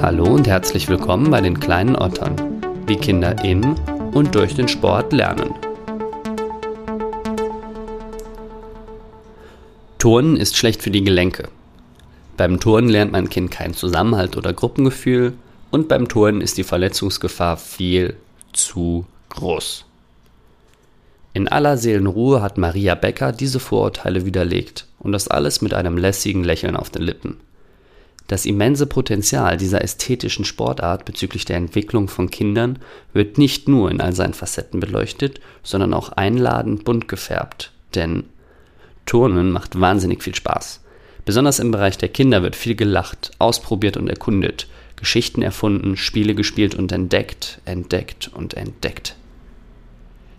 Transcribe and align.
Hallo 0.00 0.24
und 0.24 0.46
herzlich 0.46 0.88
willkommen 0.88 1.30
bei 1.30 1.40
den 1.40 1.58
kleinen 1.58 1.96
Ottern, 1.96 2.36
wie 2.86 2.94
Kinder 2.94 3.44
im 3.44 3.74
und 4.12 4.34
durch 4.36 4.54
den 4.54 4.68
Sport 4.68 5.12
lernen. 5.12 5.52
Turnen 9.98 10.36
ist 10.36 10.56
schlecht 10.56 10.82
für 10.82 10.92
die 10.92 11.02
Gelenke. 11.02 11.48
Beim 12.36 12.60
Turnen 12.60 12.88
lernt 12.88 13.10
mein 13.10 13.28
Kind 13.28 13.50
keinen 13.50 13.74
Zusammenhalt 13.74 14.36
oder 14.36 14.52
Gruppengefühl 14.52 15.32
und 15.72 15.88
beim 15.88 16.06
Turnen 16.06 16.40
ist 16.40 16.58
die 16.58 16.64
Verletzungsgefahr 16.64 17.56
viel 17.56 18.16
zu 18.52 19.04
groß. 19.30 19.84
In 21.34 21.48
aller 21.48 21.76
Seelenruhe 21.76 22.40
hat 22.40 22.56
Maria 22.56 22.94
Becker 22.94 23.32
diese 23.32 23.58
Vorurteile 23.58 24.24
widerlegt 24.24 24.86
und 25.00 25.10
das 25.10 25.26
alles 25.26 25.60
mit 25.60 25.74
einem 25.74 25.98
lässigen 25.98 26.44
Lächeln 26.44 26.76
auf 26.76 26.90
den 26.90 27.02
Lippen. 27.02 27.40
Das 28.28 28.44
immense 28.44 28.86
Potenzial 28.86 29.56
dieser 29.56 29.82
ästhetischen 29.82 30.44
Sportart 30.44 31.06
bezüglich 31.06 31.46
der 31.46 31.56
Entwicklung 31.56 32.08
von 32.08 32.30
Kindern 32.30 32.78
wird 33.14 33.38
nicht 33.38 33.68
nur 33.68 33.90
in 33.90 34.02
all 34.02 34.12
seinen 34.14 34.34
Facetten 34.34 34.80
beleuchtet, 34.80 35.40
sondern 35.62 35.94
auch 35.94 36.10
einladend 36.10 36.84
bunt 36.84 37.08
gefärbt. 37.08 37.72
Denn 37.94 38.24
Turnen 39.06 39.50
macht 39.50 39.80
wahnsinnig 39.80 40.22
viel 40.22 40.34
Spaß. 40.34 40.82
Besonders 41.24 41.58
im 41.58 41.70
Bereich 41.70 41.96
der 41.96 42.10
Kinder 42.10 42.42
wird 42.42 42.54
viel 42.54 42.74
gelacht, 42.74 43.30
ausprobiert 43.38 43.96
und 43.96 44.08
erkundet, 44.08 44.68
Geschichten 44.96 45.40
erfunden, 45.40 45.96
Spiele 45.96 46.34
gespielt 46.34 46.74
und 46.74 46.92
entdeckt, 46.92 47.60
entdeckt 47.64 48.30
und 48.34 48.54
entdeckt. 48.54 49.16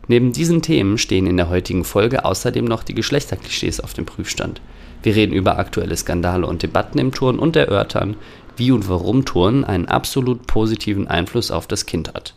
Neben 0.07 0.31
diesen 0.31 0.61
Themen 0.61 0.99
stehen 0.99 1.25
in 1.25 1.37
der 1.37 1.49
heutigen 1.49 1.85
Folge 1.85 2.25
außerdem 2.25 2.65
noch 2.65 2.83
die 2.83 2.95
Geschlechterklischees 2.95 3.79
auf 3.79 3.93
dem 3.93 4.05
Prüfstand. 4.05 4.61
Wir 5.01 5.15
reden 5.15 5.33
über 5.33 5.57
aktuelle 5.57 5.95
Skandale 5.95 6.45
und 6.45 6.63
Debatten 6.63 6.99
im 6.99 7.13
Turn 7.13 7.39
und 7.39 7.55
erörtern, 7.55 8.15
wie 8.57 8.71
und 8.71 8.89
warum 8.89 9.25
Turnen 9.25 9.63
einen 9.63 9.87
absolut 9.87 10.45
positiven 10.45 11.07
Einfluss 11.07 11.51
auf 11.51 11.67
das 11.67 11.85
Kind 11.85 12.13
hat. 12.13 12.33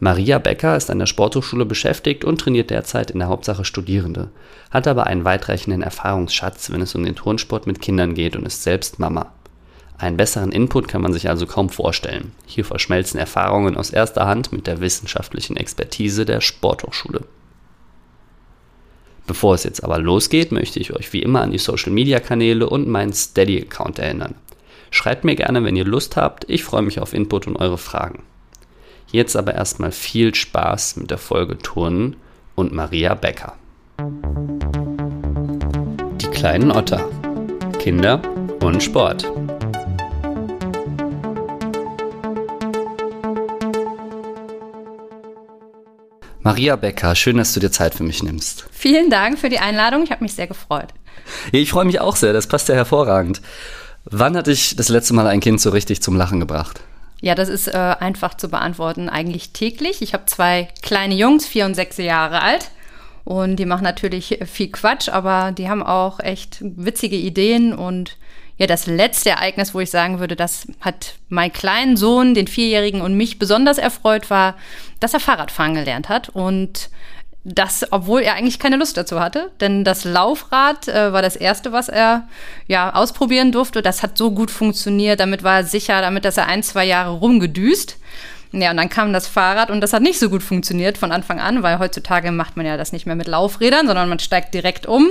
Maria 0.00 0.38
Becker 0.38 0.76
ist 0.76 0.90
an 0.90 0.98
der 0.98 1.06
Sporthochschule 1.06 1.64
beschäftigt 1.64 2.24
und 2.24 2.40
trainiert 2.40 2.70
derzeit 2.70 3.10
in 3.10 3.20
der 3.20 3.28
Hauptsache 3.28 3.64
Studierende, 3.64 4.30
hat 4.70 4.86
aber 4.88 5.06
einen 5.06 5.24
weitreichenden 5.24 5.82
Erfahrungsschatz, 5.82 6.70
wenn 6.70 6.80
es 6.80 6.94
um 6.94 7.04
den 7.04 7.14
Turnsport 7.14 7.66
mit 7.66 7.80
Kindern 7.80 8.14
geht 8.14 8.36
und 8.36 8.44
ist 8.44 8.62
selbst 8.62 8.98
Mama. 8.98 9.32
Einen 9.96 10.16
besseren 10.16 10.50
Input 10.50 10.88
kann 10.88 11.02
man 11.02 11.12
sich 11.12 11.28
also 11.28 11.46
kaum 11.46 11.70
vorstellen. 11.70 12.32
Hier 12.44 12.64
verschmelzen 12.64 13.20
Erfahrungen 13.20 13.76
aus 13.76 13.90
erster 13.90 14.26
Hand 14.26 14.52
mit 14.52 14.66
der 14.66 14.80
wissenschaftlichen 14.80 15.56
Expertise 15.56 16.24
der 16.24 16.40
Sporthochschule. 16.40 17.22
Bevor 19.26 19.54
es 19.54 19.64
jetzt 19.64 19.82
aber 19.82 19.98
losgeht, 19.98 20.52
möchte 20.52 20.80
ich 20.80 20.92
euch 20.94 21.12
wie 21.12 21.22
immer 21.22 21.40
an 21.40 21.50
die 21.50 21.58
Social 21.58 21.92
Media 21.92 22.20
Kanäle 22.20 22.68
und 22.68 22.88
meinen 22.88 23.12
Steady 23.12 23.60
Account 23.60 23.98
erinnern. 23.98 24.34
Schreibt 24.90 25.24
mir 25.24 25.34
gerne, 25.34 25.64
wenn 25.64 25.76
ihr 25.76 25.84
Lust 25.84 26.16
habt. 26.16 26.44
Ich 26.48 26.62
freue 26.62 26.82
mich 26.82 27.00
auf 27.00 27.14
Input 27.14 27.46
und 27.46 27.56
eure 27.56 27.78
Fragen. 27.78 28.22
Jetzt 29.10 29.36
aber 29.36 29.54
erstmal 29.54 29.92
viel 29.92 30.34
Spaß 30.34 30.96
mit 30.96 31.10
der 31.10 31.18
Folge 31.18 31.58
Turnen 31.58 32.16
und 32.54 32.72
Maria 32.72 33.14
Becker. 33.14 33.54
Die 36.20 36.26
kleinen 36.26 36.70
Otter. 36.70 37.08
Kinder 37.78 38.20
und 38.60 38.82
Sport. 38.82 39.30
Maria 46.44 46.76
Becker, 46.76 47.14
schön, 47.14 47.38
dass 47.38 47.54
du 47.54 47.60
dir 47.60 47.72
Zeit 47.72 47.94
für 47.94 48.02
mich 48.02 48.22
nimmst. 48.22 48.66
Vielen 48.70 49.08
Dank 49.08 49.38
für 49.38 49.48
die 49.48 49.60
Einladung. 49.60 50.02
Ich 50.02 50.10
habe 50.10 50.22
mich 50.22 50.34
sehr 50.34 50.46
gefreut. 50.46 50.88
Ja, 51.52 51.58
ich 51.58 51.70
freue 51.70 51.86
mich 51.86 52.00
auch 52.00 52.16
sehr. 52.16 52.34
Das 52.34 52.46
passt 52.46 52.68
ja 52.68 52.74
hervorragend. 52.74 53.40
Wann 54.04 54.36
hat 54.36 54.46
dich 54.46 54.76
das 54.76 54.90
letzte 54.90 55.14
Mal 55.14 55.26
ein 55.26 55.40
Kind 55.40 55.58
so 55.62 55.70
richtig 55.70 56.02
zum 56.02 56.16
Lachen 56.16 56.40
gebracht? 56.40 56.82
Ja, 57.22 57.34
das 57.34 57.48
ist 57.48 57.68
äh, 57.68 57.96
einfach 57.98 58.34
zu 58.34 58.50
beantworten. 58.50 59.08
Eigentlich 59.08 59.54
täglich. 59.54 60.02
Ich 60.02 60.12
habe 60.12 60.26
zwei 60.26 60.68
kleine 60.82 61.14
Jungs, 61.14 61.46
vier 61.46 61.64
und 61.64 61.74
sechs 61.74 61.96
Jahre 61.96 62.42
alt. 62.42 62.70
Und 63.24 63.56
die 63.56 63.64
machen 63.64 63.84
natürlich 63.84 64.38
viel 64.44 64.70
Quatsch, 64.70 65.08
aber 65.08 65.50
die 65.50 65.70
haben 65.70 65.82
auch 65.82 66.20
echt 66.20 66.58
witzige 66.60 67.16
Ideen 67.16 67.72
und 67.72 68.18
ja, 68.56 68.66
das 68.66 68.86
letzte 68.86 69.30
Ereignis, 69.30 69.74
wo 69.74 69.80
ich 69.80 69.90
sagen 69.90 70.20
würde, 70.20 70.36
das 70.36 70.68
hat 70.80 71.14
meinen 71.28 71.52
kleinen 71.52 71.96
Sohn, 71.96 72.34
den 72.34 72.46
Vierjährigen 72.46 73.00
und 73.00 73.16
mich 73.16 73.38
besonders 73.38 73.78
erfreut, 73.78 74.30
war, 74.30 74.54
dass 75.00 75.14
er 75.14 75.20
Fahrradfahren 75.20 75.74
gelernt 75.74 76.08
hat. 76.08 76.28
Und 76.28 76.90
das, 77.44 77.86
obwohl 77.90 78.22
er 78.22 78.34
eigentlich 78.34 78.58
keine 78.58 78.76
Lust 78.76 78.96
dazu 78.96 79.20
hatte, 79.20 79.50
denn 79.60 79.84
das 79.84 80.04
Laufrad 80.04 80.88
äh, 80.88 81.12
war 81.12 81.20
das 81.20 81.36
erste, 81.36 81.72
was 81.72 81.88
er 81.88 82.26
ja 82.68 82.94
ausprobieren 82.94 83.52
durfte. 83.52 83.82
Das 83.82 84.02
hat 84.02 84.16
so 84.16 84.30
gut 84.30 84.50
funktioniert, 84.50 85.20
damit 85.20 85.42
war 85.42 85.58
er 85.58 85.64
sicher, 85.64 86.00
damit 86.00 86.24
dass 86.24 86.38
er 86.38 86.46
ein, 86.46 86.62
zwei 86.62 86.84
Jahre 86.86 87.10
rumgedüst. 87.10 87.98
Ja, 88.52 88.70
und 88.70 88.76
dann 88.76 88.88
kam 88.88 89.12
das 89.12 89.26
Fahrrad 89.26 89.68
und 89.68 89.80
das 89.80 89.92
hat 89.92 90.02
nicht 90.02 90.18
so 90.18 90.30
gut 90.30 90.42
funktioniert 90.42 90.96
von 90.96 91.10
Anfang 91.10 91.40
an, 91.40 91.64
weil 91.64 91.80
heutzutage 91.80 92.30
macht 92.30 92.56
man 92.56 92.64
ja 92.64 92.76
das 92.76 92.92
nicht 92.92 93.04
mehr 93.04 93.16
mit 93.16 93.26
Laufrädern, 93.26 93.88
sondern 93.88 94.08
man 94.08 94.20
steigt 94.20 94.54
direkt 94.54 94.86
um. 94.86 95.10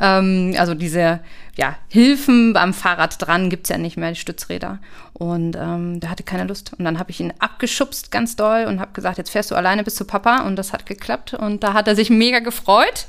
Ähm, 0.00 0.54
also 0.58 0.72
diese 0.74 1.20
ja, 1.58 1.76
Hilfen 1.88 2.52
beim 2.52 2.72
Fahrrad 2.72 3.20
dran 3.20 3.50
gibt's 3.50 3.68
ja 3.68 3.78
nicht 3.78 3.96
mehr, 3.96 4.10
die 4.10 4.16
Stützräder. 4.16 4.78
Und 5.12 5.56
ähm, 5.56 5.98
der 5.98 6.08
hatte 6.08 6.22
keine 6.22 6.44
Lust. 6.44 6.72
Und 6.78 6.84
dann 6.84 7.00
habe 7.00 7.10
ich 7.10 7.18
ihn 7.18 7.34
abgeschubst 7.40 8.12
ganz 8.12 8.36
doll 8.36 8.66
und 8.68 8.78
habe 8.78 8.92
gesagt, 8.92 9.18
jetzt 9.18 9.30
fährst 9.30 9.50
du 9.50 9.56
alleine 9.56 9.82
bis 9.82 9.96
zu 9.96 10.04
Papa. 10.04 10.42
Und 10.42 10.54
das 10.54 10.72
hat 10.72 10.86
geklappt. 10.86 11.34
Und 11.34 11.64
da 11.64 11.74
hat 11.74 11.88
er 11.88 11.96
sich 11.96 12.10
mega 12.10 12.38
gefreut. 12.38 13.08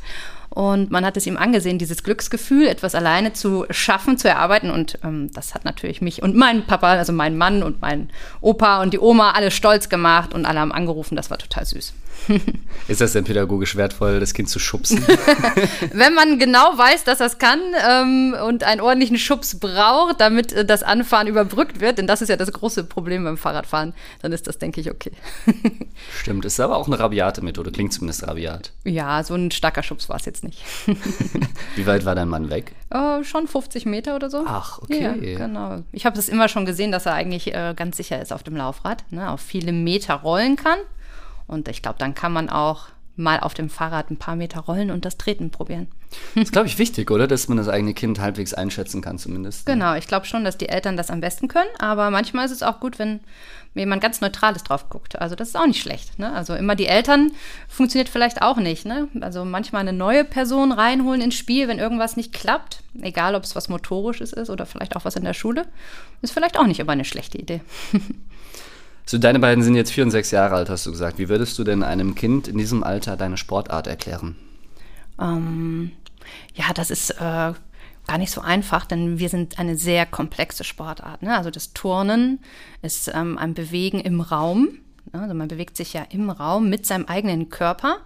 Und 0.49 0.89
man 0.89 1.05
hat 1.05 1.15
es 1.15 1.27
ihm 1.27 1.37
angesehen, 1.37 1.77
dieses 1.77 2.03
Glücksgefühl, 2.03 2.67
etwas 2.67 2.95
alleine 2.95 3.33
zu 3.33 3.65
schaffen, 3.69 4.17
zu 4.17 4.27
erarbeiten. 4.27 4.71
Und 4.71 4.97
ähm, 5.03 5.31
das 5.33 5.53
hat 5.53 5.65
natürlich 5.65 6.01
mich 6.01 6.23
und 6.23 6.35
meinen 6.35 6.65
Papa, 6.65 6.93
also 6.93 7.13
meinen 7.13 7.37
Mann 7.37 7.63
und 7.63 7.81
meinen 7.81 8.09
Opa 8.41 8.81
und 8.81 8.93
die 8.93 8.99
Oma 8.99 9.31
alle 9.31 9.51
stolz 9.51 9.89
gemacht 9.89 10.33
und 10.33 10.45
alle 10.45 10.59
haben 10.59 10.71
angerufen. 10.71 11.15
Das 11.15 11.29
war 11.29 11.37
total 11.37 11.65
süß. 11.65 11.93
Ist 12.87 13.01
das 13.01 13.13
denn 13.13 13.23
pädagogisch 13.23 13.75
wertvoll, 13.75 14.19
das 14.19 14.33
Kind 14.33 14.49
zu 14.49 14.59
schubsen? 14.59 15.05
Wenn 15.93 16.13
man 16.13 16.39
genau 16.39 16.77
weiß, 16.77 17.03
dass 17.03 17.19
das 17.19 17.37
kann 17.37 17.59
ähm, 17.87 18.35
und 18.45 18.63
einen 18.63 18.81
ordentlichen 18.81 19.17
Schubs 19.17 19.59
braucht, 19.59 20.19
damit 20.19 20.51
äh, 20.51 20.65
das 20.65 20.83
Anfahren 20.83 21.27
überbrückt 21.27 21.79
wird, 21.79 21.97
denn 21.97 22.07
das 22.07 22.21
ist 22.21 22.29
ja 22.29 22.35
das 22.35 22.51
große 22.51 22.83
Problem 22.83 23.23
beim 23.23 23.37
Fahrradfahren, 23.37 23.93
dann 24.21 24.31
ist 24.31 24.47
das, 24.47 24.57
denke 24.57 24.81
ich, 24.81 24.89
okay. 24.91 25.11
Stimmt, 26.21 26.45
ist 26.45 26.59
aber 26.59 26.77
auch 26.77 26.87
eine 26.87 26.99
rabiate 26.99 27.43
Methode, 27.43 27.71
klingt 27.71 27.93
zumindest 27.93 28.27
rabiat. 28.27 28.71
Ja, 28.83 29.23
so 29.23 29.35
ein 29.35 29.51
starker 29.51 29.83
Schubs 29.83 30.09
war 30.09 30.17
es 30.17 30.25
jetzt 30.25 30.38
nicht. 30.43 30.63
Wie 31.75 31.85
weit 31.85 32.05
war 32.05 32.15
dein 32.15 32.29
Mann 32.29 32.49
weg? 32.49 32.73
Äh, 32.89 33.23
schon 33.23 33.47
50 33.47 33.85
Meter 33.85 34.15
oder 34.15 34.29
so. 34.29 34.43
Ach, 34.45 34.79
okay. 34.79 35.01
Ja, 35.01 35.37
genau. 35.37 35.83
Ich 35.91 36.05
habe 36.05 36.15
das 36.15 36.29
immer 36.29 36.47
schon 36.47 36.65
gesehen, 36.65 36.91
dass 36.91 37.05
er 37.05 37.13
eigentlich 37.13 37.53
äh, 37.53 37.73
ganz 37.75 37.97
sicher 37.97 38.21
ist 38.21 38.33
auf 38.33 38.43
dem 38.43 38.55
Laufrad, 38.55 39.03
ne, 39.11 39.29
auf 39.29 39.41
viele 39.41 39.71
Meter 39.71 40.15
rollen 40.15 40.55
kann. 40.55 40.79
Und 41.47 41.67
ich 41.67 41.81
glaube, 41.81 41.97
dann 41.99 42.13
kann 42.13 42.31
man 42.31 42.49
auch 42.49 42.89
mal 43.19 43.39
auf 43.39 43.53
dem 43.53 43.69
Fahrrad 43.69 44.09
ein 44.09 44.17
paar 44.17 44.35
Meter 44.35 44.61
rollen 44.61 44.89
und 44.89 45.05
das 45.05 45.17
Treten 45.17 45.51
probieren. 45.51 45.87
Das 46.33 46.45
ist, 46.45 46.51
glaube 46.51 46.67
ich, 46.67 46.79
wichtig, 46.79 47.11
oder? 47.11 47.27
Dass 47.27 47.47
man 47.47 47.57
das 47.57 47.67
eigene 47.67 47.93
Kind 47.93 48.19
halbwegs 48.19 48.53
einschätzen 48.53 49.01
kann, 49.01 49.19
zumindest. 49.19 49.67
Ne? 49.67 49.73
Genau, 49.73 49.93
ich 49.95 50.07
glaube 50.07 50.25
schon, 50.25 50.43
dass 50.43 50.57
die 50.57 50.69
Eltern 50.69 50.97
das 50.97 51.11
am 51.11 51.21
besten 51.21 51.47
können, 51.47 51.69
aber 51.77 52.09
manchmal 52.09 52.45
ist 52.45 52.51
es 52.51 52.63
auch 52.63 52.79
gut, 52.79 52.97
wenn 52.97 53.19
jemand 53.75 54.01
ganz 54.01 54.21
Neutrales 54.21 54.63
drauf 54.63 54.89
guckt. 54.89 55.19
Also 55.19 55.35
das 55.35 55.49
ist 55.49 55.55
auch 55.55 55.67
nicht 55.67 55.81
schlecht. 55.81 56.19
Ne? 56.19 56.31
Also 56.33 56.55
immer 56.55 56.75
die 56.75 56.87
Eltern 56.87 57.31
funktioniert 57.67 58.09
vielleicht 58.09 58.41
auch 58.41 58.57
nicht. 58.57 58.85
Ne? 58.85 59.07
Also 59.21 59.45
manchmal 59.45 59.81
eine 59.81 59.93
neue 59.93 60.23
Person 60.23 60.71
reinholen 60.71 61.21
ins 61.21 61.35
Spiel, 61.35 61.67
wenn 61.67 61.79
irgendwas 61.79 62.17
nicht 62.17 62.33
klappt, 62.33 62.81
egal 63.01 63.35
ob 63.35 63.43
es 63.43 63.55
was 63.55 63.69
Motorisches 63.69 64.33
ist 64.33 64.49
oder 64.49 64.65
vielleicht 64.65 64.95
auch 64.95 65.05
was 65.05 65.15
in 65.15 65.23
der 65.23 65.33
Schule, 65.33 65.65
ist 66.21 66.33
vielleicht 66.33 66.57
auch 66.57 66.67
nicht 66.67 66.79
immer 66.79 66.93
eine 66.93 67.05
schlechte 67.05 67.37
Idee. 67.37 67.61
So, 69.05 69.17
deine 69.17 69.39
beiden 69.39 69.63
sind 69.63 69.73
jetzt 69.73 69.89
vier 69.89 70.03
und 70.03 70.11
sechs 70.11 70.29
Jahre 70.29 70.53
alt, 70.53 70.69
hast 70.69 70.85
du 70.85 70.91
gesagt. 70.91 71.17
Wie 71.17 71.29
würdest 71.29 71.57
du 71.57 71.63
denn 71.63 71.81
einem 71.81 72.13
Kind 72.13 72.47
in 72.47 72.59
diesem 72.59 72.83
Alter 72.83 73.17
deine 73.17 73.37
Sportart 73.37 73.87
erklären? 73.87 74.35
Ähm, 75.19 75.93
ja, 76.53 76.65
das 76.75 76.91
ist 76.91 77.09
äh, 77.19 77.53
gar 78.09 78.17
nicht 78.17 78.31
so 78.31 78.41
einfach, 78.41 78.85
denn 78.85 79.19
wir 79.19 79.29
sind 79.29 79.59
eine 79.59 79.77
sehr 79.77 80.07
komplexe 80.07 80.63
Sportart. 80.63 81.21
Ne? 81.21 81.37
Also 81.37 81.51
das 81.51 81.73
Turnen 81.73 82.39
ist 82.81 83.07
ähm, 83.13 83.37
ein 83.37 83.53
Bewegen 83.53 83.99
im 83.99 84.19
Raum. 84.19 84.69
Ne? 85.13 85.21
Also 85.21 85.35
man 85.35 85.47
bewegt 85.47 85.77
sich 85.77 85.93
ja 85.93 86.07
im 86.09 86.31
Raum 86.31 86.71
mit 86.71 86.87
seinem 86.87 87.05
eigenen 87.05 87.49
Körper. 87.49 87.97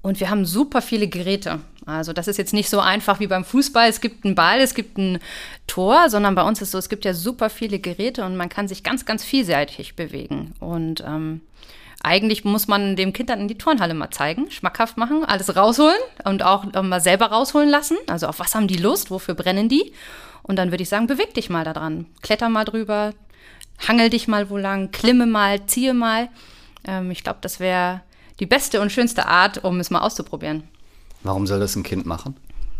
Und 0.00 0.18
wir 0.18 0.30
haben 0.30 0.46
super 0.46 0.80
viele 0.80 1.08
Geräte. 1.08 1.60
Also 1.84 2.14
das 2.14 2.26
ist 2.26 2.38
jetzt 2.38 2.54
nicht 2.54 2.70
so 2.70 2.80
einfach 2.80 3.20
wie 3.20 3.26
beim 3.26 3.44
Fußball. 3.44 3.86
Es 3.86 4.00
gibt 4.00 4.24
einen 4.24 4.34
Ball, 4.34 4.60
es 4.60 4.74
gibt 4.74 4.96
ein 4.96 5.18
Tor, 5.66 6.08
sondern 6.08 6.34
bei 6.34 6.42
uns 6.42 6.62
ist 6.62 6.70
so, 6.70 6.78
es 6.78 6.88
gibt 6.88 7.04
ja 7.04 7.12
super 7.12 7.50
viele 7.50 7.80
Geräte 7.80 8.24
und 8.24 8.38
man 8.38 8.48
kann 8.48 8.66
sich 8.66 8.82
ganz, 8.82 9.04
ganz 9.04 9.24
vielseitig 9.24 9.94
bewegen. 9.94 10.54
Und 10.58 11.04
ähm, 11.06 11.42
eigentlich 12.02 12.44
muss 12.44 12.66
man 12.66 12.96
dem 12.96 13.12
Kind 13.12 13.28
dann 13.28 13.40
in 13.40 13.48
die 13.48 13.58
Turnhalle 13.58 13.94
mal 13.94 14.10
zeigen, 14.10 14.50
schmackhaft 14.50 14.96
machen, 14.96 15.24
alles 15.24 15.54
rausholen 15.54 15.98
und 16.24 16.42
auch 16.42 16.64
mal 16.82 17.00
selber 17.00 17.26
rausholen 17.26 17.68
lassen. 17.68 17.98
Also 18.06 18.26
auf 18.26 18.38
was 18.38 18.54
haben 18.54 18.68
die 18.68 18.76
Lust, 18.76 19.10
wofür 19.10 19.34
brennen 19.34 19.68
die? 19.68 19.92
Und 20.42 20.56
dann 20.56 20.70
würde 20.70 20.82
ich 20.82 20.88
sagen, 20.88 21.06
beweg 21.06 21.34
dich 21.34 21.50
mal 21.50 21.64
da 21.64 21.72
dran. 21.72 22.06
Kletter 22.22 22.48
mal 22.48 22.64
drüber, 22.64 23.12
hangel 23.86 24.08
dich 24.08 24.28
mal 24.28 24.48
wo 24.48 24.56
lang, 24.56 24.90
klimme 24.90 25.26
mal, 25.26 25.66
ziehe 25.66 25.94
mal. 25.94 26.28
Ähm, 26.84 27.10
ich 27.10 27.22
glaube, 27.22 27.38
das 27.42 27.60
wäre 27.60 28.00
die 28.40 28.46
beste 28.46 28.80
und 28.80 28.90
schönste 28.90 29.26
Art, 29.26 29.62
um 29.64 29.78
es 29.80 29.90
mal 29.90 30.00
auszuprobieren. 30.00 30.64
Warum 31.22 31.46
soll 31.46 31.60
das 31.60 31.76
ein 31.76 31.82
Kind 31.82 32.06
machen? 32.06 32.36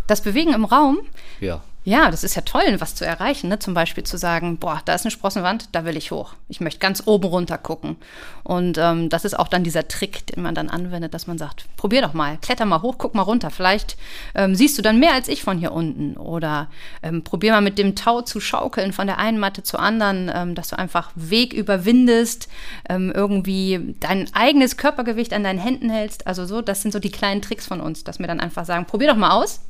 Das 0.07 0.23
Bewegen 0.23 0.55
im 0.55 0.65
Raum? 0.65 0.99
Ja. 1.41 1.63
Ja, 1.83 2.11
das 2.11 2.25
ist 2.25 2.35
ja 2.35 2.43
toll, 2.43 2.77
was 2.79 2.95
zu 2.95 3.07
erreichen. 3.07 3.49
Ne? 3.49 3.59
Zum 3.59 3.73
Beispiel 3.73 4.05
zu 4.05 4.19
sagen, 4.19 4.59
boah, 4.59 4.83
da 4.85 4.95
ist 4.95 5.07
eine 5.07 5.11
Sprossenwand, 5.11 5.71
da 5.73 5.87
will 5.87 5.97
ich 5.97 6.11
hoch. 6.11 6.35
Ich 6.49 6.61
möchte 6.61 6.79
ganz 6.79 7.05
oben 7.07 7.25
runter 7.25 7.57
gucken. 7.57 7.97
Und 8.45 8.77
ähm, 8.77 9.09
das 9.09 9.25
ist 9.25 9.39
auch 9.39 9.49
dann 9.49 9.65
dieser 9.65 9.89
Trick, 9.89 10.27
den 10.27 10.43
man 10.43 10.55
dann 10.55 10.69
anwendet, 10.69 11.15
dass 11.15 11.27
man 11.27 11.39
sagt, 11.39 11.65
probier 11.79 12.03
doch 12.03 12.13
mal, 12.13 12.37
kletter 12.37 12.67
mal 12.67 12.83
hoch, 12.83 12.97
guck 12.99 13.15
mal 13.15 13.23
runter. 13.23 13.49
Vielleicht 13.49 13.97
ähm, 14.35 14.55
siehst 14.55 14.77
du 14.77 14.83
dann 14.83 15.01
mehr 15.01 15.15
als 15.15 15.29
ich 15.29 15.43
von 15.43 15.57
hier 15.57 15.73
unten. 15.73 16.19
Oder 16.19 16.69
ähm, 17.03 17.25
probier 17.25 17.53
mal 17.53 17.63
mit 17.63 17.79
dem 17.79 17.97
Tau 17.97 18.21
zu 18.21 18.41
schaukeln 18.41 18.93
von 18.93 19.07
der 19.07 19.17
einen 19.17 19.39
Matte 19.39 19.63
zur 19.63 19.81
anderen, 19.81 20.31
ähm, 20.35 20.55
dass 20.55 20.69
du 20.69 20.79
einfach 20.79 21.11
Weg 21.15 21.55
überwindest, 21.55 22.49
ähm, 22.91 23.11
irgendwie 23.15 23.97
dein 24.01 24.29
eigenes 24.35 24.77
Körpergewicht 24.77 25.33
an 25.33 25.45
deinen 25.45 25.59
Händen 25.59 25.89
hältst. 25.89 26.27
Also 26.27 26.45
so, 26.45 26.61
das 26.61 26.83
sind 26.83 26.93
so 26.93 26.99
die 26.99 27.11
kleinen 27.11 27.41
Tricks 27.41 27.67
von 27.67 27.81
uns, 27.81 28.05
dass 28.05 28.19
wir 28.19 28.27
dann 28.27 28.41
einfach 28.41 28.67
sagen, 28.67 28.85
probier 28.85 29.09
doch 29.09 29.17
mal 29.17 29.31
aus 29.31 29.61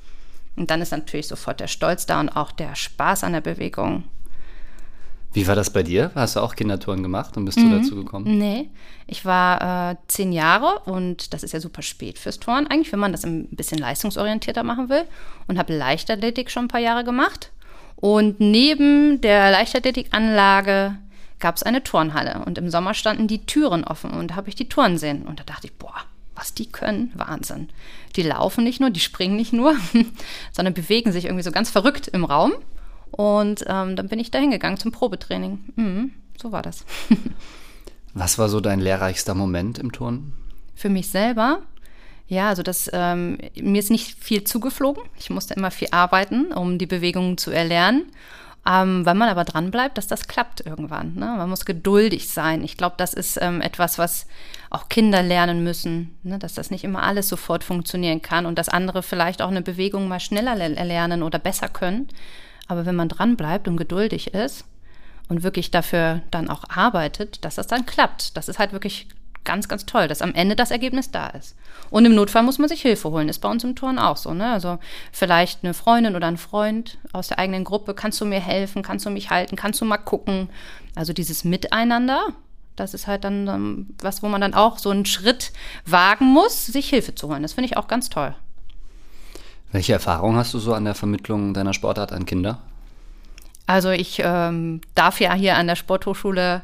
und 0.57 0.71
dann 0.71 0.81
ist 0.81 0.93
natürlich 0.93 1.29
sofort 1.29 1.61
der 1.61 1.69
Stolz 1.69 2.07
da 2.07 2.21
und 2.21 2.29
auch 2.31 2.53
der 2.53 2.75
Spaß 2.75 3.25
an 3.25 3.33
der 3.33 3.41
Bewegung. 3.41 4.05
Wie 5.33 5.47
war 5.47 5.55
das 5.55 5.73
bei 5.73 5.85
dir? 5.85 6.11
Hast 6.17 6.35
du 6.35 6.41
auch 6.41 6.57
Kindertouren 6.57 7.03
gemacht 7.05 7.37
und 7.37 7.45
bist 7.45 7.59
mhm. 7.59 7.71
du 7.71 7.79
dazu 7.79 7.95
gekommen? 7.95 8.39
Nee, 8.39 8.69
ich 9.07 9.25
war 9.25 9.93
äh, 9.93 9.97
zehn 10.09 10.33
Jahre 10.33 10.81
und 10.87 11.33
das 11.33 11.45
ist 11.45 11.53
ja 11.53 11.61
super 11.61 11.83
spät 11.83 12.19
fürs 12.19 12.41
Touren 12.41 12.67
eigentlich, 12.67 12.91
wenn 12.91 12.99
man 12.99 13.13
das 13.13 13.25
ein 13.25 13.47
bisschen 13.51 13.79
leistungsorientierter 13.79 14.65
machen 14.65 14.89
will. 14.89 15.05
Und 15.47 15.57
habe 15.59 15.77
Leichtathletik 15.77 16.51
schon 16.51 16.65
ein 16.65 16.69
paar 16.69 16.81
Jahre 16.81 17.05
gemacht. 17.05 17.53
Und 17.97 18.41
neben 18.41 19.21
der 19.21 19.53
Leichtathletikanlage 19.53 20.97
gab 21.39 21.57
es 21.57 21.63
eine 21.63 21.85
Turnhalle. 21.85 22.43
Und 22.45 22.59
im 22.59 22.69
Sommer 22.69 22.95
standen 22.95 23.29
die 23.29 23.47
Türen 23.47 23.85
offen 23.85 24.11
und 24.11 24.33
da 24.33 24.37
habe 24.37 24.49
ich 24.49 24.57
die 24.57 24.69
Touren 24.69 24.99
sehen. 24.99 25.27
Und 25.27 25.39
da 25.39 25.45
dachte 25.45 25.69
ich, 25.69 25.75
boah, 25.75 25.95
was 26.41 26.55
die 26.55 26.67
können, 26.67 27.13
Wahnsinn. 27.15 27.69
Die 28.17 28.23
laufen 28.23 28.65
nicht 28.65 28.81
nur, 28.81 28.91
die 28.91 29.01
springen 29.01 29.37
nicht 29.37 29.53
nur, 29.53 29.77
sondern 30.53 30.73
bewegen 30.73 31.13
sich 31.13 31.27
irgendwie 31.27 31.45
so 31.45 31.53
ganz 31.53 31.69
verrückt 31.69 32.09
im 32.09 32.25
Raum. 32.25 32.53
Und 33.11 33.65
ähm, 33.67 33.95
dann 33.95 34.09
bin 34.09 34.19
ich 34.19 34.31
da 34.31 34.39
hingegangen 34.39 34.79
zum 34.79 34.91
Probetraining. 34.91 35.61
Mhm, 35.77 36.13
so 36.41 36.51
war 36.51 36.63
das. 36.63 36.85
was 38.15 38.39
war 38.39 38.49
so 38.49 38.61
dein 38.61 38.81
lehrreichster 38.81 39.35
Moment 39.35 39.79
im 39.79 39.93
Turnen? 39.93 40.33
Für 40.75 40.89
mich 40.89 41.11
selber? 41.11 41.61
Ja, 42.27 42.49
also 42.49 42.63
das, 42.63 42.89
ähm, 42.93 43.39
mir 43.61 43.81
ist 43.81 43.91
nicht 43.91 44.23
viel 44.23 44.45
zugeflogen. 44.45 45.03
Ich 45.19 45.29
musste 45.29 45.55
immer 45.55 45.71
viel 45.71 45.89
arbeiten, 45.91 46.53
um 46.53 46.79
die 46.79 46.87
Bewegungen 46.87 47.37
zu 47.37 47.51
erlernen. 47.51 48.07
Ähm, 48.67 49.07
wenn 49.07 49.17
man 49.17 49.31
aber 49.31 49.45
dran 49.45 49.71
bleibt, 49.71 49.97
dass 49.97 50.07
das 50.07 50.29
klappt 50.29 50.61
irgendwann. 50.67 51.15
Ne? 51.15 51.27
Man 51.27 51.49
muss 51.49 51.65
geduldig 51.65 52.29
sein. 52.29 52.63
Ich 52.63 52.77
glaube, 52.77 52.97
das 52.99 53.15
ist 53.15 53.39
ähm, 53.41 53.63
etwas, 53.63 53.99
was 53.99 54.27
auch 54.69 54.89
Kinder 54.89 55.23
lernen 55.23 55.65
müssen, 55.65 56.19
ne? 56.23 56.39
dass 56.39 56.55
das 56.55 56.71
nicht 56.71 56.85
immer 56.85 57.03
alles 57.03 57.29
sofort 57.29 57.65
funktionieren 57.65 58.21
kann 58.21 58.45
und 58.45 58.59
dass 58.59 58.69
andere 58.69 59.03
vielleicht 59.03 59.41
auch 59.41 59.49
eine 59.49 59.63
Bewegung 59.63 60.09
mal 60.09 60.21
schneller 60.21 60.59
erlernen 60.59 61.23
oder 61.23 61.39
besser 61.39 61.69
können. 61.69 62.09
Aber 62.69 62.85
wenn 62.85 62.97
man 62.97 63.09
dran 63.09 63.37
bleibt 63.37 63.67
und 63.67 63.79
geduldig 63.79 64.35
ist 64.35 64.65
und 65.29 65.43
wirklich 65.43 65.71
dafür 65.71 66.21
dann 66.31 66.51
auch 66.51 66.65
arbeitet, 66.69 67.45
dass 67.45 67.55
das 67.55 67.67
dann 67.67 67.87
klappt. 67.87 68.37
Das 68.37 68.49
ist 68.49 68.59
halt 68.59 68.73
wirklich 68.73 69.09
ganz, 69.45 69.69
ganz 69.69 69.87
toll, 69.87 70.09
dass 70.09 70.23
am 70.23 70.35
Ende 70.35 70.57
das 70.57 70.71
Ergebnis 70.71 71.11
da 71.11 71.29
ist. 71.29 71.57
Und 71.91 72.05
im 72.05 72.15
Notfall 72.15 72.43
muss 72.43 72.59
man 72.59 72.69
sich 72.69 72.83
Hilfe 72.83 73.11
holen. 73.11 73.29
Ist 73.29 73.41
bei 73.41 73.51
uns 73.51 73.65
im 73.65 73.75
Turn 73.75 73.99
auch 73.99 74.17
so. 74.17 74.33
Ne? 74.35 74.51
Also 74.51 74.79
vielleicht 75.13 75.65
eine 75.65 75.75
Freundin 75.75 76.17
oder 76.17 76.27
ein 76.27 76.37
Freund 76.37 76.99
aus 77.13 77.29
der 77.29 77.39
eigenen 77.39 77.65
Gruppe. 77.65 77.95
Kannst 77.95 78.21
du 78.21 78.25
mir 78.25 78.41
helfen? 78.41 78.83
Kannst 78.83 79.07
du 79.07 79.11
mich 79.11 79.31
halten? 79.31 79.57
Kannst 79.57 79.81
du 79.81 79.85
mal 79.85 79.99
gucken? 79.99 80.49
Also 80.95 81.13
dieses 81.13 81.45
Miteinander, 81.45 82.29
das 82.77 82.95
ist 82.95 83.07
halt 83.07 83.25
dann 83.25 83.49
um, 83.49 83.55
ähm, 83.55 83.95
was, 84.01 84.23
wo 84.23 84.29
man 84.29 84.41
dann 84.41 84.55
auch 84.55 84.79
so 84.79 84.91
einen 84.91 85.07
Schritt 85.07 85.53
wagen 85.87 86.27
muss, 86.27 86.67
sich 86.67 86.89
Hilfe 86.89 87.15
zu 87.15 87.29
holen. 87.29 87.43
Das 87.43 87.55
finde 87.55 87.67
ich 87.67 87.77
auch 87.77 87.89
ganz 87.89 88.11
toll. 88.11 88.35
Welche 89.73 89.93
Erfahrung 89.93 90.37
hast 90.37 90.53
du 90.53 90.59
so 90.59 90.75
an 90.75 90.85
der 90.85 90.95
Vermittlung 90.95 91.55
deiner 91.55 91.75
Sportart 91.75 92.13
an 92.13 92.27
Kinder? 92.27 92.59
Also 93.67 93.91
ich 93.91 94.21
ähm, 94.25 94.81
darf 94.97 95.21
ja 95.21 95.33
hier 95.35 95.57
an 95.57 95.69
der 95.69 95.77
Sporthochschule 95.77 96.63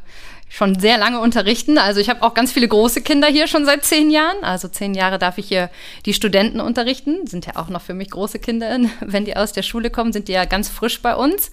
schon 0.48 0.78
sehr 0.78 0.96
lange 0.96 1.20
unterrichten. 1.20 1.76
Also 1.76 2.00
ich 2.00 2.08
habe 2.08 2.22
auch 2.22 2.34
ganz 2.34 2.52
viele 2.52 2.68
große 2.68 3.02
Kinder 3.02 3.28
hier 3.28 3.46
schon 3.48 3.64
seit 3.64 3.84
zehn 3.84 4.10
Jahren. 4.10 4.42
Also 4.42 4.68
zehn 4.68 4.94
Jahre 4.94 5.18
darf 5.18 5.38
ich 5.38 5.48
hier 5.48 5.70
die 6.06 6.14
Studenten 6.14 6.60
unterrichten. 6.60 7.26
Sind 7.26 7.46
ja 7.46 7.56
auch 7.56 7.68
noch 7.68 7.82
für 7.82 7.94
mich 7.94 8.10
große 8.10 8.38
Kinder. 8.38 8.78
Wenn 9.00 9.24
die 9.24 9.36
aus 9.36 9.52
der 9.52 9.62
Schule 9.62 9.90
kommen, 9.90 10.12
sind 10.12 10.28
die 10.28 10.32
ja 10.32 10.44
ganz 10.44 10.68
frisch 10.68 11.02
bei 11.02 11.14
uns. 11.14 11.50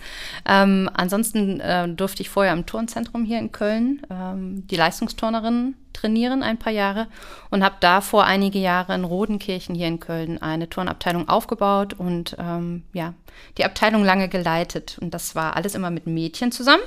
Ähm, 0.47 0.89
ansonsten 0.93 1.59
äh, 1.59 1.89
durfte 1.89 2.21
ich 2.21 2.29
vorher 2.29 2.53
im 2.53 2.65
Turnzentrum 2.65 3.25
hier 3.25 3.39
in 3.39 3.51
Köln 3.51 4.01
ähm, 4.09 4.67
die 4.67 4.75
Leistungsturnerin 4.75 5.75
trainieren, 5.93 6.43
ein 6.43 6.57
paar 6.57 6.73
Jahre. 6.73 7.07
Und 7.49 7.63
habe 7.63 7.75
da 7.79 8.01
vor 8.01 8.25
einige 8.25 8.59
Jahre 8.59 8.93
in 8.93 9.03
Rodenkirchen 9.03 9.75
hier 9.75 9.87
in 9.87 9.99
Köln 9.99 10.41
eine 10.41 10.69
Turnabteilung 10.69 11.29
aufgebaut 11.29 11.93
und 11.93 12.35
ähm, 12.39 12.83
ja, 12.93 13.13
die 13.57 13.65
Abteilung 13.65 14.03
lange 14.03 14.29
geleitet. 14.29 14.97
Und 15.01 15.13
das 15.13 15.35
war 15.35 15.55
alles 15.55 15.75
immer 15.75 15.89
mit 15.89 16.05
Mädchen 16.05 16.51
zusammen. 16.51 16.83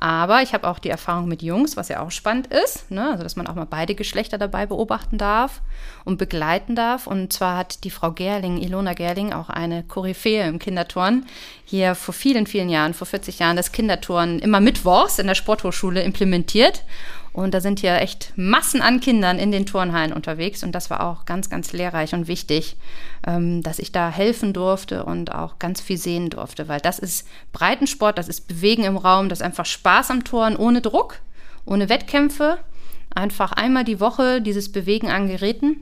Aber 0.00 0.42
ich 0.42 0.54
habe 0.54 0.68
auch 0.68 0.78
die 0.78 0.90
Erfahrung 0.90 1.26
mit 1.26 1.42
Jungs, 1.42 1.76
was 1.76 1.88
ja 1.88 2.00
auch 2.00 2.12
spannend 2.12 2.46
ist, 2.46 2.88
ne? 2.88 3.10
also 3.10 3.24
dass 3.24 3.34
man 3.34 3.48
auch 3.48 3.56
mal 3.56 3.66
beide 3.66 3.96
Geschlechter 3.96 4.38
dabei 4.38 4.64
beobachten 4.64 5.18
darf 5.18 5.60
und 6.04 6.18
begleiten 6.18 6.76
darf. 6.76 7.08
Und 7.08 7.32
zwar 7.32 7.56
hat 7.56 7.82
die 7.82 7.90
Frau 7.90 8.12
Gerling, 8.12 8.58
Ilona 8.58 8.94
Gerling, 8.94 9.32
auch 9.32 9.50
eine 9.50 9.82
Koryphäe 9.82 10.46
im 10.46 10.60
Kinderturnen, 10.60 11.26
hier 11.64 11.96
vor 11.96 12.14
vielen, 12.14 12.46
vielen 12.46 12.68
Jahren, 12.68 12.94
vor 12.94 13.08
40 13.08 13.40
Jahren, 13.40 13.56
das 13.56 13.72
Kinderturnen 13.72 14.38
immer 14.38 14.60
mittwochs 14.60 15.18
in 15.18 15.26
der 15.26 15.34
Sporthochschule 15.34 16.00
implementiert. 16.02 16.84
Und 17.38 17.54
da 17.54 17.60
sind 17.60 17.78
hier 17.78 17.94
echt 18.00 18.32
Massen 18.34 18.82
an 18.82 18.98
Kindern 18.98 19.38
in 19.38 19.52
den 19.52 19.64
Turnhallen 19.64 20.12
unterwegs. 20.12 20.64
Und 20.64 20.72
das 20.72 20.90
war 20.90 21.04
auch 21.06 21.24
ganz, 21.24 21.48
ganz 21.48 21.72
lehrreich 21.72 22.12
und 22.12 22.26
wichtig, 22.26 22.76
ähm, 23.24 23.62
dass 23.62 23.78
ich 23.78 23.92
da 23.92 24.10
helfen 24.10 24.52
durfte 24.52 25.04
und 25.04 25.32
auch 25.32 25.60
ganz 25.60 25.80
viel 25.80 25.98
sehen 25.98 26.30
durfte. 26.30 26.66
Weil 26.66 26.80
das 26.80 26.98
ist 26.98 27.28
Breitensport, 27.52 28.18
das 28.18 28.28
ist 28.28 28.48
Bewegen 28.48 28.82
im 28.82 28.96
Raum, 28.96 29.28
das 29.28 29.38
ist 29.38 29.44
einfach 29.44 29.66
Spaß 29.66 30.10
am 30.10 30.24
Turnen 30.24 30.56
ohne 30.56 30.80
Druck, 30.80 31.20
ohne 31.64 31.88
Wettkämpfe. 31.88 32.58
Einfach 33.14 33.52
einmal 33.52 33.84
die 33.84 34.00
Woche 34.00 34.42
dieses 34.42 34.72
Bewegen 34.72 35.08
an 35.08 35.28
Geräten. 35.28 35.76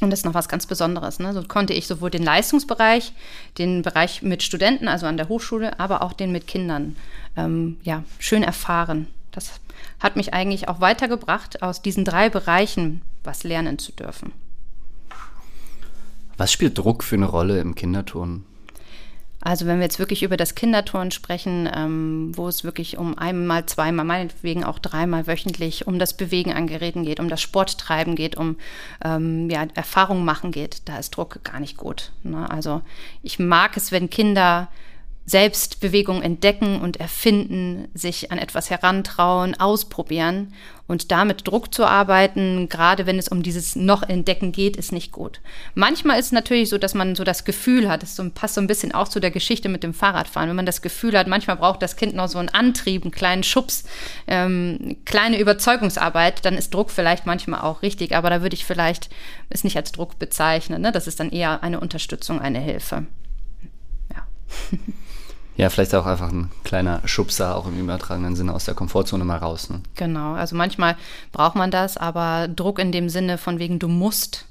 Und 0.00 0.10
das 0.10 0.20
ist 0.20 0.24
noch 0.24 0.34
was 0.34 0.48
ganz 0.48 0.66
Besonderes. 0.66 1.20
Ne? 1.20 1.34
So 1.34 1.42
konnte 1.44 1.72
ich 1.72 1.86
sowohl 1.86 2.10
den 2.10 2.24
Leistungsbereich, 2.24 3.12
den 3.58 3.82
Bereich 3.82 4.22
mit 4.22 4.42
Studenten, 4.42 4.88
also 4.88 5.06
an 5.06 5.18
der 5.18 5.28
Hochschule, 5.28 5.78
aber 5.78 6.02
auch 6.02 6.14
den 6.14 6.32
mit 6.32 6.48
Kindern 6.48 6.96
ähm, 7.36 7.76
ja, 7.84 8.02
schön 8.18 8.42
erfahren. 8.42 9.06
Das 9.30 9.60
hat 10.00 10.16
mich 10.16 10.34
eigentlich 10.34 10.68
auch 10.68 10.80
weitergebracht, 10.80 11.62
aus 11.62 11.82
diesen 11.82 12.04
drei 12.04 12.28
Bereichen 12.30 13.02
was 13.24 13.44
lernen 13.44 13.78
zu 13.78 13.92
dürfen. 13.92 14.32
Was 16.36 16.52
spielt 16.52 16.78
Druck 16.78 17.02
für 17.02 17.16
eine 17.16 17.26
Rolle 17.26 17.60
im 17.60 17.74
Kinderturnen? 17.74 18.44
Also 19.40 19.66
wenn 19.66 19.78
wir 19.78 19.84
jetzt 19.84 20.00
wirklich 20.00 20.24
über 20.24 20.36
das 20.36 20.56
Kinderturnen 20.56 21.12
sprechen, 21.12 21.68
ähm, 21.72 22.32
wo 22.34 22.48
es 22.48 22.64
wirklich 22.64 22.98
um 22.98 23.16
einmal, 23.16 23.66
zweimal, 23.66 24.04
meinetwegen 24.04 24.64
auch 24.64 24.80
dreimal 24.80 25.26
wöchentlich 25.28 25.86
um 25.86 25.98
das 25.98 26.16
Bewegen 26.16 26.52
an 26.52 26.66
Geräten 26.66 27.04
geht, 27.04 27.20
um 27.20 27.28
das 27.28 27.40
Sporttreiben 27.40 28.16
geht, 28.16 28.36
um 28.36 28.56
ähm, 29.04 29.48
ja, 29.48 29.66
Erfahrung 29.74 30.24
machen 30.24 30.50
geht, 30.50 30.82
da 30.86 30.98
ist 30.98 31.10
Druck 31.10 31.44
gar 31.44 31.60
nicht 31.60 31.76
gut. 31.76 32.10
Ne? 32.24 32.50
Also 32.50 32.82
ich 33.22 33.38
mag 33.38 33.76
es, 33.76 33.92
wenn 33.92 34.10
Kinder 34.10 34.68
selbst 35.28 35.80
Bewegung 35.80 36.22
entdecken 36.22 36.80
und 36.80 36.96
erfinden, 36.96 37.88
sich 37.92 38.32
an 38.32 38.38
etwas 38.38 38.70
herantrauen, 38.70 39.60
ausprobieren 39.60 40.54
und 40.86 41.10
damit 41.12 41.46
Druck 41.46 41.74
zu 41.74 41.84
arbeiten, 41.84 42.70
gerade 42.70 43.04
wenn 43.04 43.18
es 43.18 43.28
um 43.28 43.42
dieses 43.42 43.76
noch 43.76 44.02
entdecken 44.02 44.52
geht, 44.52 44.78
ist 44.78 44.90
nicht 44.90 45.12
gut. 45.12 45.42
Manchmal 45.74 46.18
ist 46.18 46.26
es 46.26 46.32
natürlich 46.32 46.70
so, 46.70 46.78
dass 46.78 46.94
man 46.94 47.14
so 47.14 47.24
das 47.24 47.44
Gefühl 47.44 47.90
hat, 47.90 48.02
das 48.02 48.18
passt 48.32 48.54
so 48.54 48.62
ein 48.62 48.66
bisschen 48.66 48.92
auch 48.92 49.06
zu 49.06 49.20
der 49.20 49.30
Geschichte 49.30 49.68
mit 49.68 49.82
dem 49.82 49.92
Fahrradfahren, 49.92 50.48
wenn 50.48 50.56
man 50.56 50.64
das 50.64 50.80
Gefühl 50.80 51.16
hat, 51.16 51.26
manchmal 51.26 51.58
braucht 51.58 51.82
das 51.82 51.96
Kind 51.96 52.14
noch 52.14 52.28
so 52.28 52.38
einen 52.38 52.48
Antrieb, 52.48 53.02
einen 53.02 53.12
kleinen 53.12 53.42
Schubs, 53.42 53.84
ähm, 54.28 54.96
kleine 55.04 55.38
Überzeugungsarbeit, 55.38 56.42
dann 56.46 56.54
ist 56.54 56.72
Druck 56.72 56.90
vielleicht 56.90 57.26
manchmal 57.26 57.60
auch 57.60 57.82
richtig, 57.82 58.16
aber 58.16 58.30
da 58.30 58.40
würde 58.40 58.54
ich 58.54 58.64
vielleicht 58.64 59.10
es 59.50 59.62
nicht 59.62 59.76
als 59.76 59.92
Druck 59.92 60.18
bezeichnen. 60.18 60.80
Ne? 60.80 60.90
Das 60.90 61.06
ist 61.06 61.20
dann 61.20 61.28
eher 61.28 61.62
eine 61.62 61.80
Unterstützung, 61.80 62.40
eine 62.40 62.60
Hilfe. 62.60 63.04
Ja. 64.10 64.26
Ja, 65.58 65.70
vielleicht 65.70 65.92
auch 65.96 66.06
einfach 66.06 66.30
ein 66.30 66.52
kleiner 66.62 67.02
Schubser, 67.04 67.56
auch 67.56 67.66
im 67.66 67.80
übertragenen 67.80 68.36
Sinne, 68.36 68.54
aus 68.54 68.64
der 68.64 68.74
Komfortzone 68.74 69.24
mal 69.24 69.38
raus. 69.38 69.68
Ne? 69.70 69.80
Genau, 69.96 70.34
also 70.34 70.54
manchmal 70.54 70.96
braucht 71.32 71.56
man 71.56 71.72
das, 71.72 71.96
aber 71.96 72.46
Druck 72.46 72.78
in 72.78 72.92
dem 72.92 73.08
Sinne 73.08 73.38
von 73.38 73.58
wegen, 73.58 73.80
du 73.80 73.88
musst, 73.88 74.46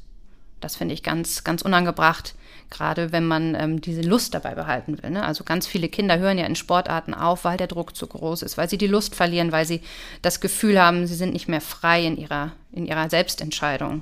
das 0.59 0.75
finde 0.75 0.93
ich 0.93 1.03
ganz, 1.03 1.45
ganz 1.45 1.61
unangebracht, 1.61 2.35
gerade 2.69 3.13
wenn 3.13 3.25
man 3.25 3.55
ähm, 3.55 3.79
diese 3.79 4.01
Lust 4.01 4.33
dabei 4.33 4.53
behalten 4.53 5.01
will. 5.01 5.11
Ne? 5.11 5.23
Also 5.23 5.45
ganz 5.45 5.65
viele 5.65 5.87
Kinder 5.87 6.19
hören 6.19 6.37
ja 6.37 6.45
in 6.45 6.57
Sportarten 6.57 7.13
auf, 7.13 7.45
weil 7.45 7.55
der 7.55 7.67
Druck 7.67 7.95
zu 7.95 8.05
groß 8.05 8.41
ist, 8.41 8.57
weil 8.57 8.69
sie 8.69 8.77
die 8.77 8.87
Lust 8.87 9.15
verlieren, 9.15 9.53
weil 9.53 9.65
sie 9.65 9.79
das 10.21 10.41
Gefühl 10.41 10.77
haben, 10.77 11.07
sie 11.07 11.15
sind 11.15 11.31
nicht 11.31 11.47
mehr 11.47 11.61
frei 11.61 12.05
in 12.05 12.17
ihrer, 12.17 12.51
in 12.73 12.85
ihrer 12.85 13.09
Selbstentscheidung. 13.09 14.01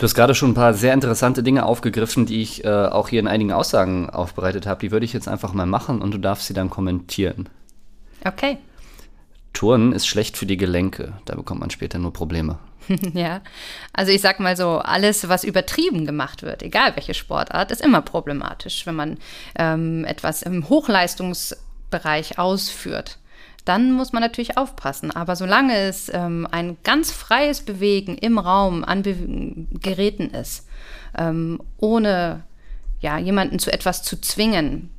Du 0.00 0.04
hast 0.04 0.14
gerade 0.14 0.34
schon 0.34 0.52
ein 0.52 0.54
paar 0.54 0.72
sehr 0.72 0.94
interessante 0.94 1.42
Dinge 1.42 1.66
aufgegriffen, 1.66 2.24
die 2.24 2.40
ich 2.40 2.64
äh, 2.64 2.68
auch 2.68 3.10
hier 3.10 3.20
in 3.20 3.28
einigen 3.28 3.52
Aussagen 3.52 4.08
aufbereitet 4.08 4.64
habe. 4.64 4.80
Die 4.80 4.92
würde 4.92 5.04
ich 5.04 5.12
jetzt 5.12 5.28
einfach 5.28 5.52
mal 5.52 5.66
machen 5.66 6.00
und 6.00 6.14
du 6.14 6.16
darfst 6.16 6.46
sie 6.46 6.54
dann 6.54 6.70
kommentieren. 6.70 7.50
Okay. 8.24 8.56
Turnen 9.52 9.92
ist 9.92 10.06
schlecht 10.06 10.38
für 10.38 10.46
die 10.46 10.56
Gelenke. 10.56 11.12
Da 11.26 11.34
bekommt 11.34 11.60
man 11.60 11.68
später 11.68 11.98
nur 11.98 12.14
Probleme. 12.14 12.58
ja, 13.12 13.42
also 13.92 14.10
ich 14.10 14.22
sag 14.22 14.40
mal 14.40 14.56
so, 14.56 14.78
alles, 14.78 15.28
was 15.28 15.44
übertrieben 15.44 16.06
gemacht 16.06 16.42
wird, 16.42 16.62
egal 16.62 16.96
welche 16.96 17.12
Sportart, 17.12 17.70
ist 17.70 17.82
immer 17.82 18.00
problematisch, 18.00 18.86
wenn 18.86 18.94
man 18.94 19.18
ähm, 19.58 20.06
etwas 20.06 20.40
im 20.40 20.70
Hochleistungsbereich 20.70 22.38
ausführt. 22.38 23.18
Dann 23.64 23.92
muss 23.92 24.12
man 24.12 24.22
natürlich 24.22 24.56
aufpassen. 24.56 25.10
Aber 25.10 25.36
solange 25.36 25.76
es 25.76 26.10
ähm, 26.12 26.46
ein 26.50 26.76
ganz 26.82 27.10
freies 27.10 27.60
Bewegen 27.60 28.16
im 28.16 28.38
Raum 28.38 28.84
an 28.84 29.02
Be 29.02 29.16
Geräten 29.80 30.30
ist, 30.30 30.66
ähm, 31.16 31.60
ohne 31.78 32.42
ja, 33.00 33.18
jemanden 33.18 33.58
zu 33.58 33.72
etwas 33.72 34.02
zu 34.02 34.20
zwingen, 34.20 34.90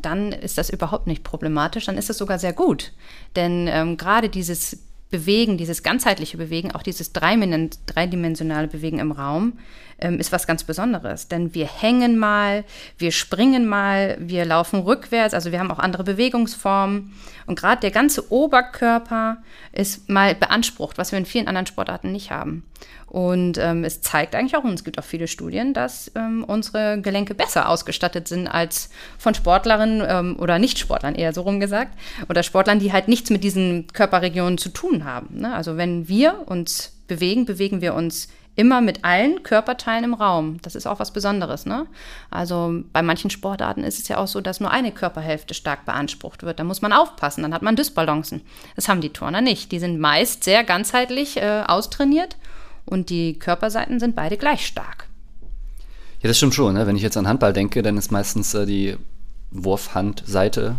dann 0.00 0.32
ist 0.32 0.58
das 0.58 0.70
überhaupt 0.70 1.06
nicht 1.06 1.24
problematisch, 1.24 1.86
dann 1.86 1.98
ist 1.98 2.10
es 2.10 2.18
sogar 2.18 2.38
sehr 2.38 2.52
gut. 2.52 2.92
Denn 3.36 3.68
ähm, 3.68 3.96
gerade 3.96 4.28
dieses 4.28 4.78
Bewegen, 5.10 5.56
dieses 5.56 5.82
ganzheitliche 5.82 6.36
Bewegen, 6.36 6.72
auch 6.72 6.82
dieses 6.82 7.12
dreidimensionale 7.12 8.68
Bewegen 8.68 9.00
im 9.00 9.12
Raum, 9.12 9.58
ähm, 9.98 10.18
ist 10.18 10.32
was 10.32 10.46
ganz 10.46 10.64
Besonderes. 10.64 11.28
Denn 11.28 11.54
wir 11.54 11.66
hängen 11.66 12.16
mal, 12.16 12.64
wir 12.96 13.12
springen 13.12 13.66
mal, 13.66 14.16
wir 14.20 14.44
laufen 14.44 14.80
rückwärts, 14.80 15.34
also 15.34 15.52
wir 15.52 15.58
haben 15.58 15.70
auch 15.70 15.78
andere 15.78 16.04
Bewegungsformen. 16.04 17.12
Und 17.46 17.58
gerade 17.58 17.80
der 17.80 17.90
ganze 17.90 18.30
Oberkörper 18.32 19.38
ist 19.72 20.08
mal 20.08 20.34
beansprucht, 20.34 20.96
was 20.98 21.10
wir 21.12 21.18
in 21.18 21.26
vielen 21.26 21.48
anderen 21.48 21.66
Sportarten 21.66 22.12
nicht 22.12 22.30
haben. 22.30 22.64
Und 23.10 23.58
ähm, 23.58 23.82
es 23.82 24.00
zeigt 24.02 24.36
eigentlich 24.36 24.56
auch, 24.56 24.62
und 24.62 24.74
es 24.74 24.84
gibt 24.84 24.96
auch 24.96 25.04
viele 25.04 25.26
Studien, 25.26 25.74
dass 25.74 26.12
ähm, 26.14 26.44
unsere 26.46 27.00
Gelenke 27.00 27.34
besser 27.34 27.68
ausgestattet 27.68 28.28
sind 28.28 28.46
als 28.46 28.88
von 29.18 29.34
Sportlerinnen 29.34 30.06
ähm, 30.08 30.36
oder 30.38 30.60
Nicht-Sportlern, 30.60 31.16
eher 31.16 31.32
so 31.32 31.42
rum 31.42 31.58
gesagt, 31.58 31.92
oder 32.28 32.44
Sportlern, 32.44 32.78
die 32.78 32.92
halt 32.92 33.08
nichts 33.08 33.28
mit 33.30 33.42
diesen 33.42 33.88
Körperregionen 33.92 34.58
zu 34.58 34.68
tun 34.68 35.04
haben. 35.04 35.40
Ne? 35.40 35.52
Also 35.52 35.76
wenn 35.76 36.06
wir 36.06 36.46
uns 36.46 36.92
bewegen, 37.08 37.46
bewegen 37.46 37.80
wir 37.80 37.94
uns 37.94 38.28
immer 38.54 38.80
mit 38.80 39.04
allen 39.04 39.42
Körperteilen 39.42 40.04
im 40.04 40.14
Raum. 40.14 40.58
Das 40.62 40.76
ist 40.76 40.86
auch 40.86 41.00
was 41.00 41.12
Besonderes. 41.12 41.66
Ne? 41.66 41.86
Also 42.30 42.82
bei 42.92 43.02
manchen 43.02 43.30
Sportarten 43.30 43.82
ist 43.82 43.98
es 43.98 44.06
ja 44.06 44.18
auch 44.18 44.28
so, 44.28 44.40
dass 44.40 44.60
nur 44.60 44.70
eine 44.70 44.92
Körperhälfte 44.92 45.54
stark 45.54 45.84
beansprucht 45.84 46.44
wird. 46.44 46.60
Da 46.60 46.64
muss 46.64 46.82
man 46.82 46.92
aufpassen, 46.92 47.42
dann 47.42 47.54
hat 47.54 47.62
man 47.62 47.74
Dysbalancen. 47.74 48.42
Das 48.76 48.88
haben 48.88 49.00
die 49.00 49.12
Turner 49.12 49.40
nicht. 49.40 49.72
Die 49.72 49.80
sind 49.80 49.98
meist 49.98 50.44
sehr 50.44 50.62
ganzheitlich 50.62 51.38
äh, 51.38 51.62
austrainiert 51.66 52.36
und 52.84 53.10
die 53.10 53.38
Körperseiten 53.38 54.00
sind 54.00 54.14
beide 54.14 54.36
gleich 54.36 54.66
stark. 54.66 55.06
Ja, 56.20 56.28
das 56.28 56.36
stimmt 56.36 56.54
schon. 56.54 56.74
Ne? 56.74 56.86
Wenn 56.86 56.96
ich 56.96 57.02
jetzt 57.02 57.16
an 57.16 57.26
Handball 57.26 57.52
denke, 57.52 57.82
dann 57.82 57.96
ist 57.96 58.10
meistens 58.10 58.52
äh, 58.54 58.66
die 58.66 58.96
Wurfhandseite 59.50 60.76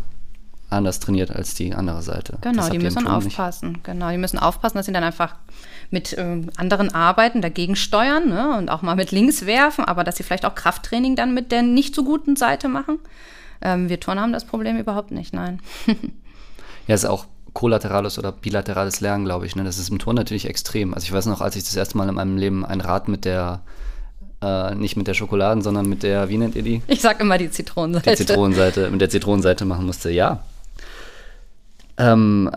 anders 0.69 0.99
trainiert 0.99 1.31
als 1.31 1.53
die 1.53 1.73
andere 1.73 2.01
Seite. 2.01 2.37
Genau, 2.41 2.69
die 2.69 2.79
müssen 2.79 3.05
aufpassen. 3.07 3.73
Nicht. 3.73 3.83
Genau, 3.83 4.09
die 4.09 4.17
müssen 4.17 4.39
aufpassen, 4.39 4.77
dass 4.77 4.85
sie 4.85 4.93
dann 4.93 5.03
einfach 5.03 5.35
mit 5.89 6.13
äh, 6.13 6.41
anderen 6.55 6.93
arbeiten, 6.93 7.41
dagegen 7.41 7.75
steuern 7.75 8.29
ne? 8.29 8.57
und 8.57 8.69
auch 8.69 8.81
mal 8.81 8.95
mit 8.95 9.11
links 9.11 9.45
werfen, 9.45 9.83
aber 9.83 10.03
dass 10.03 10.15
sie 10.15 10.23
vielleicht 10.23 10.45
auch 10.45 10.55
Krafttraining 10.55 11.15
dann 11.15 11.33
mit 11.33 11.51
der 11.51 11.61
nicht 11.61 11.93
so 11.93 12.03
guten 12.03 12.35
Seite 12.35 12.69
machen. 12.69 12.99
Ähm, 13.61 13.89
wir 13.89 13.99
Turner 13.99 14.21
haben 14.21 14.33
das 14.33 14.45
Problem 14.45 14.77
überhaupt 14.77 15.11
nicht, 15.11 15.33
nein. 15.33 15.59
ja, 16.87 16.95
ist 16.95 17.05
auch 17.05 17.25
kollaterales 17.53 18.17
oder 18.17 18.31
bilaterales 18.31 19.01
Lernen, 19.01 19.25
glaube 19.25 19.45
ich. 19.45 19.55
Ne? 19.55 19.63
Das 19.63 19.77
ist 19.77 19.89
im 19.89 19.99
Ton 19.99 20.15
natürlich 20.15 20.45
extrem. 20.47 20.93
Also 20.93 21.05
ich 21.05 21.13
weiß 21.13 21.25
noch, 21.25 21.41
als 21.41 21.55
ich 21.55 21.63
das 21.63 21.75
erste 21.75 21.97
Mal 21.97 22.07
in 22.07 22.15
meinem 22.15 22.37
Leben 22.37 22.65
ein 22.65 22.81
Rad 22.81 23.07
mit 23.07 23.25
der, 23.25 23.61
äh, 24.41 24.75
nicht 24.75 24.95
mit 24.95 25.07
der 25.07 25.13
Schokoladen, 25.13 25.61
sondern 25.61 25.87
mit 25.87 26.03
der, 26.03 26.29
wie 26.29 26.37
nennt 26.37 26.55
ihr 26.55 26.63
die? 26.63 26.81
Ich 26.87 27.01
sag 27.01 27.19
immer 27.19 27.37
die 27.37 27.49
Zitronenseite. 27.49 28.11
Die 28.11 28.15
Zitronenseite, 28.15 28.89
mit 28.89 29.01
der 29.01 29.09
Zitronenseite 29.09 29.65
machen 29.65 29.85
musste, 29.85 30.11
ja. 30.11 30.43
Ähm, 31.97 32.49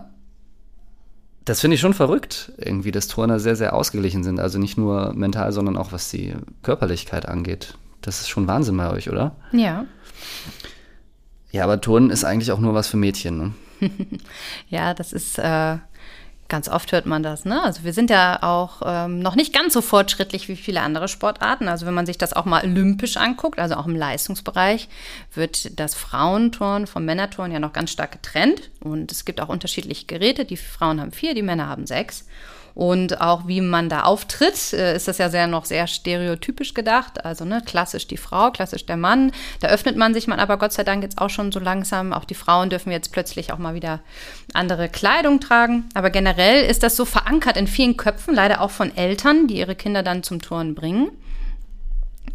das 1.43 1.61
finde 1.61 1.75
ich 1.75 1.81
schon 1.81 1.93
verrückt, 1.93 2.51
irgendwie, 2.57 2.91
dass 2.91 3.07
Turner 3.07 3.39
sehr, 3.39 3.55
sehr 3.55 3.75
ausgeglichen 3.75 4.23
sind. 4.23 4.39
Also 4.39 4.57
nicht 4.57 4.77
nur 4.77 5.13
mental, 5.13 5.51
sondern 5.51 5.77
auch 5.77 5.91
was 5.91 6.09
die 6.09 6.33
Körperlichkeit 6.63 7.27
angeht. 7.27 7.75
Das 8.01 8.21
ist 8.21 8.29
schon 8.29 8.47
Wahnsinn 8.47 8.77
bei 8.77 8.89
euch, 8.89 9.09
oder? 9.09 9.35
Ja. 9.51 9.85
Ja, 11.51 11.63
aber 11.63 11.79
Turnen 11.81 12.09
ist 12.09 12.23
eigentlich 12.23 12.51
auch 12.51 12.59
nur 12.59 12.73
was 12.73 12.87
für 12.87 12.97
Mädchen, 12.97 13.37
ne? 13.37 13.53
ja, 14.69 14.93
das 14.93 15.13
ist 15.13 15.37
äh, 15.39 15.77
ganz 16.47 16.69
oft 16.69 16.91
hört 16.91 17.05
man 17.05 17.23
das. 17.23 17.45
Ne? 17.45 17.61
Also 17.63 17.83
wir 17.83 17.93
sind 17.93 18.09
ja 18.09 18.41
auch 18.43 18.81
ähm, 18.85 19.19
noch 19.19 19.35
nicht 19.35 19.53
ganz 19.53 19.73
so 19.73 19.81
fortschrittlich 19.81 20.47
wie 20.47 20.55
viele 20.55 20.81
andere 20.81 21.07
Sportarten. 21.07 21.67
Also 21.67 21.85
wenn 21.85 21.93
man 21.93 22.05
sich 22.05 22.17
das 22.17 22.33
auch 22.33 22.45
mal 22.45 22.63
olympisch 22.63 23.17
anguckt, 23.17 23.59
also 23.59 23.75
auch 23.75 23.87
im 23.87 23.95
Leistungsbereich, 23.95 24.87
wird 25.33 25.79
das 25.79 25.95
Frauenturn 25.95 26.87
vom 26.87 27.05
Männerturn 27.05 27.51
ja 27.51 27.59
noch 27.59 27.73
ganz 27.73 27.91
stark 27.91 28.11
getrennt. 28.11 28.69
Und 28.79 29.11
es 29.11 29.25
gibt 29.25 29.41
auch 29.41 29.49
unterschiedliche 29.49 30.05
Geräte. 30.05 30.45
Die 30.45 30.57
Frauen 30.57 31.01
haben 31.01 31.11
vier, 31.11 31.33
die 31.33 31.41
Männer 31.41 31.67
haben 31.67 31.87
sechs. 31.87 32.27
Und 32.75 33.21
auch 33.21 33.47
wie 33.47 33.61
man 33.61 33.87
da 33.87 34.03
auftritt, 34.03 34.73
äh, 34.73 34.97
ist 34.97 35.07
das 35.07 35.17
ja 35.17 35.29
sehr 35.29 35.47
noch 35.47 35.63
sehr 35.63 35.87
stereotypisch 35.87 36.73
gedacht. 36.73 37.23
Also 37.23 37.45
ne, 37.45 37.61
klassisch 37.65 38.05
die 38.05 38.17
Frau, 38.17 38.51
klassisch 38.51 38.85
der 38.85 38.97
Mann. 38.97 39.31
Da 39.61 39.69
öffnet 39.69 39.95
man 39.95 40.13
sich 40.13 40.27
man 40.27 40.41
aber 40.41 40.57
Gott 40.57 40.73
sei 40.73 40.83
Dank 40.83 41.01
jetzt 41.01 41.17
auch 41.17 41.29
schon 41.29 41.53
so 41.53 41.59
langsam. 41.61 42.11
Auch 42.11 42.25
die 42.25 42.35
Frauen 42.35 42.69
dürfen 42.69 42.91
jetzt 42.91 43.13
plötzlich 43.13 43.53
auch 43.53 43.59
mal 43.59 43.75
wieder 43.75 44.01
andere 44.53 44.89
Kleidung 44.89 45.39
tragen. 45.39 45.85
Aber 45.93 46.09
generell 46.09 46.65
ist 46.65 46.83
das 46.83 46.97
so 46.97 47.05
verankert 47.05 47.55
in 47.55 47.67
vielen 47.67 47.95
Köpfen, 47.95 48.35
leider 48.35 48.59
auch 48.59 48.71
von 48.71 48.95
Eltern, 48.95 49.47
die 49.47 49.57
ihre 49.57 49.75
Kinder 49.75 50.03
dann 50.03 50.21
zum 50.21 50.41
Turnen 50.41 50.75
bringen. 50.75 51.11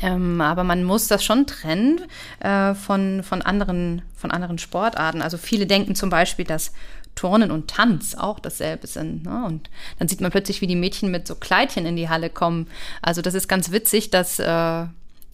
Ähm, 0.02 0.40
aber 0.40 0.64
man 0.64 0.84
muss 0.84 1.08
das 1.08 1.22
schon 1.22 1.46
trennen 1.46 2.00
äh, 2.40 2.74
von, 2.74 3.22
von, 3.22 3.42
anderen, 3.42 4.00
von 4.16 4.30
anderen 4.30 4.56
Sportarten. 4.56 5.20
Also 5.20 5.36
viele 5.36 5.66
denken 5.66 5.94
zum 5.94 6.08
Beispiel, 6.08 6.46
dass 6.46 6.72
Turnen 7.14 7.50
und 7.50 7.68
Tanz 7.68 8.14
auch 8.14 8.38
dasselbe 8.38 8.86
sind. 8.86 9.24
Ne? 9.24 9.44
Und 9.44 9.68
dann 9.98 10.08
sieht 10.08 10.20
man 10.20 10.30
plötzlich, 10.30 10.60
wie 10.60 10.66
die 10.66 10.76
Mädchen 10.76 11.10
mit 11.10 11.26
so 11.26 11.34
Kleidchen 11.34 11.86
in 11.86 11.96
die 11.96 12.08
Halle 12.08 12.30
kommen. 12.30 12.66
Also 13.02 13.22
das 13.22 13.34
ist 13.34 13.48
ganz 13.48 13.72
witzig, 13.72 14.10
dass 14.10 14.38
äh, 14.38 14.86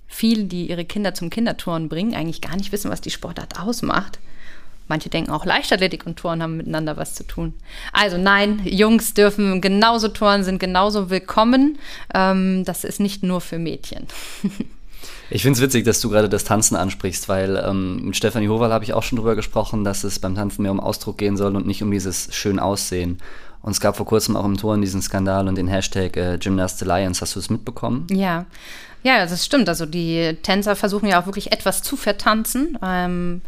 viele, 0.09 0.45
die 0.45 0.69
ihre 0.69 0.85
Kinder 0.85 1.15
zum 1.15 1.31
Kinderturnen 1.31 1.89
bringen, 1.89 2.15
eigentlich 2.15 2.41
gar 2.41 2.57
nicht 2.57 2.73
wissen, 2.73 2.91
was 2.91 3.01
die 3.01 3.11
Sportart 3.11 3.61
ausmacht. 3.61 4.19
Manche 4.89 5.09
denken 5.09 5.33
auch 5.33 5.45
Leichtathletik 5.45 6.07
und 6.07 6.17
Touren 6.17 6.43
haben 6.43 6.57
miteinander 6.57 6.97
was 6.97 7.15
zu 7.15 7.25
tun. 7.25 7.55
Also 7.93 8.19
nein, 8.19 8.61
Jungs 8.65 9.15
dürfen 9.15 9.61
genauso 9.61 10.09
touren, 10.09 10.45
sind 10.45 10.61
genauso 10.61 11.11
willkommen. 11.11 11.79
Ähm, 12.15 12.65
das 12.65 12.85
ist 12.85 13.01
nicht 13.01 13.23
nur 13.23 13.41
für 13.41 13.59
Mädchen. 13.59 14.07
Ich 15.31 15.43
finde 15.43 15.57
es 15.57 15.63
witzig, 15.63 15.85
dass 15.85 16.01
du 16.01 16.09
gerade 16.09 16.29
das 16.29 16.45
Tanzen 16.45 16.77
ansprichst, 16.77 17.29
weil 17.29 17.57
ähm, 17.57 18.07
mit 18.07 18.17
Stefanie 18.17 18.49
Howal 18.49 18.73
habe 18.73 18.85
ich 18.85 18.93
auch 18.93 19.03
schon 19.03 19.17
drüber 19.17 19.35
gesprochen, 19.35 19.85
dass 19.85 20.05
es 20.05 20.19
beim 20.19 20.35
Tanzen 20.35 20.63
mehr 20.63 20.71
um 20.71 20.81
Ausdruck 20.81 21.19
gehen 21.19 21.37
soll 21.37 21.57
und 21.57 21.67
nicht 21.67 21.83
um 21.83 21.91
dieses 21.91 22.29
schön 22.35 22.59
Aussehen. 22.59 23.19
Und 23.63 23.73
es 23.73 23.81
gab 23.81 23.97
vor 23.97 24.07
kurzem 24.07 24.37
auch 24.37 24.45
im 24.45 24.57
Touren 24.57 24.81
diesen 24.81 25.03
Skandal 25.03 25.49
und 25.49 25.57
den 25.57 25.67
Hashtag 25.67 26.17
äh, 26.17 26.39
Gymnast 26.39 26.81
Alliance. 26.83 27.21
Hast 27.21 27.35
du 27.35 27.41
es 27.41 27.51
mitbekommen? 27.51 28.07
Ja. 28.11 28.47
Ja, 29.03 29.25
das 29.25 29.45
stimmt. 29.45 29.69
Also 29.69 29.87
die 29.87 30.37
Tänzer 30.43 30.77
versuchen 30.77 31.09
ja 31.09 31.21
auch 31.21 31.27
wirklich 31.27 31.53
etwas 31.53 31.83
zu 31.83 31.97
vertanzen. 31.97 32.79
Ähm, 32.83 33.41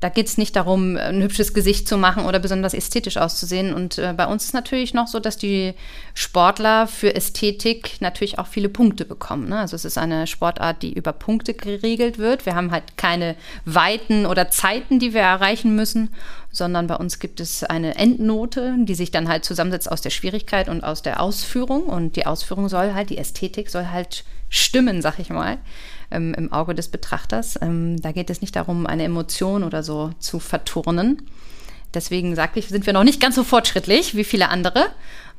da 0.00 0.10
geht 0.10 0.26
es 0.26 0.36
nicht 0.36 0.54
darum, 0.56 0.96
ein 0.96 1.22
hübsches 1.22 1.54
Gesicht 1.54 1.88
zu 1.88 1.96
machen 1.96 2.26
oder 2.26 2.38
besonders 2.38 2.74
ästhetisch 2.74 3.16
auszusehen. 3.16 3.72
Und 3.72 3.96
äh, 3.96 4.12
bei 4.14 4.26
uns 4.26 4.44
ist 4.44 4.52
natürlich 4.52 4.92
noch 4.92 5.06
so, 5.06 5.20
dass 5.20 5.38
die 5.38 5.72
Sportler 6.12 6.86
für 6.86 7.14
Ästhetik 7.14 7.96
natürlich 8.00 8.38
auch 8.38 8.46
viele 8.46 8.68
Punkte 8.68 9.06
bekommen. 9.06 9.48
Ne? 9.48 9.58
Also 9.58 9.74
es 9.74 9.86
ist 9.86 9.96
eine 9.96 10.26
Sportart, 10.26 10.82
die 10.82 10.92
über 10.92 11.14
Punkte 11.14 11.54
geregelt 11.54 12.18
wird. 12.18 12.44
Wir 12.44 12.54
haben 12.54 12.72
halt 12.72 12.98
keine 12.98 13.36
Weiten 13.64 14.26
oder 14.26 14.50
Zeiten, 14.50 14.98
die 14.98 15.14
wir 15.14 15.22
erreichen 15.22 15.74
müssen, 15.74 16.10
sondern 16.52 16.88
bei 16.88 16.96
uns 16.96 17.18
gibt 17.18 17.40
es 17.40 17.64
eine 17.64 17.96
Endnote, 17.96 18.74
die 18.78 18.94
sich 18.94 19.10
dann 19.10 19.28
halt 19.28 19.46
zusammensetzt 19.46 19.90
aus 19.90 20.02
der 20.02 20.10
Schwierigkeit 20.10 20.68
und 20.68 20.84
aus 20.84 21.00
der 21.00 21.20
Ausführung. 21.20 21.84
Und 21.84 22.16
die 22.16 22.26
Ausführung 22.26 22.68
soll 22.68 22.92
halt, 22.92 23.08
die 23.08 23.18
Ästhetik 23.18 23.70
soll 23.70 23.86
halt 23.86 24.24
stimmen, 24.48 25.02
sag 25.02 25.18
ich 25.18 25.30
mal 25.30 25.58
ähm, 26.10 26.34
im 26.34 26.52
Auge 26.52 26.74
des 26.74 26.88
Betrachters. 26.88 27.58
Ähm, 27.60 28.00
da 28.00 28.12
geht 28.12 28.30
es 28.30 28.40
nicht 28.40 28.56
darum, 28.56 28.86
eine 28.86 29.04
Emotion 29.04 29.64
oder 29.64 29.82
so 29.82 30.10
zu 30.18 30.38
verturnen. 30.38 31.22
Deswegen 31.94 32.34
sage 32.34 32.58
ich, 32.58 32.68
sind 32.68 32.86
wir 32.86 32.92
noch 32.92 33.04
nicht 33.04 33.20
ganz 33.20 33.36
so 33.36 33.44
fortschrittlich 33.44 34.16
wie 34.16 34.24
viele 34.24 34.48
andere. 34.48 34.86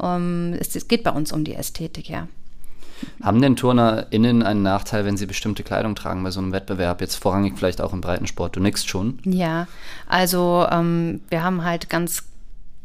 Ähm, 0.01 0.55
es, 0.59 0.75
es 0.75 0.87
geht 0.87 1.03
bei 1.03 1.11
uns 1.11 1.31
um 1.31 1.43
die 1.43 1.53
Ästhetik, 1.53 2.09
ja. 2.09 2.27
Haben 3.21 3.43
denn 3.43 3.55
TurnerInnen 3.55 4.41
einen 4.41 4.63
Nachteil, 4.63 5.05
wenn 5.05 5.17
sie 5.17 5.27
bestimmte 5.27 5.61
Kleidung 5.61 5.93
tragen 5.93 6.23
bei 6.23 6.31
so 6.31 6.39
einem 6.39 6.51
Wettbewerb? 6.51 6.99
Jetzt 6.99 7.15
vorrangig 7.15 7.53
vielleicht 7.55 7.79
auch 7.79 7.93
im 7.93 8.01
Breitensport. 8.01 8.55
Du 8.55 8.59
nickst 8.59 8.89
schon. 8.89 9.19
Ja, 9.23 9.67
also 10.07 10.65
ähm, 10.71 11.21
wir 11.29 11.43
haben 11.43 11.63
halt 11.63 11.91
ganz 11.91 12.23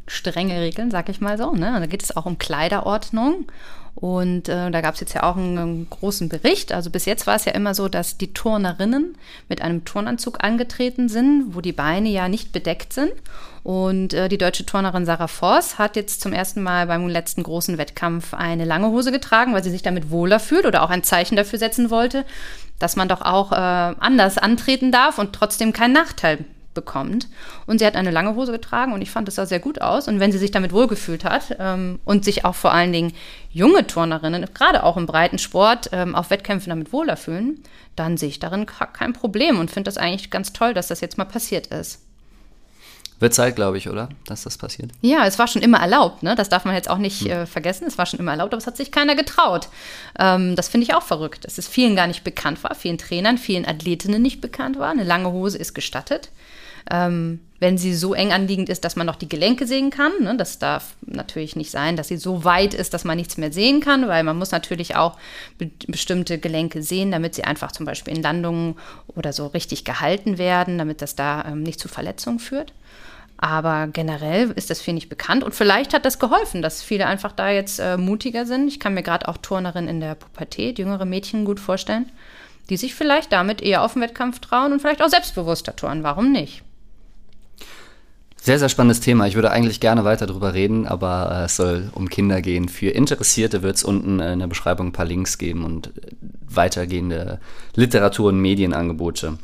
strenge 0.06 0.60
Regeln, 0.60 0.90
sag 0.90 1.08
ich 1.08 1.22
mal 1.22 1.38
so. 1.38 1.52
Ne? 1.52 1.72
Da 1.80 1.86
geht 1.86 2.02
es 2.02 2.14
auch 2.14 2.26
um 2.26 2.36
Kleiderordnung. 2.36 3.46
Und 3.94 4.48
äh, 4.48 4.70
da 4.70 4.80
gab 4.80 4.94
es 4.94 5.00
jetzt 5.00 5.14
ja 5.14 5.22
auch 5.22 5.36
einen, 5.36 5.58
einen, 5.58 5.90
großen 5.90 6.28
Bericht. 6.28 6.72
Also 6.72 6.90
bis 6.90 7.04
jetzt 7.04 7.26
war 7.26 7.36
es 7.36 7.44
ja 7.44 7.52
immer 7.52 7.74
so, 7.74 7.88
dass 7.88 8.16
die 8.16 8.32
Turnerinnen 8.32 9.16
mit 9.48 9.62
einem 9.62 9.84
Turnanzug 9.84 10.42
angetreten 10.42 11.08
sind, 11.08 11.54
wo 11.54 11.60
die 11.60 11.72
Beine 11.72 12.08
ja 12.08 12.28
nicht 12.28 12.52
bedeckt 12.52 12.92
sind. 12.92 13.12
Und 13.62 14.12
äh, 14.12 14.28
die 14.28 14.38
deutsche 14.38 14.66
Turnerin 14.66 15.06
Sarah 15.06 15.28
Voss 15.28 15.78
hat 15.78 15.94
jetzt 15.94 16.20
zum 16.20 16.32
ersten 16.32 16.62
Mal 16.62 16.86
beim 16.86 17.06
letzten 17.06 17.42
großen 17.42 17.78
Wettkampf 17.78 18.34
eine 18.34 18.64
lange 18.64 18.88
Hose 18.88 19.12
getragen, 19.12 19.52
weil 19.52 19.62
sie 19.62 19.70
sich 19.70 19.82
damit 19.82 20.10
wohler 20.10 20.40
fühlt 20.40 20.66
oder 20.66 20.82
auch 20.82 20.90
ein 20.90 21.04
Zeichen 21.04 21.36
dafür 21.36 21.58
setzen 21.58 21.90
wollte, 21.90 22.24
dass 22.78 22.96
man 22.96 23.08
doch 23.08 23.20
auch 23.20 23.52
äh, 23.52 23.54
anders 23.54 24.38
antreten 24.38 24.90
darf 24.90 25.18
und 25.18 25.32
trotzdem 25.32 25.72
keinen 25.72 25.92
Nachteil 25.92 26.44
bekommt. 26.74 27.28
Und 27.66 27.78
sie 27.78 27.86
hat 27.86 27.96
eine 27.96 28.10
lange 28.10 28.34
Hose 28.34 28.52
getragen 28.52 28.92
und 28.92 29.02
ich 29.02 29.10
fand, 29.10 29.28
es 29.28 29.36
sah 29.36 29.46
sehr 29.46 29.60
gut 29.60 29.80
aus. 29.80 30.08
Und 30.08 30.20
wenn 30.20 30.32
sie 30.32 30.38
sich 30.38 30.50
damit 30.50 30.72
wohlgefühlt 30.72 31.24
hat 31.24 31.56
ähm, 31.58 31.98
und 32.04 32.24
sich 32.24 32.44
auch 32.44 32.54
vor 32.54 32.72
allen 32.72 32.92
Dingen 32.92 33.12
junge 33.50 33.86
Turnerinnen, 33.86 34.46
gerade 34.54 34.82
auch 34.82 34.96
im 34.96 35.06
breiten 35.06 35.38
Sport, 35.38 35.90
ähm, 35.92 36.14
auf 36.14 36.30
Wettkämpfen 36.30 36.70
damit 36.70 36.92
wohler 36.92 37.16
fühlen, 37.16 37.62
dann 37.96 38.16
sehe 38.16 38.28
ich 38.28 38.38
darin 38.38 38.66
kein 38.66 39.12
Problem 39.12 39.58
und 39.58 39.70
finde 39.70 39.88
das 39.88 39.98
eigentlich 39.98 40.30
ganz 40.30 40.52
toll, 40.52 40.74
dass 40.74 40.88
das 40.88 41.00
jetzt 41.00 41.18
mal 41.18 41.24
passiert 41.24 41.68
ist. 41.68 42.00
Wird 43.22 43.34
Zeit, 43.34 43.54
glaube 43.54 43.78
ich, 43.78 43.88
oder? 43.88 44.08
Dass 44.26 44.42
das 44.42 44.58
passiert. 44.58 44.90
Ja, 45.00 45.24
es 45.26 45.38
war 45.38 45.46
schon 45.46 45.62
immer 45.62 45.78
erlaubt, 45.78 46.24
ne? 46.24 46.34
Das 46.34 46.48
darf 46.48 46.64
man 46.64 46.74
jetzt 46.74 46.90
auch 46.90 46.98
nicht 46.98 47.20
hm. 47.20 47.30
äh, 47.30 47.46
vergessen. 47.46 47.86
Es 47.86 47.96
war 47.96 48.04
schon 48.04 48.18
immer 48.18 48.32
erlaubt, 48.32 48.52
aber 48.52 48.58
es 48.58 48.66
hat 48.66 48.76
sich 48.76 48.90
keiner 48.90 49.14
getraut. 49.14 49.68
Ähm, 50.18 50.56
das 50.56 50.68
finde 50.68 50.86
ich 50.86 50.94
auch 50.94 51.04
verrückt. 51.04 51.44
Dass 51.44 51.56
es 51.56 51.68
vielen 51.68 51.94
gar 51.94 52.08
nicht 52.08 52.24
bekannt 52.24 52.64
war, 52.64 52.74
vielen 52.74 52.98
Trainern, 52.98 53.38
vielen 53.38 53.64
Athletinnen 53.64 54.20
nicht 54.20 54.40
bekannt 54.40 54.76
war. 54.76 54.90
Eine 54.90 55.04
lange 55.04 55.30
Hose 55.30 55.56
ist 55.56 55.72
gestattet. 55.72 56.30
Ähm, 56.90 57.40
wenn 57.62 57.78
sie 57.78 57.94
so 57.94 58.12
eng 58.12 58.32
anliegend 58.32 58.68
ist, 58.68 58.84
dass 58.84 58.96
man 58.96 59.06
noch 59.06 59.14
die 59.14 59.28
Gelenke 59.28 59.68
sehen 59.68 59.90
kann. 59.90 60.10
Ne? 60.20 60.36
Das 60.36 60.58
darf 60.58 60.96
natürlich 61.06 61.54
nicht 61.54 61.70
sein, 61.70 61.94
dass 61.96 62.08
sie 62.08 62.16
so 62.16 62.42
weit 62.42 62.74
ist, 62.74 62.92
dass 62.92 63.04
man 63.04 63.16
nichts 63.16 63.36
mehr 63.36 63.52
sehen 63.52 63.80
kann, 63.80 64.08
weil 64.08 64.24
man 64.24 64.36
muss 64.36 64.50
natürlich 64.50 64.96
auch 64.96 65.16
be 65.58 65.70
bestimmte 65.86 66.38
Gelenke 66.38 66.82
sehen, 66.82 67.12
damit 67.12 67.36
sie 67.36 67.44
einfach 67.44 67.70
zum 67.70 67.86
Beispiel 67.86 68.16
in 68.16 68.22
Landungen 68.22 68.74
oder 69.06 69.32
so 69.32 69.46
richtig 69.46 69.84
gehalten 69.84 70.38
werden, 70.38 70.76
damit 70.76 71.02
das 71.02 71.14
da 71.14 71.44
ähm, 71.44 71.62
nicht 71.62 71.78
zu 71.78 71.86
Verletzungen 71.86 72.40
führt. 72.40 72.72
Aber 73.36 73.86
generell 73.86 74.50
ist 74.50 74.70
das 74.70 74.80
viel 74.80 74.94
nicht 74.94 75.08
bekannt 75.08 75.44
und 75.44 75.54
vielleicht 75.54 75.94
hat 75.94 76.04
das 76.04 76.18
geholfen, 76.18 76.62
dass 76.62 76.82
viele 76.82 77.06
einfach 77.06 77.30
da 77.30 77.48
jetzt 77.48 77.78
äh, 77.78 77.96
mutiger 77.96 78.44
sind. 78.44 78.66
Ich 78.66 78.80
kann 78.80 78.94
mir 78.94 79.04
gerade 79.04 79.28
auch 79.28 79.36
Turnerinnen 79.36 79.88
in 79.88 80.00
der 80.00 80.16
Pubertät, 80.16 80.80
jüngere 80.80 81.04
Mädchen 81.04 81.44
gut 81.44 81.60
vorstellen, 81.60 82.10
die 82.70 82.76
sich 82.76 82.92
vielleicht 82.92 83.32
damit 83.32 83.62
eher 83.62 83.82
auf 83.82 83.92
den 83.92 84.02
Wettkampf 84.02 84.40
trauen 84.40 84.72
und 84.72 84.80
vielleicht 84.80 85.00
auch 85.00 85.08
selbstbewusster 85.08 85.76
turnen. 85.76 86.02
Warum 86.02 86.32
nicht? 86.32 86.64
Sehr, 88.44 88.58
sehr 88.58 88.68
spannendes 88.68 88.98
Thema. 88.98 89.28
Ich 89.28 89.36
würde 89.36 89.52
eigentlich 89.52 89.78
gerne 89.78 90.02
weiter 90.02 90.26
darüber 90.26 90.52
reden, 90.52 90.84
aber 90.84 91.30
äh, 91.30 91.44
es 91.44 91.54
soll 91.54 91.92
um 91.94 92.08
Kinder 92.08 92.42
gehen. 92.42 92.68
Für 92.68 92.90
Interessierte 92.90 93.62
wird 93.62 93.76
es 93.76 93.84
unten 93.84 94.18
in 94.18 94.40
der 94.40 94.48
Beschreibung 94.48 94.88
ein 94.88 94.92
paar 94.92 95.04
Links 95.04 95.38
geben 95.38 95.64
und 95.64 95.86
äh, 95.86 96.10
weitergehende 96.48 97.38
Literatur- 97.76 98.30
und 98.30 98.40
Medienangebote. 98.40 99.38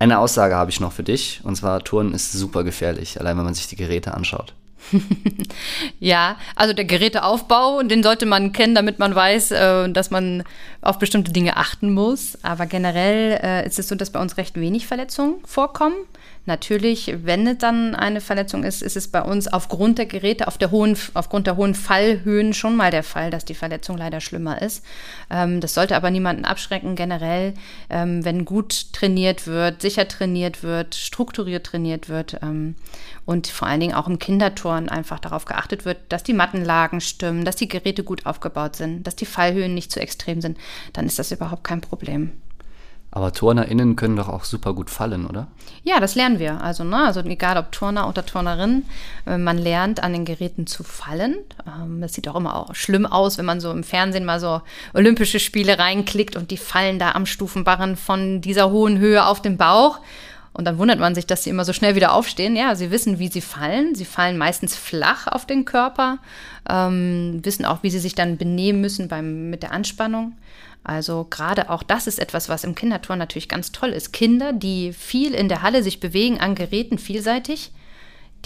Eine 0.00 0.18
Aussage 0.18 0.56
habe 0.56 0.72
ich 0.72 0.80
noch 0.80 0.90
für 0.90 1.04
dich, 1.04 1.42
und 1.44 1.54
zwar 1.54 1.84
Touren 1.84 2.12
ist 2.12 2.32
super 2.32 2.64
gefährlich, 2.64 3.20
allein 3.20 3.36
wenn 3.36 3.44
man 3.44 3.54
sich 3.54 3.68
die 3.68 3.76
Geräte 3.76 4.14
anschaut. 4.14 4.52
ja, 6.00 6.36
also 6.56 6.74
der 6.74 6.86
Geräteaufbau, 6.86 7.84
den 7.84 8.02
sollte 8.02 8.26
man 8.26 8.50
kennen, 8.50 8.74
damit 8.74 8.98
man 8.98 9.14
weiß, 9.14 9.52
äh, 9.52 9.92
dass 9.92 10.10
man 10.10 10.42
auf 10.80 10.98
bestimmte 10.98 11.30
Dinge 11.30 11.56
achten 11.56 11.94
muss. 11.94 12.36
Aber 12.42 12.66
generell 12.66 13.64
ist 13.64 13.78
es 13.78 13.86
so, 13.86 13.94
dass 13.94 14.10
bei 14.10 14.20
uns 14.20 14.38
recht 14.38 14.58
wenig 14.58 14.88
Verletzungen 14.88 15.36
vorkommen. 15.44 15.94
Natürlich, 16.46 17.14
wenn 17.22 17.46
es 17.46 17.58
dann 17.58 17.94
eine 17.94 18.22
Verletzung 18.22 18.64
ist, 18.64 18.82
ist 18.82 18.96
es 18.96 19.08
bei 19.08 19.20
uns 19.20 19.46
aufgrund 19.46 19.98
der 19.98 20.06
Geräte, 20.06 20.48
auf 20.48 20.56
der 20.56 20.70
hohen, 20.70 20.96
aufgrund 21.12 21.46
der 21.46 21.56
hohen 21.56 21.74
Fallhöhen 21.74 22.54
schon 22.54 22.76
mal 22.76 22.90
der 22.90 23.02
Fall, 23.02 23.30
dass 23.30 23.44
die 23.44 23.54
Verletzung 23.54 23.98
leider 23.98 24.20
schlimmer 24.20 24.62
ist. 24.62 24.82
Ähm, 25.30 25.60
das 25.60 25.74
sollte 25.74 25.94
aber 25.94 26.10
niemanden 26.10 26.46
abschrecken, 26.46 26.96
generell, 26.96 27.52
ähm, 27.90 28.24
wenn 28.24 28.46
gut 28.46 28.92
trainiert 28.94 29.46
wird, 29.46 29.82
sicher 29.82 30.08
trainiert 30.08 30.62
wird, 30.62 30.94
strukturiert 30.94 31.66
trainiert 31.66 32.08
wird 32.08 32.38
ähm, 32.42 32.74
und 33.26 33.46
vor 33.46 33.68
allen 33.68 33.80
Dingen 33.80 33.94
auch 33.94 34.08
im 34.08 34.18
Kinderturn 34.18 34.88
einfach 34.88 35.20
darauf 35.20 35.44
geachtet 35.44 35.84
wird, 35.84 35.98
dass 36.08 36.22
die 36.22 36.32
Mattenlagen 36.32 37.02
stimmen, 37.02 37.44
dass 37.44 37.56
die 37.56 37.68
Geräte 37.68 38.02
gut 38.02 38.24
aufgebaut 38.24 38.76
sind, 38.76 39.06
dass 39.06 39.14
die 39.14 39.26
Fallhöhen 39.26 39.74
nicht 39.74 39.92
zu 39.92 40.00
extrem 40.00 40.40
sind, 40.40 40.56
dann 40.94 41.04
ist 41.04 41.18
das 41.18 41.32
überhaupt 41.32 41.64
kein 41.64 41.82
Problem. 41.82 42.32
Aber 43.12 43.32
TurnerInnen 43.32 43.96
können 43.96 44.14
doch 44.14 44.28
auch 44.28 44.44
super 44.44 44.72
gut 44.72 44.88
fallen, 44.88 45.26
oder? 45.26 45.48
Ja, 45.82 45.98
das 45.98 46.14
lernen 46.14 46.38
wir. 46.38 46.62
Also, 46.62 46.84
ne, 46.84 47.04
also 47.04 47.20
egal 47.20 47.56
ob 47.56 47.72
Turner 47.72 48.08
oder 48.08 48.24
Turnerin, 48.24 48.84
äh, 49.26 49.36
man 49.36 49.58
lernt 49.58 50.02
an 50.02 50.12
den 50.12 50.24
Geräten 50.24 50.68
zu 50.68 50.84
fallen. 50.84 51.36
Ähm, 51.66 52.00
das 52.00 52.12
sieht 52.12 52.28
auch 52.28 52.36
immer 52.36 52.54
auch 52.54 52.74
schlimm 52.74 53.06
aus, 53.06 53.36
wenn 53.36 53.46
man 53.46 53.60
so 53.60 53.72
im 53.72 53.82
Fernsehen 53.82 54.24
mal 54.24 54.38
so 54.38 54.60
Olympische 54.94 55.40
Spiele 55.40 55.78
reinklickt 55.78 56.36
und 56.36 56.52
die 56.52 56.56
fallen 56.56 57.00
da 57.00 57.12
am 57.12 57.26
Stufenbarren 57.26 57.96
von 57.96 58.40
dieser 58.42 58.70
hohen 58.70 58.98
Höhe 58.98 59.26
auf 59.26 59.42
den 59.42 59.56
Bauch. 59.56 59.98
Und 60.52 60.64
dann 60.64 60.78
wundert 60.78 60.98
man 60.98 61.14
sich, 61.14 61.26
dass 61.26 61.44
sie 61.44 61.50
immer 61.50 61.64
so 61.64 61.72
schnell 61.72 61.94
wieder 61.94 62.12
aufstehen. 62.12 62.56
Ja, 62.56 62.74
sie 62.74 62.90
wissen, 62.90 63.18
wie 63.18 63.28
sie 63.28 63.40
fallen. 63.40 63.94
Sie 63.94 64.04
fallen 64.04 64.36
meistens 64.36 64.76
flach 64.76 65.26
auf 65.26 65.46
den 65.46 65.64
Körper, 65.64 66.18
ähm, 66.68 67.40
wissen 67.42 67.64
auch, 67.64 67.82
wie 67.82 67.90
sie 67.90 68.00
sich 68.00 68.14
dann 68.14 68.36
benehmen 68.36 68.80
müssen 68.80 69.08
beim, 69.08 69.50
mit 69.50 69.62
der 69.62 69.72
Anspannung. 69.72 70.34
Also 70.82 71.26
gerade 71.28 71.68
auch 71.70 71.82
das 71.82 72.06
ist 72.06 72.18
etwas, 72.18 72.48
was 72.48 72.64
im 72.64 72.74
Kinderturn 72.74 73.18
natürlich 73.18 73.48
ganz 73.48 73.72
toll 73.72 73.90
ist. 73.90 74.12
Kinder, 74.12 74.52
die 74.52 74.92
viel 74.92 75.34
in 75.34 75.48
der 75.48 75.62
Halle 75.62 75.82
sich 75.82 76.00
bewegen 76.00 76.40
an 76.40 76.54
Geräten 76.54 76.98
vielseitig, 76.98 77.72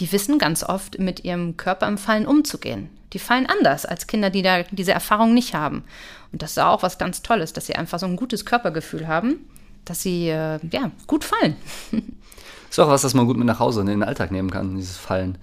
die 0.00 0.10
wissen 0.10 0.38
ganz 0.38 0.64
oft 0.64 0.98
mit 0.98 1.24
ihrem 1.24 1.56
Körper 1.56 1.86
im 1.86 1.98
Fallen 1.98 2.26
umzugehen. 2.26 2.90
Die 3.12 3.20
fallen 3.20 3.46
anders 3.46 3.86
als 3.86 4.08
Kinder, 4.08 4.30
die 4.30 4.42
da 4.42 4.64
diese 4.64 4.90
Erfahrung 4.90 5.34
nicht 5.34 5.54
haben. 5.54 5.84
Und 6.32 6.42
das 6.42 6.52
ist 6.52 6.58
auch 6.58 6.82
was 6.82 6.98
ganz 6.98 7.22
Tolles, 7.22 7.52
dass 7.52 7.66
sie 7.66 7.76
einfach 7.76 8.00
so 8.00 8.06
ein 8.06 8.16
gutes 8.16 8.44
Körpergefühl 8.44 9.06
haben, 9.06 9.48
dass 9.84 10.02
sie 10.02 10.28
äh, 10.28 10.58
ja 10.72 10.90
gut 11.06 11.22
fallen. 11.22 11.54
ist 12.70 12.80
auch 12.80 12.88
was, 12.88 13.02
das 13.02 13.14
man 13.14 13.26
gut 13.26 13.36
mit 13.36 13.46
nach 13.46 13.60
Hause 13.60 13.82
in 13.82 13.86
den 13.86 14.02
Alltag 14.02 14.32
nehmen 14.32 14.50
kann, 14.50 14.74
dieses 14.74 14.96
Fallen. 14.96 15.38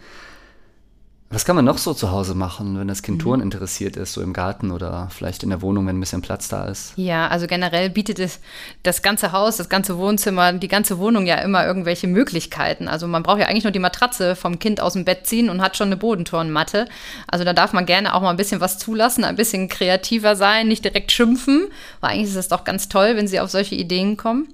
Was 1.34 1.46
kann 1.46 1.56
man 1.56 1.64
noch 1.64 1.78
so 1.78 1.94
zu 1.94 2.12
Hause 2.12 2.36
machen, 2.36 2.78
wenn 2.78 2.90
das 2.90 3.04
Kind 3.04 3.20
mhm. 3.20 3.22
Touren 3.22 3.42
interessiert 3.42 3.96
ist, 3.96 4.12
so 4.12 4.22
im 4.22 4.34
Garten 4.34 4.70
oder 4.70 5.08
vielleicht 5.12 5.44
in 5.44 5.50
der 5.50 5.62
Wohnung, 5.62 5.88
wenn 5.88 5.96
ein 5.96 6.00
bisschen 6.02 6.22
Platz 6.22 6.50
da 6.50 6.66
ist? 6.66 6.92
Ja, 6.98 7.30
also 7.30 7.48
generell 7.48 7.90
bietet 7.90 8.20
es 8.20 8.42
das 8.84 9.02
ganze 9.02 9.32
Haus, 9.32 9.56
das 9.56 9.70
ganze 9.70 9.98
Wohnzimmer, 9.98 10.52
die 10.52 10.68
ganze 10.68 11.00
Wohnung 11.00 11.26
ja 11.26 11.36
immer 11.36 11.66
irgendwelche 11.66 12.08
Möglichkeiten. 12.08 12.90
Also 12.90 13.08
man 13.08 13.24
braucht 13.24 13.40
ja 13.40 13.46
eigentlich 13.48 13.64
nur 13.64 13.72
die 13.72 13.80
Matratze 13.80 14.36
vom 14.36 14.60
Kind 14.60 14.82
aus 14.82 14.92
dem 14.92 15.06
Bett 15.06 15.26
ziehen 15.26 15.50
und 15.50 15.62
hat 15.62 15.78
schon 15.78 15.88
eine 15.88 15.96
Bodenturnmatte. 15.96 16.86
Also 17.28 17.46
da 17.46 17.54
darf 17.54 17.72
man 17.72 17.86
gerne 17.86 18.14
auch 18.14 18.22
mal 18.22 18.32
ein 18.32 18.38
bisschen 18.38 18.60
was 18.60 18.78
zulassen, 18.78 19.24
ein 19.24 19.38
bisschen 19.38 19.70
kreativer 19.70 20.36
sein, 20.36 20.68
nicht 20.68 20.84
direkt 20.84 21.14
schimpfen, 21.14 21.68
weil 22.02 22.12
eigentlich 22.12 22.32
ist 22.32 22.36
es 22.36 22.50
doch 22.50 22.66
ganz 22.66 22.90
toll, 22.90 23.16
wenn 23.16 23.30
sie 23.30 23.40
auf 23.40 23.50
solche 23.50 23.76
Ideen 23.76 24.18
kommen. 24.18 24.50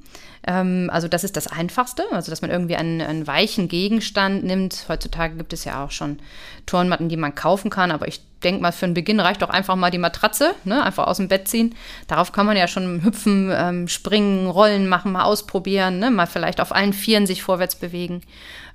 Ähm, 0.48 0.90
also 0.92 1.08
das 1.08 1.24
ist 1.24 1.36
das 1.36 1.48
Einfachste, 1.48 2.04
also 2.12 2.32
dass 2.32 2.42
man 2.42 2.50
irgendwie 2.50 2.78
einen, 2.78 3.02
einen 3.02 3.28
weichen 3.28 3.68
Gegenstand 3.68 4.44
nimmt. 4.46 4.86
Heutzutage 4.88 5.36
gibt 5.36 5.54
es 5.54 5.66
ja 5.66 5.84
auch 5.84 5.92
schon 5.92 6.20
Turnmatten, 6.66 7.10
die 7.10 7.18
man 7.18 7.36
kaufen 7.36 7.70
kann, 7.70 7.92
aber 7.92 8.08
ich 8.08 8.22
denke 8.44 8.62
mal, 8.62 8.72
für 8.72 8.86
den 8.86 8.94
Beginn 8.94 9.20
reicht 9.20 9.42
doch 9.42 9.50
einfach 9.50 9.76
mal 9.76 9.92
die 9.92 9.98
Matratze, 9.98 10.54
ne? 10.64 10.84
einfach 10.84 11.08
aus 11.08 11.18
dem 11.18 11.28
Bett 11.28 11.48
ziehen. 11.48 11.76
Darauf 12.08 12.32
kann 12.32 12.46
man 12.46 12.56
ja 12.56 12.68
schon 12.68 13.04
hüpfen, 13.04 13.52
ähm, 13.54 13.88
springen, 13.88 14.48
rollen 14.48 14.88
machen, 14.88 15.12
mal 15.12 15.24
ausprobieren, 15.24 16.00
ne? 16.00 16.12
mal 16.12 16.28
vielleicht 16.28 16.62
auf 16.62 16.74
allen 16.74 16.94
Vieren 16.94 17.28
sich 17.28 17.44
vorwärts 17.44 17.76
bewegen. 17.76 18.22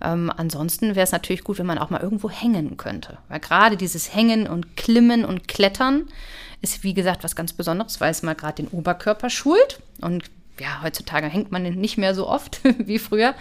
Ähm, 0.02 0.30
ansonsten 0.36 0.94
wäre 0.94 1.04
es 1.04 1.12
natürlich 1.12 1.44
gut, 1.44 1.58
wenn 1.58 1.66
man 1.66 1.78
auch 1.78 1.90
mal 1.90 2.02
irgendwo 2.02 2.28
hängen 2.28 2.76
könnte. 2.76 3.18
Weil 3.28 3.40
gerade 3.40 3.76
dieses 3.76 4.14
Hängen 4.14 4.46
und 4.46 4.76
Klimmen 4.76 5.24
und 5.24 5.48
Klettern 5.48 6.08
ist, 6.60 6.82
wie 6.82 6.94
gesagt, 6.94 7.24
was 7.24 7.36
ganz 7.36 7.52
Besonderes, 7.52 8.00
weil 8.00 8.10
es 8.10 8.22
mal 8.22 8.34
gerade 8.34 8.62
den 8.62 8.68
Oberkörper 8.68 9.30
schult. 9.30 9.80
Und 10.00 10.24
ja, 10.60 10.82
heutzutage 10.82 11.26
hängt 11.26 11.50
man 11.50 11.62
nicht 11.62 11.98
mehr 11.98 12.14
so 12.14 12.28
oft 12.28 12.60
wie 12.78 12.98
früher, 12.98 13.34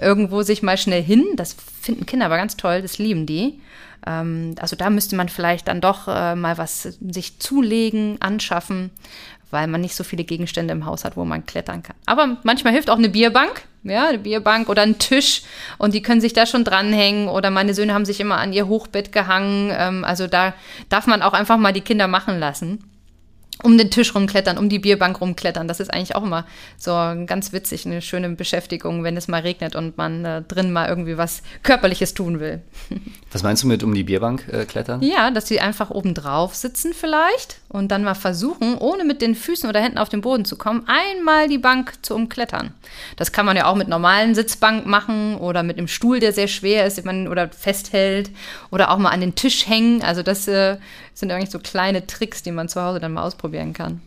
irgendwo 0.00 0.42
sich 0.42 0.62
mal 0.62 0.78
schnell 0.78 1.02
hin. 1.02 1.24
Das 1.36 1.56
finden 1.80 2.06
Kinder 2.06 2.26
aber 2.26 2.36
ganz 2.36 2.56
toll, 2.56 2.82
das 2.82 2.98
lieben 2.98 3.26
die. 3.26 3.60
Ähm, 4.06 4.54
also 4.60 4.76
da 4.76 4.90
müsste 4.90 5.16
man 5.16 5.28
vielleicht 5.28 5.68
dann 5.68 5.80
doch 5.80 6.08
äh, 6.08 6.34
mal 6.34 6.58
was 6.58 6.82
sich 6.82 7.38
zulegen, 7.38 8.20
anschaffen, 8.20 8.90
weil 9.50 9.66
man 9.66 9.80
nicht 9.80 9.94
so 9.94 10.04
viele 10.04 10.24
Gegenstände 10.24 10.72
im 10.72 10.84
Haus 10.84 11.04
hat, 11.04 11.16
wo 11.16 11.24
man 11.24 11.46
klettern 11.46 11.82
kann. 11.82 11.96
Aber 12.06 12.36
manchmal 12.42 12.74
hilft 12.74 12.90
auch 12.90 12.98
eine 12.98 13.08
Bierbank, 13.08 13.62
ja, 13.82 14.08
eine 14.08 14.18
Bierbank 14.18 14.68
oder 14.68 14.82
ein 14.82 14.98
Tisch 14.98 15.42
und 15.78 15.94
die 15.94 16.02
können 16.02 16.20
sich 16.20 16.34
da 16.34 16.44
schon 16.44 16.64
dranhängen 16.64 17.28
oder 17.28 17.50
meine 17.50 17.72
Söhne 17.72 17.94
haben 17.94 18.04
sich 18.04 18.20
immer 18.20 18.38
an 18.38 18.52
ihr 18.52 18.68
Hochbett 18.68 19.10
gehangen. 19.10 19.72
Ähm, 19.74 20.04
also 20.04 20.26
da 20.26 20.52
darf 20.90 21.06
man 21.06 21.22
auch 21.22 21.32
einfach 21.32 21.56
mal 21.56 21.72
die 21.72 21.80
Kinder 21.80 22.08
machen 22.08 22.38
lassen 22.38 22.84
um 23.62 23.76
den 23.76 23.90
Tisch 23.90 24.14
rumklettern, 24.14 24.58
um 24.58 24.68
die 24.68 24.78
Bierbank 24.78 25.20
rumklettern. 25.20 25.68
Das 25.68 25.80
ist 25.80 25.92
eigentlich 25.92 26.14
auch 26.14 26.24
immer 26.24 26.46
so 26.76 26.90
ganz 27.26 27.52
witzig, 27.52 27.86
eine 27.86 28.02
schöne 28.02 28.28
Beschäftigung, 28.30 29.04
wenn 29.04 29.16
es 29.16 29.28
mal 29.28 29.40
regnet 29.40 29.74
und 29.74 29.96
man 29.96 30.24
äh, 30.24 30.42
drin 30.42 30.72
mal 30.72 30.88
irgendwie 30.88 31.16
was 31.16 31.42
Körperliches 31.62 32.14
tun 32.14 32.40
will. 32.40 32.60
Was 33.30 33.42
meinst 33.42 33.62
du 33.62 33.66
mit 33.66 33.82
um 33.82 33.94
die 33.94 34.04
Bierbank 34.04 34.48
äh, 34.50 34.64
klettern? 34.64 35.02
Ja, 35.02 35.30
dass 35.30 35.46
sie 35.46 35.60
einfach 35.60 35.90
oben 35.90 36.14
drauf 36.14 36.54
sitzen 36.54 36.94
vielleicht 36.94 37.58
und 37.68 37.88
dann 37.88 38.02
mal 38.02 38.14
versuchen, 38.14 38.78
ohne 38.78 39.04
mit 39.04 39.20
den 39.20 39.34
Füßen 39.34 39.68
oder 39.68 39.80
Händen 39.80 39.98
auf 39.98 40.08
den 40.08 40.22
Boden 40.22 40.46
zu 40.46 40.56
kommen, 40.56 40.86
einmal 40.86 41.46
die 41.46 41.58
Bank 41.58 41.92
zu 42.00 42.14
umklettern. 42.14 42.72
Das 43.16 43.30
kann 43.30 43.44
man 43.44 43.54
ja 43.54 43.66
auch 43.66 43.74
mit 43.74 43.88
normalen 43.88 44.34
Sitzbank 44.34 44.86
machen 44.86 45.36
oder 45.36 45.62
mit 45.62 45.76
einem 45.76 45.88
Stuhl, 45.88 46.20
der 46.20 46.32
sehr 46.32 46.48
schwer 46.48 46.86
ist, 46.86 47.04
man 47.04 47.28
oder 47.28 47.48
festhält 47.50 48.30
oder 48.70 48.90
auch 48.90 48.98
mal 48.98 49.10
an 49.10 49.20
den 49.20 49.34
Tisch 49.34 49.68
hängen. 49.68 50.02
Also 50.02 50.22
das 50.22 50.48
äh, 50.48 50.78
sind 51.18 51.32
eigentlich 51.32 51.50
so 51.50 51.58
kleine 51.58 52.06
Tricks, 52.06 52.42
die 52.42 52.52
man 52.52 52.68
zu 52.68 52.80
Hause 52.80 53.00
dann 53.00 53.12
mal 53.12 53.24
ausprobieren 53.48 53.72
kann. 53.72 54.00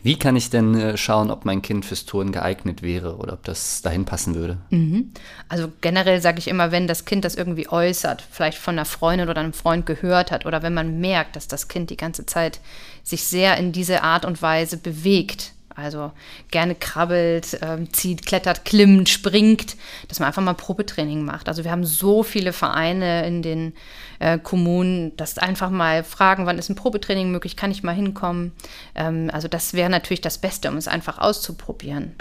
Wie 0.00 0.16
kann 0.16 0.36
ich 0.36 0.48
denn 0.48 0.78
äh, 0.78 0.96
schauen, 0.96 1.30
ob 1.30 1.44
mein 1.44 1.60
Kind 1.60 1.84
fürs 1.84 2.06
Touren 2.06 2.30
geeignet 2.30 2.82
wäre 2.82 3.16
oder 3.16 3.32
ob 3.32 3.44
das 3.44 3.82
dahin 3.82 4.04
passen 4.04 4.36
würde? 4.36 4.58
Mhm. 4.70 5.10
Also 5.48 5.72
generell 5.80 6.22
sage 6.22 6.38
ich 6.38 6.46
immer, 6.46 6.70
wenn 6.70 6.86
das 6.86 7.04
Kind 7.04 7.24
das 7.24 7.34
irgendwie 7.34 7.68
äußert, 7.68 8.22
vielleicht 8.30 8.58
von 8.58 8.76
einer 8.76 8.84
Freundin 8.84 9.28
oder 9.28 9.40
einem 9.40 9.52
Freund 9.52 9.86
gehört 9.86 10.30
hat 10.30 10.46
oder 10.46 10.62
wenn 10.62 10.72
man 10.72 11.00
merkt, 11.00 11.34
dass 11.34 11.48
das 11.48 11.66
Kind 11.66 11.90
die 11.90 11.96
ganze 11.96 12.26
Zeit 12.26 12.60
sich 13.02 13.24
sehr 13.24 13.56
in 13.56 13.72
diese 13.72 14.02
Art 14.02 14.24
und 14.24 14.40
Weise 14.40 14.76
bewegt, 14.76 15.52
Also 15.78 16.10
gerne 16.50 16.74
krabbelt, 16.74 17.54
äh, 17.62 17.86
zieht, 17.92 18.26
klettert, 18.26 18.64
klimmt, 18.64 19.08
springt, 19.08 19.76
dass 20.08 20.18
man 20.18 20.26
einfach 20.26 20.42
mal 20.42 20.54
Probetraining 20.54 21.24
macht. 21.24 21.48
Also 21.48 21.62
wir 21.62 21.70
haben 21.70 21.84
so 21.84 22.24
viele 22.24 22.52
Vereine 22.52 23.24
in 23.26 23.42
den 23.42 23.74
äh, 24.18 24.38
Kommunen, 24.38 25.16
dass 25.16 25.38
einfach 25.38 25.70
mal 25.70 26.02
fragen, 26.02 26.46
wann 26.46 26.58
ist 26.58 26.68
ein 26.68 26.74
Probetraining 26.74 27.30
möglich, 27.30 27.56
kann 27.56 27.70
ich 27.70 27.84
mal 27.84 27.94
hinkommen. 27.94 28.52
Ähm, 28.96 29.30
also 29.32 29.46
das 29.46 29.72
wäre 29.72 29.88
natürlich 29.88 30.20
das 30.20 30.38
Beste, 30.38 30.68
um 30.68 30.76
es 30.76 30.88
einfach 30.88 31.18
auszuprobieren. 31.18 32.16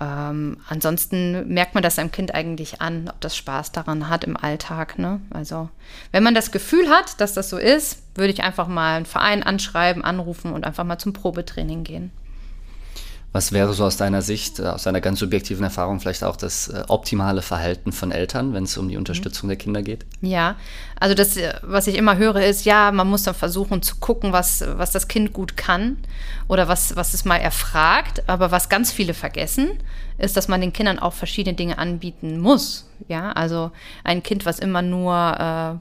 Ähm, 0.00 0.58
ansonsten 0.68 1.48
merkt 1.52 1.74
man 1.74 1.82
das 1.82 1.96
seinem 1.96 2.10
Kind 2.12 2.34
eigentlich 2.34 2.80
an, 2.80 3.08
ob 3.08 3.20
das 3.20 3.36
Spaß 3.36 3.72
daran 3.72 4.08
hat 4.08 4.24
im 4.24 4.36
Alltag. 4.36 4.98
Ne? 4.98 5.20
Also 5.30 5.68
wenn 6.10 6.22
man 6.22 6.34
das 6.34 6.50
Gefühl 6.50 6.88
hat, 6.88 7.20
dass 7.20 7.32
das 7.32 7.48
so 7.48 7.58
ist, 7.58 8.02
würde 8.16 8.32
ich 8.32 8.42
einfach 8.42 8.66
mal 8.66 8.96
einen 8.96 9.06
Verein 9.06 9.42
anschreiben, 9.42 10.04
anrufen 10.04 10.52
und 10.52 10.64
einfach 10.64 10.84
mal 10.84 10.98
zum 10.98 11.12
Probetraining 11.12 11.84
gehen. 11.84 12.12
Was 13.32 13.52
wäre 13.52 13.74
so 13.74 13.84
aus 13.84 13.96
deiner 13.96 14.22
Sicht, 14.22 14.58
äh, 14.58 14.64
aus 14.64 14.84
deiner 14.84 15.00
ganz 15.00 15.18
subjektiven 15.18 15.62
Erfahrung 15.62 16.00
vielleicht 16.00 16.24
auch 16.24 16.36
das 16.36 16.68
äh, 16.68 16.84
optimale 16.88 17.42
Verhalten 17.42 17.92
von 17.92 18.10
Eltern, 18.10 18.54
wenn 18.54 18.64
es 18.64 18.76
um 18.78 18.88
die 18.88 18.96
Unterstützung 18.96 19.48
der 19.48 19.58
Kinder 19.58 19.82
geht? 19.82 20.06
Ja, 20.22 20.56
also 21.00 21.14
das, 21.14 21.36
äh, 21.36 21.54
was 21.62 21.86
ich 21.86 21.96
immer 21.96 22.16
höre, 22.16 22.42
ist, 22.44 22.64
ja, 22.64 22.90
man 22.92 23.08
muss 23.08 23.22
dann 23.22 23.34
versuchen 23.34 23.82
zu 23.82 23.96
gucken, 23.96 24.32
was, 24.32 24.64
was 24.76 24.90
das 24.90 25.08
Kind 25.08 25.32
gut 25.32 25.56
kann 25.56 25.98
oder 26.48 26.68
was, 26.68 26.96
was 26.96 27.14
es 27.14 27.24
mal 27.24 27.36
erfragt. 27.36 28.22
Aber 28.26 28.50
was 28.50 28.68
ganz 28.68 28.92
viele 28.92 29.14
vergessen, 29.14 29.70
ist, 30.18 30.36
dass 30.36 30.48
man 30.48 30.60
den 30.60 30.72
Kindern 30.72 30.98
auch 30.98 31.12
verschiedene 31.12 31.54
Dinge 31.54 31.78
anbieten 31.78 32.40
muss. 32.40 32.86
Ja, 33.06 33.30
also 33.32 33.70
ein 34.02 34.24
Kind, 34.24 34.44
was 34.44 34.58
immer 34.58 34.82
nur 34.82 35.14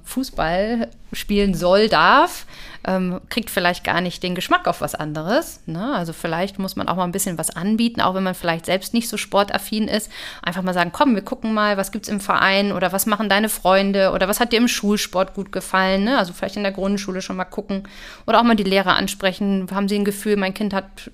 äh, 0.03 0.07
Fußball 0.07 0.87
spielen 1.13 1.55
soll, 1.55 1.89
darf, 1.89 2.45
ähm, 2.85 3.19
kriegt 3.29 3.49
vielleicht 3.49 3.83
gar 3.83 4.01
nicht 4.01 4.21
den 4.21 4.35
Geschmack 4.35 4.67
auf 4.67 4.81
was 4.81 4.93
anderes. 4.93 5.61
Ne? 5.65 5.93
Also 5.95 6.13
vielleicht 6.13 6.59
muss 6.59 6.75
man 6.75 6.87
auch 6.87 6.95
mal 6.95 7.05
ein 7.05 7.11
bisschen 7.11 7.39
was 7.39 7.49
anbieten, 7.49 8.01
auch 8.01 8.13
wenn 8.13 8.23
man 8.23 8.35
vielleicht 8.35 8.67
selbst 8.67 8.93
nicht 8.93 9.09
so 9.09 9.17
sportaffin 9.17 9.87
ist. 9.87 10.11
Einfach 10.43 10.61
mal 10.61 10.73
sagen, 10.73 10.91
komm, 10.93 11.15
wir 11.15 11.23
gucken 11.23 11.53
mal, 11.53 11.77
was 11.77 11.91
gibt's 11.91 12.07
im 12.07 12.19
Verein 12.19 12.71
oder 12.71 12.91
was 12.91 13.07
machen 13.07 13.29
deine 13.29 13.49
Freunde 13.49 14.11
oder 14.11 14.27
was 14.27 14.39
hat 14.39 14.51
dir 14.53 14.57
im 14.57 14.67
Schulsport 14.67 15.06
gut 15.33 15.51
gefallen. 15.51 16.03
Ne? 16.03 16.17
Also 16.17 16.33
vielleicht 16.33 16.57
in 16.57 16.63
der 16.63 16.71
Grundschule 16.71 17.21
schon 17.21 17.35
mal 17.35 17.45
gucken 17.45 17.83
oder 18.25 18.39
auch 18.39 18.43
mal 18.43 18.55
die 18.55 18.63
Lehrer 18.63 18.95
ansprechen. 18.95 19.67
Haben 19.71 19.87
sie 19.87 19.95
ein 19.95 20.05
Gefühl, 20.05 20.37
mein 20.37 20.53
Kind 20.53 20.73
hat 20.73 21.09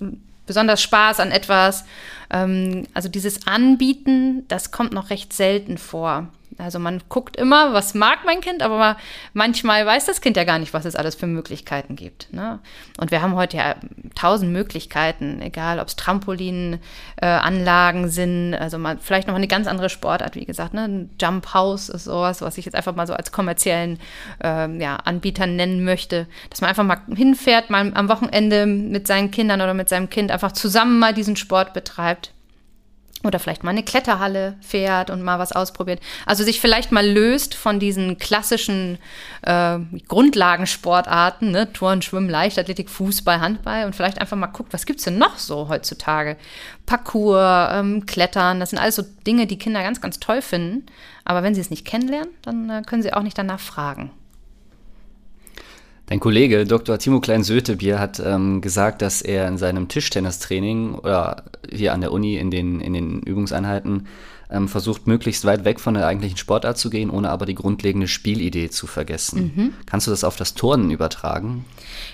besonders 0.46 0.82
Spaß 0.82 1.20
an 1.20 1.30
etwas. 1.30 1.84
Ähm, 2.30 2.86
also 2.94 3.08
dieses 3.08 3.46
Anbieten, 3.46 4.44
das 4.48 4.70
kommt 4.70 4.92
noch 4.92 5.10
recht 5.10 5.32
selten 5.32 5.78
vor. 5.78 6.28
Also 6.58 6.78
man 6.78 7.02
guckt 7.08 7.36
immer, 7.36 7.72
was 7.72 7.94
mag 7.94 8.20
mein 8.24 8.40
Kind, 8.40 8.62
aber 8.62 8.96
manchmal 9.32 9.84
weiß 9.84 10.06
das 10.06 10.20
Kind 10.20 10.36
ja 10.36 10.44
gar 10.44 10.58
nicht, 10.58 10.74
was 10.74 10.84
es 10.84 10.96
alles 10.96 11.14
für 11.14 11.26
Möglichkeiten 11.26 11.96
gibt. 11.96 12.32
Ne? 12.32 12.60
Und 12.98 13.10
wir 13.10 13.22
haben 13.22 13.34
heute 13.34 13.56
ja 13.56 13.76
tausend 14.14 14.52
Möglichkeiten, 14.52 15.40
egal 15.42 15.80
ob 15.80 15.88
es 15.88 15.96
Trampolinanlagen 15.96 18.04
äh, 18.04 18.08
sind, 18.08 18.54
also 18.54 18.78
mal 18.78 18.98
vielleicht 19.00 19.28
noch 19.28 19.34
eine 19.34 19.48
ganz 19.48 19.66
andere 19.66 19.88
Sportart, 19.88 20.36
wie 20.36 20.44
gesagt, 20.44 20.74
ne? 20.74 20.84
Ein 20.84 21.10
Jump 21.20 21.54
House 21.54 21.88
ist 21.88 22.04
sowas, 22.04 22.42
was 22.42 22.58
ich 22.58 22.64
jetzt 22.64 22.74
einfach 22.74 22.94
mal 22.94 23.06
so 23.06 23.14
als 23.14 23.32
kommerziellen 23.32 23.98
äh, 24.42 24.70
ja, 24.78 24.96
Anbieter 24.96 25.46
nennen 25.46 25.84
möchte, 25.84 26.26
dass 26.50 26.60
man 26.60 26.70
einfach 26.70 26.84
mal 26.84 27.00
hinfährt, 27.14 27.70
mal 27.70 27.92
am 27.94 28.08
Wochenende 28.08 28.66
mit 28.66 29.06
seinen 29.06 29.30
Kindern 29.30 29.60
oder 29.60 29.74
mit 29.74 29.88
seinem 29.88 30.10
Kind 30.10 30.30
einfach 30.30 30.52
zusammen 30.52 30.98
mal 30.98 31.14
diesen 31.14 31.36
Sport 31.36 31.72
betreibt 31.72 32.32
oder 33.26 33.38
vielleicht 33.38 33.64
mal 33.64 33.70
eine 33.70 33.82
Kletterhalle 33.82 34.56
fährt 34.60 35.10
und 35.10 35.22
mal 35.22 35.38
was 35.38 35.52
ausprobiert. 35.52 36.00
Also 36.26 36.44
sich 36.44 36.60
vielleicht 36.60 36.92
mal 36.92 37.06
löst 37.06 37.54
von 37.54 37.78
diesen 37.78 38.18
klassischen 38.18 38.98
äh, 39.42 39.78
Grundlagensportarten, 40.08 41.50
ne? 41.50 41.72
Turn, 41.72 42.02
Schwimmen, 42.02 42.28
Leichtathletik, 42.28 42.90
Fußball, 42.90 43.40
Handball 43.40 43.86
und 43.86 43.94
vielleicht 43.94 44.20
einfach 44.20 44.36
mal 44.36 44.46
guckt, 44.48 44.72
was 44.72 44.86
gibt's 44.86 45.04
denn 45.04 45.18
noch 45.18 45.38
so 45.38 45.68
heutzutage? 45.68 46.36
Parkour, 46.86 47.68
ähm, 47.72 48.06
Klettern, 48.06 48.60
das 48.60 48.70
sind 48.70 48.78
alles 48.78 48.96
so 48.96 49.04
Dinge, 49.26 49.46
die 49.46 49.58
Kinder 49.58 49.82
ganz, 49.82 50.00
ganz 50.00 50.20
toll 50.20 50.42
finden. 50.42 50.86
Aber 51.24 51.42
wenn 51.42 51.54
sie 51.54 51.60
es 51.60 51.70
nicht 51.70 51.86
kennenlernen, 51.86 52.32
dann 52.42 52.70
äh, 52.70 52.82
können 52.86 53.02
sie 53.02 53.12
auch 53.12 53.22
nicht 53.22 53.38
danach 53.38 53.60
fragen. 53.60 54.10
Dein 56.06 56.20
Kollege 56.20 56.66
Dr. 56.66 56.98
Timo 56.98 57.20
Klein-Sötebier 57.20 57.98
hat 57.98 58.20
ähm, 58.20 58.60
gesagt, 58.60 59.00
dass 59.00 59.22
er 59.22 59.48
in 59.48 59.56
seinem 59.56 59.88
Tischtennistraining 59.88 60.96
oder 60.96 61.44
hier 61.70 61.94
an 61.94 62.02
der 62.02 62.12
Uni 62.12 62.36
in 62.36 62.50
den, 62.50 62.80
in 62.80 62.92
den 62.92 63.20
Übungseinheiten 63.20 64.06
ähm, 64.50 64.68
versucht, 64.68 65.06
möglichst 65.06 65.46
weit 65.46 65.64
weg 65.64 65.80
von 65.80 65.94
der 65.94 66.06
eigentlichen 66.06 66.36
Sportart 66.36 66.76
zu 66.76 66.90
gehen, 66.90 67.08
ohne 67.08 67.30
aber 67.30 67.46
die 67.46 67.54
grundlegende 67.54 68.06
Spielidee 68.06 68.68
zu 68.68 68.86
vergessen. 68.86 69.52
Mhm. 69.54 69.74
Kannst 69.86 70.06
du 70.06 70.10
das 70.10 70.24
auf 70.24 70.36
das 70.36 70.52
Turnen 70.52 70.90
übertragen? 70.90 71.64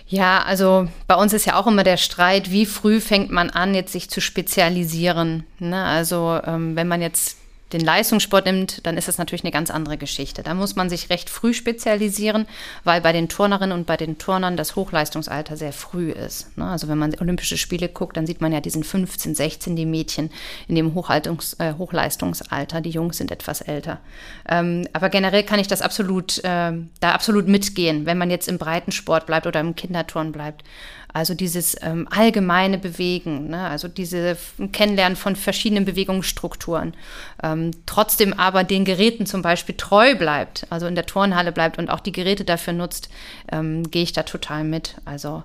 Ja, 0.06 0.42
also 0.42 0.88
bei 1.08 1.16
uns 1.16 1.32
ist 1.32 1.46
ja 1.46 1.56
auch 1.56 1.66
immer 1.66 1.82
der 1.82 1.96
Streit, 1.96 2.52
wie 2.52 2.66
früh 2.66 3.00
fängt 3.00 3.32
man 3.32 3.50
an, 3.50 3.74
jetzt 3.74 3.92
sich 3.92 4.08
zu 4.08 4.20
spezialisieren. 4.20 5.44
Ne? 5.58 5.84
Also 5.84 6.38
ähm, 6.44 6.76
wenn 6.76 6.86
man 6.86 7.02
jetzt 7.02 7.39
den 7.72 7.80
Leistungssport 7.80 8.46
nimmt, 8.46 8.84
dann 8.86 8.96
ist 8.96 9.08
das 9.08 9.18
natürlich 9.18 9.44
eine 9.44 9.52
ganz 9.52 9.70
andere 9.70 9.96
Geschichte. 9.96 10.42
Da 10.42 10.54
muss 10.54 10.76
man 10.76 10.90
sich 10.90 11.10
recht 11.10 11.30
früh 11.30 11.54
spezialisieren, 11.54 12.46
weil 12.84 13.00
bei 13.00 13.12
den 13.12 13.28
Turnerinnen 13.28 13.76
und 13.76 13.86
bei 13.86 13.96
den 13.96 14.18
Turnern 14.18 14.56
das 14.56 14.76
Hochleistungsalter 14.76 15.56
sehr 15.56 15.72
früh 15.72 16.10
ist. 16.10 16.56
Ne? 16.56 16.64
Also 16.64 16.88
wenn 16.88 16.98
man 16.98 17.14
Olympische 17.20 17.56
Spiele 17.56 17.88
guckt, 17.88 18.16
dann 18.16 18.26
sieht 18.26 18.40
man 18.40 18.52
ja 18.52 18.60
diesen 18.60 18.82
15, 18.82 19.34
16, 19.34 19.76
die 19.76 19.86
Mädchen 19.86 20.30
in 20.66 20.74
dem 20.74 20.94
Hochhaltungs, 20.94 21.54
äh, 21.54 21.74
Hochleistungsalter. 21.74 22.80
Die 22.80 22.90
Jungs 22.90 23.18
sind 23.18 23.30
etwas 23.30 23.60
älter. 23.60 24.00
Ähm, 24.48 24.86
aber 24.92 25.08
generell 25.08 25.44
kann 25.44 25.60
ich 25.60 25.68
das 25.68 25.82
absolut, 25.82 26.38
äh, 26.38 26.72
da 27.00 27.12
absolut 27.12 27.46
mitgehen, 27.46 28.06
wenn 28.06 28.18
man 28.18 28.30
jetzt 28.30 28.48
im 28.48 28.58
Breitensport 28.58 29.26
bleibt 29.26 29.46
oder 29.46 29.60
im 29.60 29.76
Kinderturn 29.76 30.32
bleibt. 30.32 30.64
Also 31.12 31.34
dieses 31.34 31.76
ähm, 31.82 32.06
allgemeine 32.10 32.78
Bewegen, 32.78 33.48
ne? 33.48 33.68
also 33.68 33.88
diese 33.88 34.36
Kennenlernen 34.72 35.16
von 35.16 35.36
verschiedenen 35.36 35.84
Bewegungsstrukturen. 35.84 36.94
Ähm, 37.42 37.72
trotzdem 37.86 38.32
aber 38.32 38.64
den 38.64 38.84
Geräten 38.84 39.26
zum 39.26 39.42
Beispiel 39.42 39.76
treu 39.76 40.14
bleibt, 40.14 40.66
also 40.70 40.86
in 40.86 40.94
der 40.94 41.06
Turnhalle 41.06 41.52
bleibt 41.52 41.78
und 41.78 41.90
auch 41.90 42.00
die 42.00 42.12
Geräte 42.12 42.44
dafür 42.44 42.72
nutzt, 42.72 43.08
ähm, 43.50 43.90
gehe 43.90 44.02
ich 44.02 44.12
da 44.12 44.22
total 44.22 44.64
mit. 44.64 44.96
Also 45.04 45.42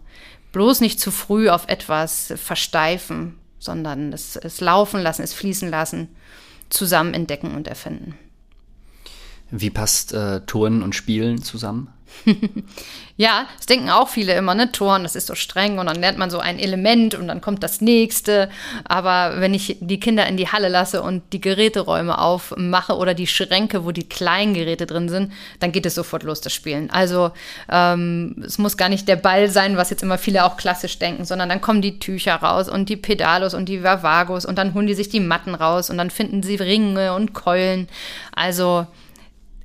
bloß 0.51 0.81
nicht 0.81 0.99
zu 0.99 1.11
früh 1.11 1.49
auf 1.49 1.67
etwas 1.67 2.33
versteifen, 2.37 3.35
sondern 3.59 4.13
es, 4.13 4.35
es 4.35 4.61
laufen 4.61 5.01
lassen, 5.01 5.23
es 5.23 5.33
fließen 5.33 5.69
lassen, 5.69 6.09
zusammen 6.69 7.13
entdecken 7.13 7.55
und 7.55 7.67
erfinden. 7.67 8.15
Wie 9.51 9.69
passt 9.69 10.13
äh, 10.13 10.41
Turnen 10.41 10.81
und 10.81 10.95
Spielen 10.95 11.41
zusammen? 11.41 11.89
ja, 13.17 13.45
das 13.57 13.65
denken 13.65 13.89
auch 13.89 14.07
viele 14.07 14.33
immer, 14.33 14.55
ne? 14.55 14.71
Toren, 14.71 15.03
das 15.03 15.15
ist 15.15 15.27
so 15.27 15.35
streng 15.35 15.79
und 15.79 15.85
dann 15.85 15.99
lernt 15.99 16.17
man 16.17 16.29
so 16.29 16.39
ein 16.39 16.59
Element 16.59 17.15
und 17.15 17.27
dann 17.27 17.41
kommt 17.41 17.63
das 17.63 17.81
nächste. 17.81 18.49
Aber 18.83 19.39
wenn 19.39 19.53
ich 19.53 19.77
die 19.79 19.99
Kinder 19.99 20.25
in 20.27 20.37
die 20.37 20.47
Halle 20.47 20.69
lasse 20.69 21.01
und 21.01 21.23
die 21.33 21.41
Geräteräume 21.41 22.17
aufmache 22.17 22.95
oder 22.95 23.13
die 23.13 23.27
Schränke, 23.27 23.85
wo 23.85 23.91
die 23.91 24.07
kleinen 24.07 24.53
Geräte 24.53 24.85
drin 24.85 25.09
sind, 25.09 25.33
dann 25.59 25.71
geht 25.71 25.85
es 25.85 25.95
sofort 25.95 26.23
los, 26.23 26.41
das 26.41 26.53
Spielen. 26.53 26.89
Also 26.89 27.31
ähm, 27.69 28.43
es 28.45 28.57
muss 28.57 28.77
gar 28.77 28.89
nicht 28.89 29.07
der 29.07 29.17
Ball 29.17 29.49
sein, 29.49 29.77
was 29.77 29.89
jetzt 29.89 30.03
immer 30.03 30.17
viele 30.17 30.45
auch 30.45 30.57
klassisch 30.57 30.99
denken, 30.99 31.25
sondern 31.25 31.49
dann 31.49 31.61
kommen 31.61 31.81
die 31.81 31.99
Tücher 31.99 32.35
raus 32.35 32.69
und 32.69 32.89
die 32.89 32.97
Pedalos 32.97 33.53
und 33.53 33.69
die 33.69 33.83
Vavagos 33.83 34.45
und 34.45 34.57
dann 34.57 34.73
holen 34.73 34.87
die 34.87 34.93
sich 34.93 35.09
die 35.09 35.19
Matten 35.19 35.55
raus 35.55 35.89
und 35.89 35.97
dann 35.97 36.09
finden 36.09 36.43
sie 36.43 36.55
Ringe 36.55 37.13
und 37.13 37.33
Keulen. 37.33 37.87
Also 38.35 38.87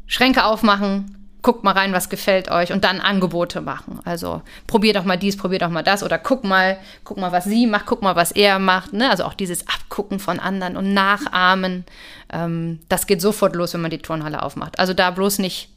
Schränke 0.07 0.45
aufmachen, 0.45 1.20
guckt 1.43 1.65
mal 1.65 1.73
rein, 1.73 1.93
was 1.93 2.09
gefällt 2.09 2.51
euch 2.51 2.73
und 2.73 2.85
dann 2.85 3.01
Angebote 3.01 3.61
machen. 3.61 4.01
Also 4.05 4.43
probiert 4.67 4.97
doch 4.97 5.05
mal 5.05 5.17
dies, 5.17 5.37
probiert 5.37 5.63
doch 5.63 5.71
mal 5.71 5.83
das 5.83 6.03
oder 6.03 6.19
guck 6.19 6.45
mal, 6.45 6.79
guck 7.05 7.19
mal, 7.19 7.33
was 7.33 7.45
sie 7.45 7.67
macht, 7.67 7.87
guck 7.87 8.03
mal, 8.03 8.17
was 8.17 8.33
er 8.33 8.59
macht. 8.59 8.93
Ne? 8.93 9.11
Also 9.11 9.25
auch 9.25 9.35
dieses 9.35 9.67
Abgucken 9.69 10.19
von 10.19 10.39
anderen 10.39 10.77
und 10.77 10.93
Nachahmen, 10.93 11.85
ähm, 12.33 12.81
das 12.89 13.07
geht 13.07 13.21
sofort 13.21 13.57
los, 13.57 13.75
wenn 13.75 13.81
man 13.81 13.91
die 13.91 13.99
Turnhalle 13.99 14.43
aufmacht. 14.43 14.79
Also 14.79 14.93
da 14.93 15.11
bloß 15.11 15.39
nicht 15.39 15.71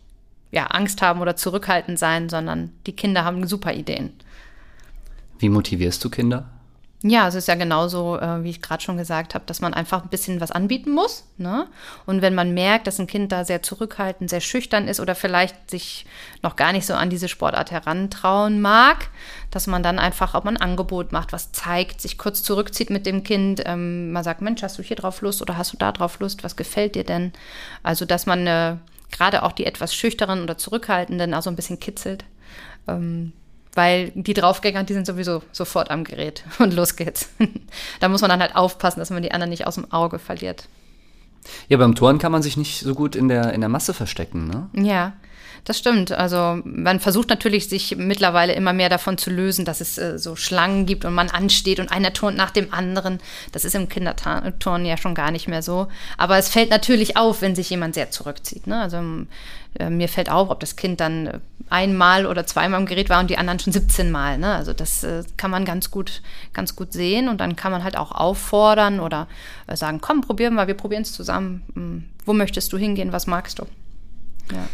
ja, 0.52 0.68
Angst 0.68 1.02
haben 1.02 1.22
oder 1.22 1.36
zurückhaltend 1.36 1.98
sein, 1.98 2.30
sondern 2.30 2.72
die 2.86 2.96
Kinder 2.96 3.26
haben 3.26 3.48
super 3.48 3.74
Ideen. 3.74 4.14
Wie 5.40 5.50
motivierst 5.50 6.04
du 6.04 6.10
Kinder? 6.10 6.50
Ja, 7.06 7.28
es 7.28 7.36
ist 7.36 7.50
ja 7.50 7.56
genauso, 7.56 8.18
äh, 8.18 8.46
wie 8.46 8.50
ich 8.50 8.62
gerade 8.62 8.82
schon 8.82 8.96
gesagt 8.96 9.36
habe, 9.36 9.44
dass 9.46 9.60
man 9.60 9.74
einfach 9.74 10.04
ein 10.04 10.10
bisschen 10.10 10.40
was 10.40 10.52
anbieten 10.52 10.92
muss. 10.92 11.26
Ne? 11.38 11.68
Und 12.06 12.22
wenn 12.22 12.34
man 12.34 12.54
merkt, 12.54 12.88
dass 12.88 12.98
ein 12.98 13.08
Kind 13.08 13.34
da 13.34 13.44
sehr 13.44 13.62
zurückhaltend, 13.62 14.30
sehr 14.30 14.40
schüchtern 14.40 14.88
ist 14.88 15.02
oder 15.02 15.14
vielleicht 15.14 15.70
sich 15.70 16.06
noch 16.44 16.56
gar 16.56 16.72
nicht 16.72 16.86
so 16.86 16.94
an 16.94 17.10
diese 17.10 17.28
Sportart 17.28 17.72
herantrauen 17.72 18.62
mag, 18.62 19.10
dass 19.52 19.68
man 19.68 19.84
dann 19.84 20.00
einfach 20.00 20.34
auch 20.34 20.46
mal 20.46 20.52
ein 20.52 20.62
Angebot 20.62 21.12
macht, 21.12 21.34
was 21.34 21.52
zeigt, 21.52 22.00
sich 22.00 22.18
kurz 22.18 22.42
zurückzieht 22.42 22.90
mit 22.90 23.06
dem 23.06 23.24
Kind. 23.24 23.62
Ähm, 23.66 24.14
man 24.14 24.24
sagt, 24.24 24.42
Mensch, 24.42 24.64
hast 24.64 24.80
du 24.80 24.84
hier 24.84 24.96
drauf 24.96 25.20
Lust 25.20 25.42
oder 25.42 25.58
hast 25.58 25.74
du 25.74 25.78
da 25.78 25.92
drauf 25.92 26.20
Lust? 26.20 26.46
Was 26.46 26.56
gefällt 26.56 26.96
dir 26.96 27.04
denn? 27.04 27.34
Also, 27.84 28.06
dass 28.06 28.26
man 28.26 28.48
äh, 28.48 28.78
gerade 29.12 29.44
auch 29.44 29.52
die 29.52 29.66
etwas 29.66 29.94
schüchteren 29.94 30.42
oder 30.42 30.58
zurückhaltenden 30.58 31.34
auch 31.34 31.42
so 31.42 31.50
ein 31.50 31.58
bisschen 31.58 31.82
kitzelt. 31.82 32.24
Ähm, 32.88 33.34
weil 33.76 34.12
die 34.16 34.34
Draufgänger, 34.34 34.84
die 34.84 34.94
sind 34.94 35.08
sowieso 35.08 35.42
sofort 35.52 35.92
am 35.92 36.04
Gerät 36.04 36.44
und 36.60 36.74
los 36.74 36.96
geht's. 36.96 37.30
da 38.00 38.10
muss 38.10 38.22
man 38.22 38.30
dann 38.30 38.42
halt 38.42 38.56
aufpassen, 38.56 39.00
dass 39.00 39.10
man 39.10 39.24
die 39.24 39.32
anderen 39.32 39.50
nicht 39.50 39.68
aus 39.68 39.76
dem 39.76 39.92
Auge 39.92 40.20
verliert. 40.20 40.68
Ja, 41.68 41.78
beim 41.78 41.96
Toren 41.96 42.20
kann 42.20 42.32
man 42.32 42.42
sich 42.42 42.56
nicht 42.56 42.80
so 42.80 42.96
gut 42.96 43.16
in 43.16 43.28
der, 43.28 43.54
in 43.54 43.60
der 43.62 43.70
Masse 43.70 43.94
verstecken, 43.94 44.48
ne? 44.48 44.70
Ja. 44.74 45.14
Das 45.64 45.78
stimmt. 45.78 46.12
Also 46.12 46.60
man 46.64 47.00
versucht 47.00 47.30
natürlich, 47.30 47.70
sich 47.70 47.96
mittlerweile 47.96 48.54
immer 48.54 48.74
mehr 48.74 48.90
davon 48.90 49.18
zu 49.18 49.30
lösen, 49.30 49.66
dass 49.66 49.82
es 49.82 49.98
äh, 49.98 50.18
so 50.18 50.36
Schlangen 50.36 50.86
gibt 50.86 51.06
und 51.06 51.14
man 51.14 51.30
ansteht 51.30 51.80
und 51.80 51.92
einer 51.92 52.14
turnt 52.14 52.38
nach 52.38 52.52
dem 52.52 52.74
anderen. 52.74 53.20
Das 53.52 53.66
ist 53.66 53.76
im 53.76 53.90
Kinderturnen 53.90 54.86
ja 54.86 54.98
schon 54.98 55.16
gar 55.16 55.32
nicht 55.32 55.48
mehr 55.48 55.62
so. 55.62 55.88
Aber 56.18 56.38
es 56.38 56.50
fällt 56.50 56.70
natürlich 56.70 57.18
auf, 57.18 57.42
wenn 57.42 57.56
sich 57.56 57.70
jemand 57.70 57.96
sehr 57.96 58.12
zurückzieht. 58.12 58.68
Ne? 58.68 58.82
Also 58.82 58.98
äh, 59.80 59.90
mir 59.90 60.10
fällt 60.10 60.30
auf, 60.30 60.50
ob 60.50 60.60
das 60.60 60.76
Kind 60.76 61.00
dann 61.00 61.42
einmal 61.70 62.26
oder 62.26 62.46
zweimal 62.46 62.80
im 62.80 62.86
Gerät 62.86 63.10
war 63.10 63.20
und 63.20 63.30
die 63.30 63.38
anderen 63.38 63.60
schon 63.60 63.74
17 63.74 64.12
Mal. 64.12 64.38
Ne? 64.38 64.54
Also 64.54 64.74
das 64.74 65.04
äh, 65.04 65.24
kann 65.38 65.52
man 65.52 65.66
ganz 65.66 65.90
gut, 65.92 66.22
ganz 66.54 66.76
gut 66.76 66.94
sehen 66.94 67.30
und 67.30 67.40
dann 67.40 67.56
kann 67.56 67.72
man 67.72 67.84
halt 67.84 67.98
auch 67.98 68.12
auffordern 68.12 69.00
oder 69.00 69.28
äh, 69.68 69.76
sagen, 69.76 70.00
komm, 70.02 70.22
probieren 70.22 70.56
wir, 70.56 70.68
wir 70.68 70.76
probieren 70.76 71.02
es 71.02 71.14
zusammen. 71.14 71.64
Hm, 71.74 72.04
wo 72.26 72.34
möchtest 72.34 72.72
du 72.74 72.78
hingehen, 72.78 73.12
was 73.12 73.28
magst 73.28 73.60
du? 73.60 73.64
Ja. 74.52 74.68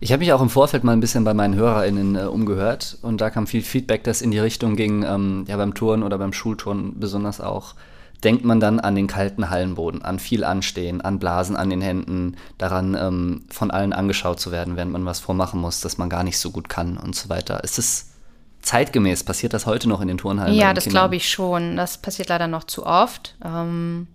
Ich 0.00 0.12
habe 0.12 0.20
mich 0.20 0.32
auch 0.32 0.42
im 0.42 0.50
Vorfeld 0.50 0.84
mal 0.84 0.92
ein 0.92 1.00
bisschen 1.00 1.24
bei 1.24 1.34
meinen 1.34 1.54
HörerInnen 1.54 2.16
äh, 2.16 2.24
umgehört 2.24 2.98
und 3.02 3.20
da 3.20 3.30
kam 3.30 3.46
viel 3.46 3.62
Feedback, 3.62 4.04
das 4.04 4.22
in 4.22 4.30
die 4.30 4.38
Richtung 4.38 4.76
ging, 4.76 5.04
ähm, 5.04 5.44
ja 5.48 5.56
beim 5.56 5.74
Touren 5.74 6.02
oder 6.02 6.18
beim 6.18 6.32
Schulturnen 6.32 6.98
besonders 6.98 7.40
auch, 7.40 7.74
denkt 8.22 8.44
man 8.44 8.60
dann 8.60 8.80
an 8.80 8.94
den 8.94 9.06
kalten 9.06 9.50
Hallenboden, 9.50 10.02
an 10.02 10.18
viel 10.18 10.44
Anstehen, 10.44 11.00
an 11.00 11.18
Blasen 11.18 11.56
an 11.56 11.70
den 11.70 11.80
Händen, 11.80 12.36
daran 12.58 12.96
ähm, 12.98 13.44
von 13.50 13.70
allen 13.70 13.92
angeschaut 13.92 14.40
zu 14.40 14.50
werden, 14.50 14.76
während 14.76 14.92
man 14.92 15.04
was 15.04 15.20
vormachen 15.20 15.60
muss, 15.60 15.80
dass 15.80 15.98
man 15.98 16.08
gar 16.08 16.24
nicht 16.24 16.38
so 16.38 16.50
gut 16.50 16.68
kann 16.68 16.96
und 16.96 17.14
so 17.14 17.28
weiter. 17.28 17.62
Ist 17.62 17.78
es 17.78 18.10
zeitgemäß? 18.62 19.24
Passiert 19.24 19.52
das 19.52 19.66
heute 19.66 19.88
noch 19.88 20.00
in 20.00 20.08
den 20.08 20.18
Turnhallen? 20.18 20.54
Ja, 20.54 20.72
das 20.72 20.86
glaube 20.86 21.16
ich 21.16 21.28
schon. 21.28 21.76
Das 21.76 21.98
passiert 21.98 22.28
leider 22.30 22.48
noch 22.48 22.64
zu 22.64 22.86
oft. 22.86 23.36
Ähm 23.44 24.06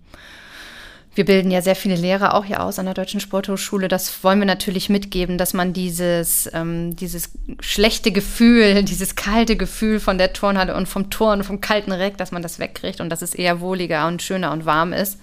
wir 1.14 1.24
bilden 1.24 1.50
ja 1.50 1.60
sehr 1.60 1.74
viele 1.74 1.96
Lehrer 1.96 2.34
auch 2.34 2.44
hier 2.44 2.62
aus 2.62 2.78
an 2.78 2.84
der 2.84 2.94
Deutschen 2.94 3.20
Sporthochschule. 3.20 3.88
Das 3.88 4.22
wollen 4.22 4.38
wir 4.38 4.46
natürlich 4.46 4.88
mitgeben, 4.88 5.38
dass 5.38 5.54
man 5.54 5.72
dieses, 5.72 6.48
ähm, 6.54 6.94
dieses 6.94 7.30
schlechte 7.60 8.12
Gefühl, 8.12 8.82
dieses 8.84 9.16
kalte 9.16 9.56
Gefühl 9.56 9.98
von 9.98 10.18
der 10.18 10.32
Turnhalle 10.32 10.76
und 10.76 10.86
vom 10.86 11.10
Turn, 11.10 11.42
vom 11.42 11.60
kalten 11.60 11.92
Reck, 11.92 12.16
dass 12.16 12.30
man 12.30 12.42
das 12.42 12.58
wegkriegt 12.60 13.00
und 13.00 13.08
dass 13.10 13.22
es 13.22 13.34
eher 13.34 13.60
wohliger 13.60 14.06
und 14.06 14.22
schöner 14.22 14.52
und 14.52 14.66
warm 14.66 14.92
ist. 14.92 15.18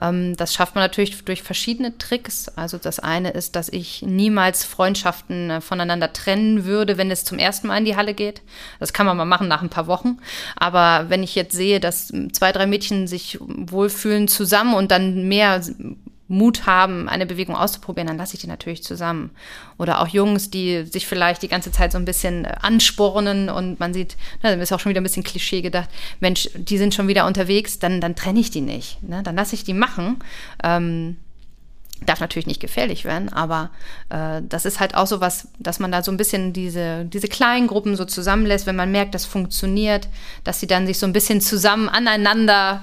Ähm, 0.00 0.36
das 0.36 0.54
schafft 0.54 0.74
man 0.74 0.84
natürlich 0.84 1.24
durch 1.24 1.42
verschiedene 1.42 1.96
Tricks. 1.98 2.48
Also 2.56 2.78
das 2.78 2.98
eine 3.00 3.30
ist, 3.30 3.56
dass 3.56 3.68
ich 3.68 4.02
niemals 4.02 4.64
Freundschaften 4.64 5.50
äh, 5.50 5.60
voneinander 5.60 6.12
trennen 6.12 6.64
würde, 6.64 6.98
wenn 6.98 7.10
es 7.10 7.24
zum 7.24 7.38
ersten 7.38 7.68
Mal 7.68 7.78
in 7.78 7.84
die 7.84 7.96
Halle 7.96 8.14
geht. 8.14 8.42
Das 8.78 8.92
kann 8.92 9.06
man 9.06 9.16
mal 9.16 9.24
machen 9.24 9.48
nach 9.48 9.62
ein 9.62 9.70
paar 9.70 9.86
Wochen. 9.86 10.18
Aber 10.56 11.08
wenn 11.08 11.22
ich 11.22 11.34
jetzt 11.34 11.54
sehe, 11.54 11.80
dass 11.80 12.12
zwei, 12.32 12.52
drei 12.52 12.66
Mädchen 12.66 13.06
sich 13.06 13.38
wohlfühlen 13.40 14.28
zusammen 14.28 14.74
und 14.74 14.90
dann 14.90 15.28
mehr 15.28 15.62
Mut 16.28 16.66
haben, 16.66 17.08
eine 17.08 17.26
Bewegung 17.26 17.56
auszuprobieren, 17.56 18.06
dann 18.06 18.18
lasse 18.18 18.34
ich 18.34 18.40
die 18.40 18.46
natürlich 18.46 18.84
zusammen. 18.84 19.30
Oder 19.78 20.00
auch 20.00 20.08
Jungs, 20.08 20.50
die 20.50 20.84
sich 20.84 21.06
vielleicht 21.06 21.42
die 21.42 21.48
ganze 21.48 21.72
Zeit 21.72 21.90
so 21.90 21.98
ein 21.98 22.04
bisschen 22.04 22.44
äh, 22.44 22.54
anspornen 22.60 23.48
und 23.48 23.80
man 23.80 23.94
sieht, 23.94 24.16
na, 24.42 24.50
dann 24.50 24.60
ist 24.60 24.72
auch 24.72 24.80
schon 24.80 24.90
wieder 24.90 25.00
ein 25.00 25.04
bisschen 25.04 25.24
Klischee 25.24 25.62
gedacht, 25.62 25.88
Mensch, 26.20 26.50
die 26.54 26.78
sind 26.78 26.94
schon 26.94 27.08
wieder 27.08 27.26
unterwegs, 27.26 27.78
dann, 27.78 28.00
dann 28.00 28.14
trenne 28.14 28.40
ich 28.40 28.50
die 28.50 28.60
nicht. 28.60 29.02
Ne? 29.02 29.22
Dann 29.22 29.36
lasse 29.36 29.54
ich 29.54 29.64
die 29.64 29.74
machen. 29.74 30.18
Ähm, 30.62 31.16
darf 32.06 32.20
natürlich 32.20 32.46
nicht 32.46 32.60
gefährlich 32.60 33.04
werden, 33.04 33.32
aber 33.32 33.70
äh, 34.10 34.40
das 34.48 34.64
ist 34.64 34.78
halt 34.80 34.94
auch 34.94 35.06
so 35.06 35.20
was, 35.20 35.48
dass 35.58 35.80
man 35.80 35.90
da 35.90 36.02
so 36.02 36.12
ein 36.12 36.16
bisschen 36.16 36.52
diese, 36.52 37.04
diese 37.04 37.28
kleinen 37.28 37.66
Gruppen 37.66 37.96
so 37.96 38.04
zusammenlässt, 38.04 38.66
wenn 38.66 38.76
man 38.76 38.92
merkt, 38.92 39.14
das 39.14 39.24
funktioniert, 39.24 40.08
dass 40.44 40.60
sie 40.60 40.66
dann 40.66 40.86
sich 40.86 40.98
so 40.98 41.06
ein 41.06 41.12
bisschen 41.12 41.40
zusammen 41.40 41.88
aneinander 41.88 42.82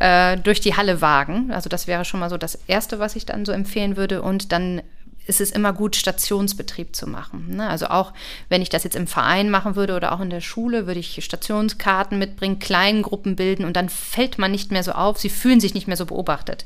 äh, 0.00 0.38
durch 0.38 0.60
die 0.60 0.76
Halle 0.76 1.00
wagen. 1.00 1.52
Also 1.52 1.68
das 1.68 1.86
wäre 1.86 2.04
schon 2.04 2.20
mal 2.20 2.30
so 2.30 2.38
das 2.38 2.58
Erste, 2.66 2.98
was 2.98 3.16
ich 3.16 3.26
dann 3.26 3.44
so 3.44 3.52
empfehlen 3.52 3.96
würde. 3.96 4.22
Und 4.22 4.50
dann 4.50 4.82
ist 5.26 5.40
es 5.40 5.50
immer 5.52 5.72
gut, 5.72 5.94
Stationsbetrieb 5.94 6.96
zu 6.96 7.06
machen. 7.06 7.56
Ne? 7.56 7.68
Also 7.68 7.86
auch 7.86 8.12
wenn 8.48 8.62
ich 8.62 8.70
das 8.70 8.82
jetzt 8.82 8.96
im 8.96 9.06
Verein 9.06 9.50
machen 9.50 9.76
würde 9.76 9.94
oder 9.94 10.12
auch 10.12 10.20
in 10.20 10.30
der 10.30 10.40
Schule, 10.40 10.86
würde 10.86 10.98
ich 10.98 11.22
Stationskarten 11.22 12.18
mitbringen, 12.18 12.58
kleinen 12.58 13.02
Gruppen 13.02 13.36
bilden 13.36 13.64
und 13.64 13.76
dann 13.76 13.90
fällt 13.90 14.38
man 14.38 14.50
nicht 14.50 14.72
mehr 14.72 14.82
so 14.82 14.92
auf, 14.92 15.18
sie 15.18 15.28
fühlen 15.28 15.60
sich 15.60 15.74
nicht 15.74 15.86
mehr 15.86 15.98
so 15.98 16.06
beobachtet. 16.06 16.64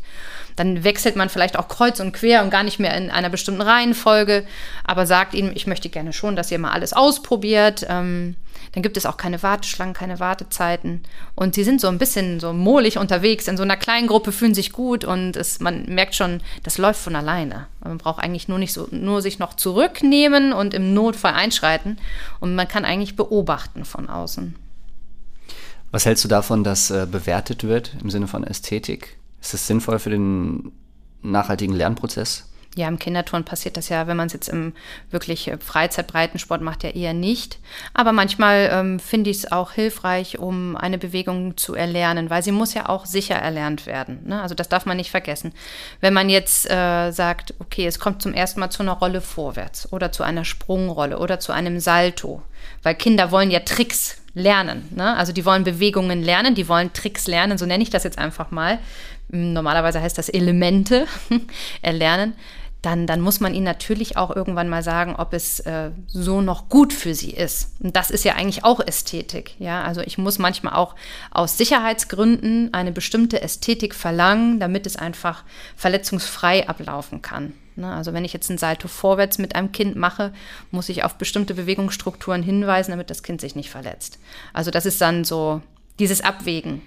Dann 0.57 0.85
wechselt 0.85 1.17
man 1.17 1.29
vielleicht 1.29 1.59
auch 1.59 1.69
kreuz 1.69 1.99
und 2.01 2.13
quer 2.13 2.43
und 2.43 2.51
gar 2.51 2.63
nicht 2.63 2.79
mehr 2.79 2.97
in 2.97 3.11
einer 3.11 3.29
bestimmten 3.29 3.63
Reihenfolge, 3.63 4.47
aber 4.85 5.07
sagt 5.07 5.35
ihnen, 5.35 5.53
ich 5.55 5.67
möchte 5.67 5.89
gerne 5.89 6.13
schon, 6.13 6.37
dass 6.37 6.51
ihr 6.51 6.59
mal 6.59 6.73
alles 6.73 6.93
ausprobiert. 6.93 7.85
Ähm, 7.89 8.37
dann 8.75 8.83
gibt 8.83 8.97
es 8.97 9.07
auch 9.07 9.17
keine 9.17 9.41
Warteschlangen, 9.43 9.95
keine 9.95 10.19
Wartezeiten. 10.19 11.05
Und 11.37 11.55
sie 11.55 11.63
sind 11.63 11.81
so 11.81 11.87
ein 11.87 11.99
bisschen 11.99 12.41
so 12.41 12.53
mohlig 12.53 12.99
unterwegs. 12.99 13.47
In 13.47 13.57
so 13.57 13.63
einer 13.63 13.77
kleinen 13.77 14.09
Gruppe 14.09 14.33
fühlen 14.33 14.55
sich 14.55 14.73
gut 14.73 15.05
und 15.05 15.37
es, 15.37 15.61
man 15.61 15.85
merkt 15.87 16.17
schon, 16.17 16.41
das 16.65 16.77
läuft 16.77 17.01
von 17.01 17.15
alleine. 17.15 17.69
Man 17.85 17.99
braucht 17.99 18.23
eigentlich 18.23 18.49
nur 18.49 18.59
nicht 18.59 18.73
so, 18.73 18.89
nur 18.91 19.23
sich 19.23 19.39
noch 19.39 19.55
zurücknehmen 19.55 20.53
und 20.53 20.75
im 20.75 20.93
Notfall 20.93 21.35
einschreiten. 21.35 21.99
Und 22.41 22.57
man 22.57 22.67
kann 22.67 22.85
eigentlich 22.85 23.15
beobachten 23.15 23.85
von 23.85 24.09
außen. 24.09 24.57
Was 25.93 26.05
hältst 26.05 26.25
du 26.25 26.29
davon, 26.29 26.65
dass 26.65 26.91
äh, 26.91 27.07
bewertet 27.09 27.63
wird 27.63 27.93
im 28.03 28.11
Sinne 28.11 28.27
von 28.27 28.43
Ästhetik? 28.43 29.19
Ist 29.41 29.55
das 29.55 29.69
sinnvoll 29.69 30.01
für 30.01 30.11
den 30.11 30.73
nachhaltigen 31.23 31.77
Lernprozess? 31.77 32.49
Ja, 32.77 32.89
im 32.89 32.99
Kinderturn 32.99 33.45
passiert 33.45 33.77
das 33.77 33.89
ja, 33.89 34.09
wenn 34.09 34.17
man 34.17 34.27
es 34.27 34.33
jetzt 34.33 34.49
im 34.49 34.73
wirklich 35.11 35.49
äh, 35.49 35.59
Freizeitbreitensport 35.59 36.61
macht, 36.61 36.83
ja 36.83 36.91
eher 36.91 37.15
nicht. 37.15 37.59
Aber 37.93 38.13
manchmal 38.13 38.69
ähm, 38.73 38.99
finde 38.99 39.31
ich 39.31 39.39
es 39.39 39.53
auch 39.53 39.73
hilfreich, 39.73 40.39
um 40.41 40.77
eine 40.77 40.99
Bewegung 40.99 41.57
zu 41.57 41.75
erlernen, 41.75 42.31
weil 42.31 42.43
sie 42.43 42.51
muss 42.51 42.75
ja 42.75 42.89
auch 42.89 43.07
sicher 43.07 43.37
erlernt 43.37 43.87
werden. 43.87 44.27
Ne? 44.27 44.43
Also 44.43 44.57
das 44.57 44.69
darf 44.69 44.87
man 44.87 44.97
nicht 44.97 45.13
vergessen. 45.13 45.53
Wenn 46.01 46.15
man 46.15 46.29
jetzt 46.29 46.69
äh, 46.69 47.13
sagt, 47.13 47.55
okay, 47.61 47.87
es 47.87 48.01
kommt 48.01 48.23
zum 48.23 48.35
ersten 48.35 48.59
Mal 48.59 48.71
zu 48.71 48.83
einer 48.83 48.93
Rolle 48.93 49.21
vorwärts 49.21 49.93
oder 49.93 50.11
zu 50.11 50.25
einer 50.25 50.45
Sprungrolle 50.45 51.19
oder 51.19 51.39
zu 51.39 51.53
einem 51.53 51.79
Salto, 51.79 52.43
weil 52.83 52.97
Kinder 52.97 53.31
wollen 53.31 53.53
ja 53.53 53.61
Tricks 53.61 54.21
lernen. 54.35 54.89
Ne? 54.91 55.17
Also 55.17 55.33
die 55.33 55.45
wollen 55.45 55.63
Bewegungen 55.63 56.23
lernen, 56.25 56.57
die 56.57 56.69
wollen 56.69 56.93
Tricks 56.93 57.29
lernen, 57.29 57.57
so 57.57 57.67
nenne 57.67 57.85
ich 57.85 57.91
das 57.91 58.03
jetzt 58.03 58.19
einfach 58.19 58.51
mal. 58.51 58.81
Normalerweise 59.29 60.03
heißt 60.03 60.19
das 60.19 60.29
Elemente 60.29 61.07
erlernen 61.83 62.35
dann, 62.85 63.07
dann 63.07 63.21
muss 63.21 63.41
man 63.41 63.55
ihnen 63.55 63.65
natürlich 63.65 64.17
auch 64.17 64.35
irgendwann 64.35 64.69
mal 64.69 64.83
sagen, 64.83 65.17
ob 65.17 65.33
es 65.33 65.61
äh, 65.61 65.91
so 66.07 66.41
noch 66.41 66.69
gut 66.69 66.93
für 66.93 67.15
sie 67.15 67.31
ist. 67.31 67.75
Und 67.81 67.97
das 67.97 68.11
ist 68.11 68.25
ja 68.25 68.35
eigentlich 68.35 68.65
auch 68.65 68.81
Ästhetik. 68.81 69.55
Ja, 69.59 69.83
also 69.83 70.01
ich 70.03 70.19
muss 70.19 70.39
manchmal 70.39 70.75
auch 70.75 70.95
aus 71.31 71.57
Sicherheitsgründen 71.57 72.75
eine 72.75 72.93
bestimmte 72.93 73.41
Ästhetik 73.41 73.95
verlangen, 73.95 74.61
damit 74.61 74.87
es 74.87 74.97
einfach 74.97 75.45
verletzungsfrei 75.77 76.69
ablaufen 76.69 77.23
kann. 77.23 77.55
Ne? 77.77 77.93
Also 77.93 78.13
wenn 78.13 78.25
ich 78.25 78.33
jetzt 78.33 78.51
ein 78.51 78.59
Salto 78.59 78.89
vorwärts 78.89 79.39
mit 79.39 79.55
einem 79.55 79.73
Kind 79.73 79.97
mache, 79.97 80.33
muss 80.71 80.89
ich 80.89 81.05
auf 81.05 81.15
bestimmte 81.15 81.55
Bewegungsstrukturen 81.55 82.43
hinweisen, 82.43 82.91
damit 82.91 83.11
das 83.11 83.23
Kind 83.23 83.41
sich 83.41 83.57
nicht 83.57 83.71
verletzt. 83.71 84.19
Also 84.53 84.71
das 84.71 84.87
ist 84.87 85.01
dann 85.01 85.25
so 85.25 85.63
dieses 85.99 86.21
Abwägen 86.21 86.83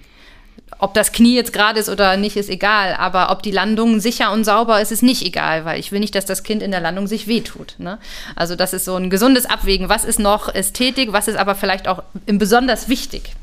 ob 0.78 0.94
das 0.94 1.12
Knie 1.12 1.34
jetzt 1.34 1.52
gerade 1.52 1.80
ist 1.80 1.88
oder 1.88 2.16
nicht, 2.16 2.36
ist 2.36 2.50
egal. 2.50 2.94
Aber 2.94 3.30
ob 3.30 3.42
die 3.42 3.50
Landung 3.50 4.00
sicher 4.00 4.32
und 4.32 4.44
sauber 4.44 4.80
ist, 4.80 4.92
ist 4.92 5.02
nicht 5.02 5.24
egal, 5.24 5.64
weil 5.64 5.80
ich 5.80 5.92
will 5.92 6.00
nicht, 6.00 6.14
dass 6.14 6.26
das 6.26 6.42
Kind 6.42 6.62
in 6.62 6.70
der 6.70 6.80
Landung 6.80 7.06
sich 7.06 7.26
wehtut. 7.26 7.74
Ne? 7.78 7.98
Also 8.36 8.54
das 8.54 8.72
ist 8.72 8.84
so 8.84 8.94
ein 8.94 9.10
gesundes 9.10 9.46
Abwägen. 9.46 9.88
Was 9.88 10.04
ist 10.04 10.18
noch 10.18 10.54
Ästhetik, 10.54 11.12
was 11.12 11.28
ist 11.28 11.36
aber 11.36 11.54
vielleicht 11.54 11.88
auch 11.88 12.02
besonders 12.26 12.88
wichtig? 12.88 13.34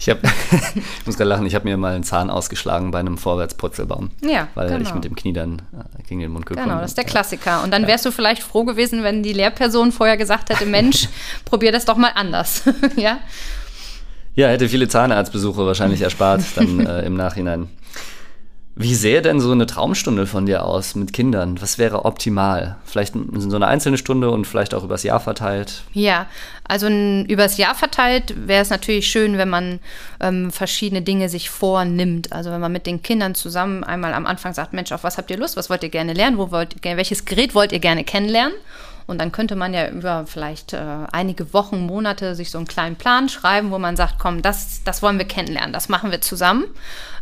Ich, 0.00 0.08
hab, 0.08 0.18
ich 0.24 1.06
muss 1.06 1.18
gerade 1.18 1.28
lachen, 1.28 1.44
ich 1.44 1.54
habe 1.54 1.68
mir 1.68 1.76
mal 1.76 1.94
einen 1.94 2.04
Zahn 2.04 2.30
ausgeschlagen 2.30 2.90
bei 2.90 3.00
einem 3.00 3.18
Vorwärtspurzelbaum. 3.18 4.10
Ja, 4.22 4.48
weil 4.54 4.68
genau. 4.68 4.80
ich 4.80 4.94
mit 4.94 5.04
dem 5.04 5.14
Knie 5.14 5.34
dann 5.34 5.60
äh, 5.72 6.02
gegen 6.08 6.20
den 6.20 6.32
Mund 6.32 6.46
gekommen 6.46 6.64
bin. 6.64 6.70
Genau, 6.70 6.80
das 6.80 6.92
ist 6.92 6.96
der 6.96 7.04
Klassiker. 7.04 7.62
Und 7.62 7.70
dann 7.70 7.86
wärst 7.86 8.06
du 8.06 8.10
vielleicht 8.10 8.42
froh 8.42 8.64
gewesen, 8.64 9.02
wenn 9.02 9.22
die 9.22 9.34
Lehrperson 9.34 9.92
vorher 9.92 10.16
gesagt 10.16 10.48
hätte, 10.48 10.64
Mensch, 10.64 11.08
probier 11.44 11.70
das 11.70 11.84
doch 11.84 11.98
mal 11.98 12.12
anders. 12.14 12.62
ja? 12.96 13.18
Ja, 14.40 14.48
hätte 14.48 14.70
viele 14.70 14.88
Zahnarztbesuche 14.88 15.66
wahrscheinlich 15.66 16.00
erspart 16.00 16.40
dann 16.56 16.80
äh, 16.86 17.02
im 17.02 17.14
Nachhinein. 17.14 17.68
Wie 18.74 18.94
sähe 18.94 19.20
denn 19.20 19.38
so 19.38 19.52
eine 19.52 19.66
Traumstunde 19.66 20.26
von 20.26 20.46
dir 20.46 20.64
aus 20.64 20.94
mit 20.94 21.12
Kindern? 21.12 21.60
Was 21.60 21.76
wäre 21.76 22.06
optimal? 22.06 22.78
Vielleicht 22.86 23.12
so 23.34 23.56
eine 23.56 23.66
einzelne 23.66 23.98
Stunde 23.98 24.30
und 24.30 24.46
vielleicht 24.46 24.72
auch 24.72 24.82
übers 24.82 25.02
Jahr 25.02 25.20
verteilt? 25.20 25.82
Ja, 25.92 26.24
also 26.64 26.88
übers 26.88 27.58
Jahr 27.58 27.74
verteilt 27.74 28.34
wäre 28.46 28.62
es 28.62 28.70
natürlich 28.70 29.08
schön, 29.08 29.36
wenn 29.36 29.50
man 29.50 29.78
ähm, 30.20 30.50
verschiedene 30.50 31.02
Dinge 31.02 31.28
sich 31.28 31.50
vornimmt. 31.50 32.32
Also 32.32 32.50
wenn 32.50 32.62
man 32.62 32.72
mit 32.72 32.86
den 32.86 33.02
Kindern 33.02 33.34
zusammen 33.34 33.84
einmal 33.84 34.14
am 34.14 34.24
Anfang 34.24 34.54
sagt, 34.54 34.72
Mensch, 34.72 34.90
auf 34.92 35.04
was 35.04 35.18
habt 35.18 35.30
ihr 35.30 35.36
Lust? 35.36 35.58
Was 35.58 35.68
wollt 35.68 35.82
ihr 35.82 35.90
gerne 35.90 36.14
lernen? 36.14 36.38
Wo 36.38 36.50
wollt, 36.50 36.76
welches 36.82 37.26
Gerät 37.26 37.54
wollt 37.54 37.72
ihr 37.72 37.80
gerne 37.80 38.04
kennenlernen? 38.04 38.54
Und 39.10 39.18
dann 39.18 39.32
könnte 39.32 39.56
man 39.56 39.74
ja 39.74 39.88
über 39.88 40.24
vielleicht 40.24 40.72
äh, 40.72 40.78
einige 41.10 41.52
Wochen, 41.52 41.84
Monate 41.84 42.36
sich 42.36 42.52
so 42.52 42.58
einen 42.58 42.68
kleinen 42.68 42.94
Plan 42.94 43.28
schreiben, 43.28 43.72
wo 43.72 43.78
man 43.80 43.96
sagt, 43.96 44.20
komm, 44.20 44.40
das, 44.40 44.84
das 44.84 45.02
wollen 45.02 45.18
wir 45.18 45.26
kennenlernen, 45.26 45.72
das 45.72 45.88
machen 45.88 46.12
wir 46.12 46.20
zusammen. 46.20 46.64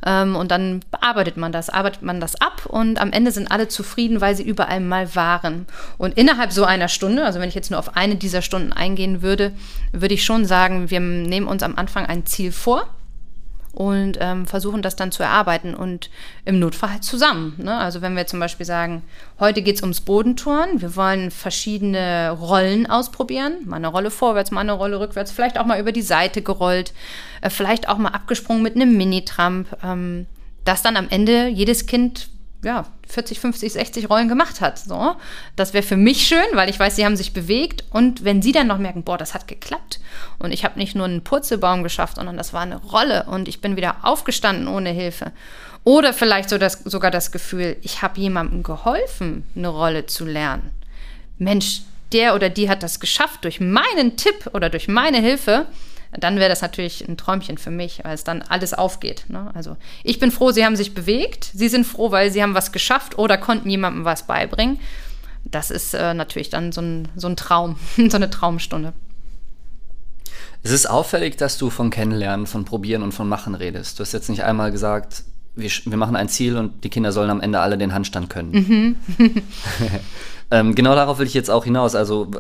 Ähm, 0.05 0.37
und 0.37 0.51
dann 0.51 0.83
bearbeitet 0.91 1.39
man 1.39 1.51
das, 1.51 1.71
arbeitet 1.71 2.03
man 2.03 2.21
das 2.21 2.39
ab 2.43 2.67
und 2.67 3.01
am 3.01 3.11
Ende 3.11 3.33
sind 3.33 3.51
alle 3.51 3.69
zufrieden, 3.69 4.21
weil 4.21 4.37
sie 4.37 4.43
überall 4.43 4.81
mal 4.81 5.15
waren. 5.15 5.67
Und 5.97 6.19
innerhalb 6.19 6.53
so 6.53 6.65
einer 6.65 6.89
Stunde, 6.89 7.25
also 7.25 7.41
wenn 7.41 7.49
ich 7.49 7.55
jetzt 7.55 7.71
nur 7.71 7.81
auf 7.81 7.97
eine 7.97 8.17
dieser 8.17 8.43
Stunden 8.43 8.75
eingehen 8.75 9.23
würde, 9.23 9.53
würde 9.93 10.13
ich 10.13 10.27
schon 10.27 10.45
sagen, 10.45 10.91
wir 10.91 11.01
nehmen 11.01 11.47
uns 11.47 11.63
am 11.63 11.77
Anfang 11.77 12.05
ein 12.05 12.27
Ziel 12.27 12.53
vor 12.53 12.87
und 13.73 14.19
ähm, 14.21 14.47
versuchen 14.47 14.83
das 14.83 14.97
dann 14.97 15.13
zu 15.13 15.23
erarbeiten 15.23 15.75
und 15.75 16.11
im 16.45 16.59
Notfall 16.59 16.93
halt 16.93 17.05
zusammen. 17.05 17.55
Ne? 17.59 17.77
Also 17.77 18.03
wenn 18.03 18.17
wir 18.17 18.27
zum 18.27 18.41
Beispiel 18.41 18.67
sagen, 18.67 19.03
heute 19.39 19.63
geht 19.63 19.77
es 19.77 19.83
ums 19.83 20.01
Bodentouren, 20.01 20.81
wir 20.81 20.97
wollen 20.97 21.31
verschiedene 21.31 22.31
Rollen 22.31 22.87
ausprobieren, 22.87 23.59
mal 23.65 23.77
eine 23.77 23.89
Rolle 23.89 24.11
vorwärts, 24.11 24.51
mal 24.51 24.63
eine 24.63 24.73
Rolle 24.73 24.99
rückwärts, 25.01 25.31
vielleicht 25.31 25.59
auch 25.59 25.67
mal 25.67 25.81
über 25.81 25.93
die 25.93 26.03
Seite 26.03 26.43
gerollt, 26.43 26.93
äh, 27.41 27.51
vielleicht 27.51 27.89
auch 27.89 27.99
mal 27.99 28.11
abgesprungen 28.11 28.63
mit 28.63 28.75
einem 28.75 28.97
Mini-Tramp, 28.97 29.69
ähm, 29.85 30.27
dass 30.65 30.83
dann 30.83 30.97
am 30.97 31.09
Ende 31.09 31.49
jedes 31.49 31.87
Kind 31.87 32.31
ja, 32.65 32.87
40, 33.07 33.39
50, 33.39 33.73
60 33.73 34.11
Rollen 34.11 34.29
gemacht 34.29 34.61
hat. 34.61 34.79
So. 34.79 35.15
Das 35.57 35.75
wäre 35.75 35.85
für 35.85 35.97
mich 35.97 36.27
schön, 36.27 36.47
weil 36.55 36.69
ich 36.69 36.79
weiß, 36.79 36.97
sie 36.97 37.05
haben 37.05 37.17
sich 37.17 37.33
bewegt. 37.33 37.85
Und 37.91 38.25
wenn 38.25 38.43
sie 38.43 38.53
dann 38.53 38.67
noch 38.67 38.79
merken, 38.79 39.05
boah, 39.05 39.17
das 39.17 39.35
hat 39.35 39.47
geklappt 39.47 40.01
und 40.39 40.53
ich 40.53 40.65
habe 40.65 40.79
nicht 40.79 40.95
nur 40.95 41.07
einen 41.07 41.23
Purzelbaum 41.23 41.83
geschafft, 41.83 42.17
sondern 42.17 42.37
das 42.37 42.53
war 42.53 42.63
eine 42.63 42.77
Rolle 42.77 43.25
und 43.25 43.49
ich 43.49 43.61
bin 43.61 43.77
wieder 43.77 43.97
aufgestanden 44.03 44.69
ohne 44.69 44.91
Hilfe. 44.91 45.33
Oder 45.85 46.13
vielleicht 46.13 46.51
so 46.51 46.59
das, 46.59 46.83
sogar 46.85 47.11
das 47.11 47.31
Gefühl, 47.33 47.77
ich 47.83 48.03
habe 48.03 48.21
jemandem 48.21 48.63
geholfen, 48.63 49.45
eine 49.55 49.69
Rolle 49.69 50.07
zu 50.07 50.25
lernen. 50.25 50.71
Mensch, 51.39 51.83
der 52.13 52.35
oder 52.35 52.51
die 52.51 52.69
hat 52.69 52.83
das 52.83 53.01
geschafft 53.01 53.45
durch 53.45 53.61
meinen 53.61 54.17
Tipp 54.17 54.51
oder 54.53 54.71
durch 54.71 54.89
meine 54.89 55.19
Hilfe 55.19 55.67
dann 56.13 56.37
wäre 56.37 56.49
das 56.49 56.63
natürlich 56.63 57.07
ein 57.07 57.17
Träumchen 57.17 57.59
für 57.59 57.71
mich, 57.71 58.01
weil 58.03 58.15
es 58.15 58.25
dann 58.25 58.43
alles 58.43 58.75
aufgeht. 58.75 59.25
Ne? 59.29 59.51
Also 59.55 59.77
ich 60.05 60.19
bin 60.19 60.31
froh, 60.31 60.51
sie 60.53 60.65
haben 60.65 60.77
sich 60.77 60.95
bewegt. 60.95 61.51
Sie 61.53 61.69
sind 61.69 61.87
froh, 61.87 62.11
weil 62.11 62.31
sie 62.31 62.43
haben 62.43 62.55
was 62.55 62.73
geschafft 62.73 63.19
oder 63.19 63.37
konnten 63.37 63.69
jemandem 63.69 64.05
was 64.05 64.27
beibringen. 64.27 64.81
Das 65.45 65.71
ist 65.71 65.95
äh, 65.95 66.15
natürlich 66.15 66.51
dann 66.51 66.73
so 66.73 66.81
ein, 66.81 67.09
so 67.15 67.29
ein 67.29 67.37
Traum, 67.37 67.77
so 67.97 68.17
eine 68.17 68.31
Traumstunde. 68.31 68.93
Es 70.63 70.73
ist 70.73 70.89
auffällig, 70.91 71.37
dass 71.37 71.57
du 71.57 71.71
von 71.71 71.91
Kennenlernen, 71.91 72.47
von 72.47 72.65
Probieren 72.65 73.03
und 73.03 73.13
von 73.13 73.29
Machen 73.29 73.55
redest. 73.55 73.99
Du 73.99 74.03
hast 74.03 74.13
jetzt 74.13 74.29
nicht 74.29 74.43
einmal 74.43 74.73
gesagt, 74.73 75.25
wir, 75.55 75.71
wir 75.85 75.97
machen 75.97 76.17
ein 76.17 76.29
Ziel 76.29 76.57
und 76.57 76.85
die 76.85 76.91
Kinder 76.91 77.13
sollen 77.13 77.31
am 77.31 77.41
Ende 77.41 77.61
alle 77.61 77.79
den 77.79 77.95
Handstand 77.95 78.31
können. 78.31 78.51
Mhm. 78.53 78.97
ähm, 80.51 80.75
genau 80.75 80.95
darauf 80.95 81.19
will 81.19 81.27
ich 81.27 81.35
jetzt 81.35 81.51
auch 81.51 81.65
hinaus. 81.65 81.95
Also 81.95 82.31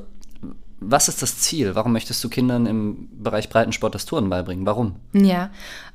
was 0.80 1.08
ist 1.08 1.22
das 1.22 1.38
Ziel? 1.38 1.74
Warum 1.74 1.92
möchtest 1.92 2.22
du 2.22 2.28
Kindern 2.28 2.66
im 2.66 3.08
Bereich 3.22 3.48
Breitensport 3.48 3.94
das 3.94 4.06
Turnen 4.06 4.30
beibringen? 4.30 4.66
Warum? 4.66 4.96
Ja, 5.12 5.50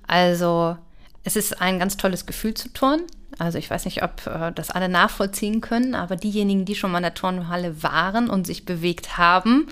also 0.08 0.78
es 1.24 1.36
ist 1.36 1.62
ein 1.62 1.80
ganz 1.80 1.98
tolles 1.98 2.26
Gefühl 2.26 2.54
zu 2.54 2.70
turnen. 2.70 3.04
Also 3.40 3.58
ich 3.58 3.70
weiß 3.70 3.86
nicht, 3.86 4.04
ob 4.04 4.28
äh, 4.28 4.52
das 4.52 4.70
alle 4.70 4.90
nachvollziehen 4.90 5.62
können, 5.62 5.96
aber 5.96 6.16
diejenigen, 6.16 6.66
die 6.66 6.76
schon 6.76 6.92
mal 6.92 7.00
in 7.00 7.04
der 7.04 7.14
Turnhalle 7.14 7.82
waren 7.82 8.30
und 8.30 8.46
sich 8.46 8.66
bewegt 8.66 9.18
haben, 9.18 9.68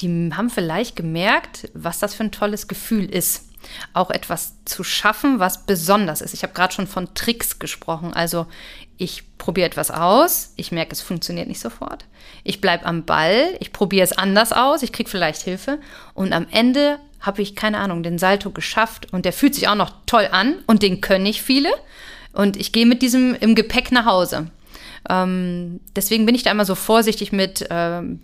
die 0.00 0.30
haben 0.34 0.50
vielleicht 0.50 0.96
gemerkt, 0.96 1.70
was 1.74 1.98
das 1.98 2.14
für 2.14 2.24
ein 2.24 2.32
tolles 2.32 2.68
Gefühl 2.68 3.04
ist. 3.04 3.46
Auch 3.92 4.10
etwas 4.10 4.54
zu 4.64 4.82
schaffen, 4.82 5.38
was 5.38 5.66
besonders 5.66 6.22
ist. 6.22 6.32
Ich 6.32 6.42
habe 6.42 6.54
gerade 6.54 6.72
schon 6.72 6.86
von 6.86 7.14
Tricks 7.14 7.58
gesprochen. 7.58 8.14
Also 8.14 8.46
ich 9.00 9.22
probiere 9.38 9.66
etwas 9.66 9.90
aus, 9.90 10.52
ich 10.56 10.72
merke, 10.72 10.92
es 10.92 11.00
funktioniert 11.00 11.48
nicht 11.48 11.60
sofort. 11.60 12.04
Ich 12.44 12.60
bleibe 12.60 12.84
am 12.84 13.06
Ball, 13.06 13.56
ich 13.58 13.72
probiere 13.72 14.04
es 14.04 14.12
anders 14.12 14.52
aus, 14.52 14.82
ich 14.82 14.92
kriege 14.92 15.08
vielleicht 15.08 15.40
Hilfe. 15.40 15.78
Und 16.12 16.34
am 16.34 16.46
Ende 16.50 16.98
habe 17.18 17.40
ich, 17.40 17.56
keine 17.56 17.78
Ahnung, 17.78 18.02
den 18.02 18.18
Salto 18.18 18.50
geschafft 18.50 19.10
und 19.10 19.24
der 19.24 19.32
fühlt 19.32 19.54
sich 19.54 19.68
auch 19.68 19.74
noch 19.74 19.92
toll 20.04 20.28
an 20.30 20.56
und 20.66 20.82
den 20.82 21.00
können 21.00 21.22
nicht 21.22 21.40
viele. 21.40 21.70
Und 22.34 22.58
ich 22.58 22.72
gehe 22.72 22.84
mit 22.84 23.00
diesem 23.00 23.34
im 23.34 23.54
Gepäck 23.54 23.90
nach 23.90 24.04
Hause. 24.04 24.48
Ähm, 25.08 25.80
deswegen 25.96 26.26
bin 26.26 26.34
ich 26.34 26.42
da 26.42 26.50
immer 26.50 26.66
so 26.66 26.74
vorsichtig 26.74 27.32
mit 27.32 27.66
ähm, 27.70 28.20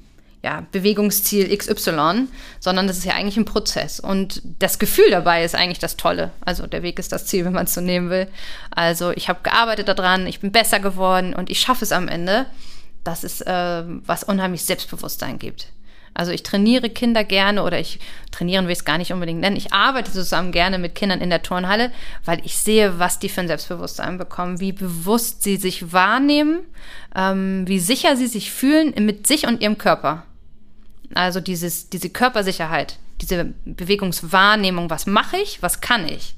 ja, 0.47 0.65
Bewegungsziel 0.71 1.55
XY, 1.57 2.29
sondern 2.61 2.87
das 2.87 2.99
ist 2.99 3.05
ja 3.05 3.15
eigentlich 3.15 3.37
ein 3.37 3.45
Prozess. 3.45 3.99
Und 3.99 4.41
das 4.61 4.79
Gefühl 4.79 5.11
dabei 5.11 5.43
ist 5.43 5.57
eigentlich 5.57 5.81
das 5.81 5.97
Tolle. 5.97 6.31
Also 6.41 6.69
der 6.69 6.85
Weg 6.85 7.01
ist 7.01 7.11
das 7.11 7.27
Ziel, 7.27 7.45
wenn 7.45 7.53
man 7.53 7.65
es 7.65 7.75
so 7.75 7.81
nehmen 7.81 8.11
will. 8.11 8.29
Also 8.71 9.11
ich 9.11 9.29
habe 9.29 9.41
gearbeitet 9.43 9.89
daran, 9.89 10.29
ich 10.29 10.39
bin 10.39 10.53
besser 10.53 10.79
geworden 10.79 11.35
und 11.35 11.51
ich 11.51 11.59
schaffe 11.59 11.83
es 11.83 11.91
am 11.91 12.07
Ende. 12.07 12.47
Das 13.03 13.25
ist, 13.25 13.41
äh, 13.41 13.83
was 14.07 14.23
unheimlich 14.23 14.65
Selbstbewusstsein 14.65 15.41
gibt. 15.41 15.67
Also 16.15 16.31
ich 16.31 16.45
trainiere 16.45 16.91
Kinder 16.91 17.25
gerne 17.25 17.65
oder 17.65 17.81
ich 17.81 17.99
trainieren 18.31 18.67
will 18.67 18.73
ich 18.73 18.79
es 18.79 18.85
gar 18.85 18.99
nicht 18.99 19.13
unbedingt 19.13 19.41
nennen. 19.41 19.57
Ich 19.57 19.73
arbeite 19.73 20.13
zusammen 20.13 20.53
gerne 20.53 20.79
mit 20.79 20.95
Kindern 20.95 21.21
in 21.21 21.29
der 21.29 21.43
Turnhalle, 21.43 21.91
weil 22.25 22.41
ich 22.45 22.57
sehe, 22.57 23.01
was 23.01 23.19
die 23.19 23.29
für 23.29 23.41
ein 23.41 23.49
Selbstbewusstsein 23.49 24.17
bekommen, 24.17 24.61
wie 24.61 24.73
bewusst 24.73 25.43
sie 25.43 25.57
sich 25.57 25.93
wahrnehmen, 25.93 26.61
ähm, 27.17 27.65
wie 27.67 27.81
sicher 27.81 28.17
sie 28.17 28.29
sich 28.29 28.53
fühlen 28.53 28.95
mit 29.05 29.27
sich 29.27 29.49
und 29.49 29.61
ihrem 29.61 29.77
Körper. 29.77 30.23
Also 31.15 31.41
dieses, 31.41 31.89
diese 31.89 32.11
Körpersicherheit, 32.11 32.99
diese 33.21 33.53
Bewegungswahrnehmung, 33.65 34.91
was 34.91 35.07
mache 35.07 35.37
ich, 35.39 35.63
was 35.63 35.81
kann 35.81 36.09
ich. 36.09 36.35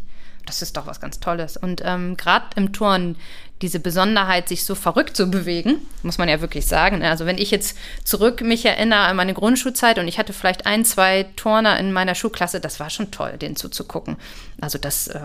Das 0.46 0.62
ist 0.62 0.76
doch 0.76 0.86
was 0.86 1.00
ganz 1.00 1.20
Tolles. 1.20 1.56
Und 1.56 1.82
ähm, 1.84 2.16
gerade 2.16 2.46
im 2.56 2.72
Turn 2.72 3.16
diese 3.60 3.80
Besonderheit, 3.80 4.48
sich 4.48 4.64
so 4.64 4.74
verrückt 4.74 5.16
zu 5.16 5.30
bewegen, 5.30 5.76
muss 6.02 6.16
man 6.16 6.28
ja 6.28 6.40
wirklich 6.40 6.66
sagen. 6.66 7.02
Also 7.02 7.26
wenn 7.26 7.38
ich 7.38 7.50
jetzt 7.50 7.76
zurück 8.04 8.40
mich 8.40 8.64
erinnere 8.64 9.00
an 9.00 9.16
meine 9.16 9.34
Grundschulzeit 9.34 9.98
und 9.98 10.08
ich 10.08 10.18
hatte 10.18 10.32
vielleicht 10.32 10.64
ein, 10.64 10.84
zwei 10.84 11.26
Turner 11.36 11.78
in 11.78 11.92
meiner 11.92 12.14
Schulklasse, 12.14 12.60
das 12.60 12.78
war 12.78 12.88
schon 12.88 13.10
toll, 13.10 13.36
denen 13.36 13.56
zuzugucken. 13.56 14.16
Also 14.60 14.78
das, 14.78 15.08
äh, 15.08 15.20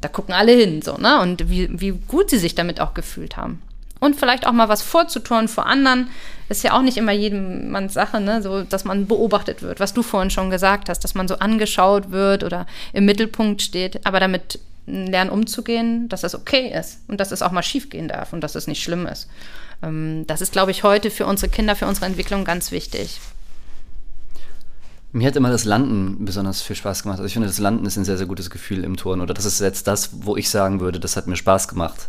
da 0.00 0.08
gucken 0.08 0.34
alle 0.34 0.52
hin, 0.52 0.82
so, 0.82 0.96
ne? 0.96 1.20
Und 1.20 1.48
wie, 1.48 1.68
wie 1.80 1.92
gut 1.92 2.30
sie 2.30 2.38
sich 2.38 2.54
damit 2.54 2.80
auch 2.80 2.92
gefühlt 2.92 3.36
haben 3.36 3.62
und 4.00 4.16
vielleicht 4.16 4.46
auch 4.46 4.52
mal 4.52 4.68
was 4.68 4.82
vorzuturnen 4.82 5.48
vor 5.48 5.66
anderen. 5.66 6.08
Ist 6.48 6.64
ja 6.64 6.72
auch 6.72 6.82
nicht 6.82 6.96
immer 6.96 7.12
jedemanns 7.12 7.94
Sache, 7.94 8.20
ne? 8.20 8.42
so, 8.42 8.62
dass 8.62 8.84
man 8.84 9.06
beobachtet 9.06 9.62
wird, 9.62 9.78
was 9.78 9.94
du 9.94 10.02
vorhin 10.02 10.30
schon 10.30 10.50
gesagt 10.50 10.88
hast, 10.88 11.04
dass 11.04 11.14
man 11.14 11.28
so 11.28 11.38
angeschaut 11.38 12.10
wird 12.10 12.42
oder 12.42 12.66
im 12.92 13.04
Mittelpunkt 13.04 13.62
steht, 13.62 14.04
aber 14.04 14.18
damit 14.18 14.58
lernen 14.86 15.30
umzugehen, 15.30 16.08
dass 16.08 16.22
das 16.22 16.34
okay 16.34 16.72
ist 16.76 17.00
und 17.06 17.20
dass 17.20 17.30
es 17.30 17.42
auch 17.42 17.52
mal 17.52 17.62
schief 17.62 17.90
gehen 17.90 18.08
darf 18.08 18.32
und 18.32 18.40
dass 18.40 18.56
es 18.56 18.66
nicht 18.66 18.82
schlimm 18.82 19.06
ist. 19.06 19.28
Ähm, 19.82 20.24
das 20.26 20.40
ist, 20.40 20.50
glaube 20.50 20.72
ich, 20.72 20.82
heute 20.82 21.12
für 21.12 21.26
unsere 21.26 21.52
Kinder, 21.52 21.76
für 21.76 21.86
unsere 21.86 22.06
Entwicklung 22.06 22.44
ganz 22.44 22.72
wichtig. 22.72 23.20
Mir 25.12 25.28
hat 25.28 25.36
immer 25.36 25.50
das 25.50 25.64
Landen 25.64 26.24
besonders 26.24 26.62
viel 26.62 26.76
Spaß 26.76 27.02
gemacht. 27.02 27.18
Also 27.18 27.26
ich 27.26 27.32
finde, 27.32 27.48
das 27.48 27.58
Landen 27.58 27.84
ist 27.86 27.96
ein 27.96 28.04
sehr, 28.04 28.16
sehr 28.16 28.26
gutes 28.26 28.48
Gefühl 28.48 28.82
im 28.82 28.96
Turnen. 28.96 29.22
Oder 29.22 29.34
das 29.34 29.44
ist 29.44 29.60
jetzt 29.60 29.86
das, 29.86 30.10
wo 30.24 30.36
ich 30.36 30.48
sagen 30.50 30.80
würde, 30.80 30.98
das 30.98 31.16
hat 31.16 31.26
mir 31.26 31.36
Spaß 31.36 31.68
gemacht 31.68 32.08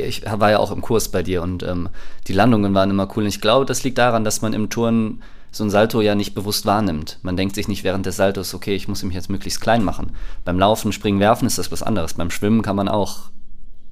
ich 0.00 0.24
war 0.24 0.50
ja 0.50 0.58
auch 0.58 0.70
im 0.70 0.80
Kurs 0.80 1.08
bei 1.08 1.22
dir 1.22 1.42
und 1.42 1.62
ähm, 1.62 1.88
die 2.26 2.32
Landungen 2.32 2.74
waren 2.74 2.90
immer 2.90 3.08
cool. 3.14 3.24
Und 3.24 3.28
ich 3.28 3.40
glaube, 3.40 3.66
das 3.66 3.84
liegt 3.84 3.98
daran, 3.98 4.24
dass 4.24 4.42
man 4.42 4.52
im 4.52 4.70
Turnen 4.70 5.22
so 5.50 5.64
ein 5.64 5.70
Salto 5.70 6.00
ja 6.00 6.14
nicht 6.14 6.34
bewusst 6.34 6.64
wahrnimmt. 6.64 7.18
Man 7.22 7.36
denkt 7.36 7.54
sich 7.54 7.68
nicht 7.68 7.84
während 7.84 8.06
des 8.06 8.16
Saltos, 8.16 8.54
okay, 8.54 8.74
ich 8.74 8.88
muss 8.88 9.02
mich 9.02 9.14
jetzt 9.14 9.28
möglichst 9.28 9.60
klein 9.60 9.84
machen. 9.84 10.12
Beim 10.44 10.58
Laufen, 10.58 10.92
Springen, 10.92 11.20
Werfen 11.20 11.46
ist 11.46 11.58
das 11.58 11.70
was 11.70 11.82
anderes. 11.82 12.14
Beim 12.14 12.30
Schwimmen 12.30 12.62
kann 12.62 12.76
man 12.76 12.88
auch 12.88 13.30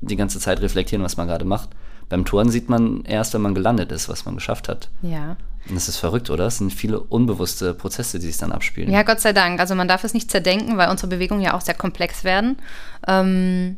die 0.00 0.16
ganze 0.16 0.40
Zeit 0.40 0.62
reflektieren, 0.62 1.04
was 1.04 1.18
man 1.18 1.28
gerade 1.28 1.44
macht. 1.44 1.68
Beim 2.08 2.24
Turnen 2.24 2.50
sieht 2.50 2.70
man 2.70 3.04
erst, 3.04 3.34
wenn 3.34 3.42
man 3.42 3.54
gelandet 3.54 3.92
ist, 3.92 4.08
was 4.08 4.24
man 4.24 4.34
geschafft 4.34 4.68
hat. 4.68 4.88
Ja. 5.02 5.36
Und 5.68 5.74
das 5.74 5.88
ist 5.88 5.98
verrückt, 5.98 6.30
oder? 6.30 6.46
Es 6.46 6.56
sind 6.56 6.72
viele 6.72 6.98
unbewusste 6.98 7.74
Prozesse, 7.74 8.18
die 8.18 8.26
sich 8.26 8.38
dann 8.38 8.52
abspielen. 8.52 8.90
Ja, 8.90 9.02
Gott 9.02 9.20
sei 9.20 9.34
Dank. 9.34 9.60
Also 9.60 9.74
man 9.74 9.86
darf 9.86 10.02
es 10.02 10.14
nicht 10.14 10.30
zerdenken, 10.30 10.78
weil 10.78 10.88
unsere 10.88 11.08
Bewegungen 11.08 11.42
ja 11.42 11.52
auch 11.54 11.60
sehr 11.60 11.74
komplex 11.74 12.24
werden. 12.24 12.56
Ähm 13.06 13.76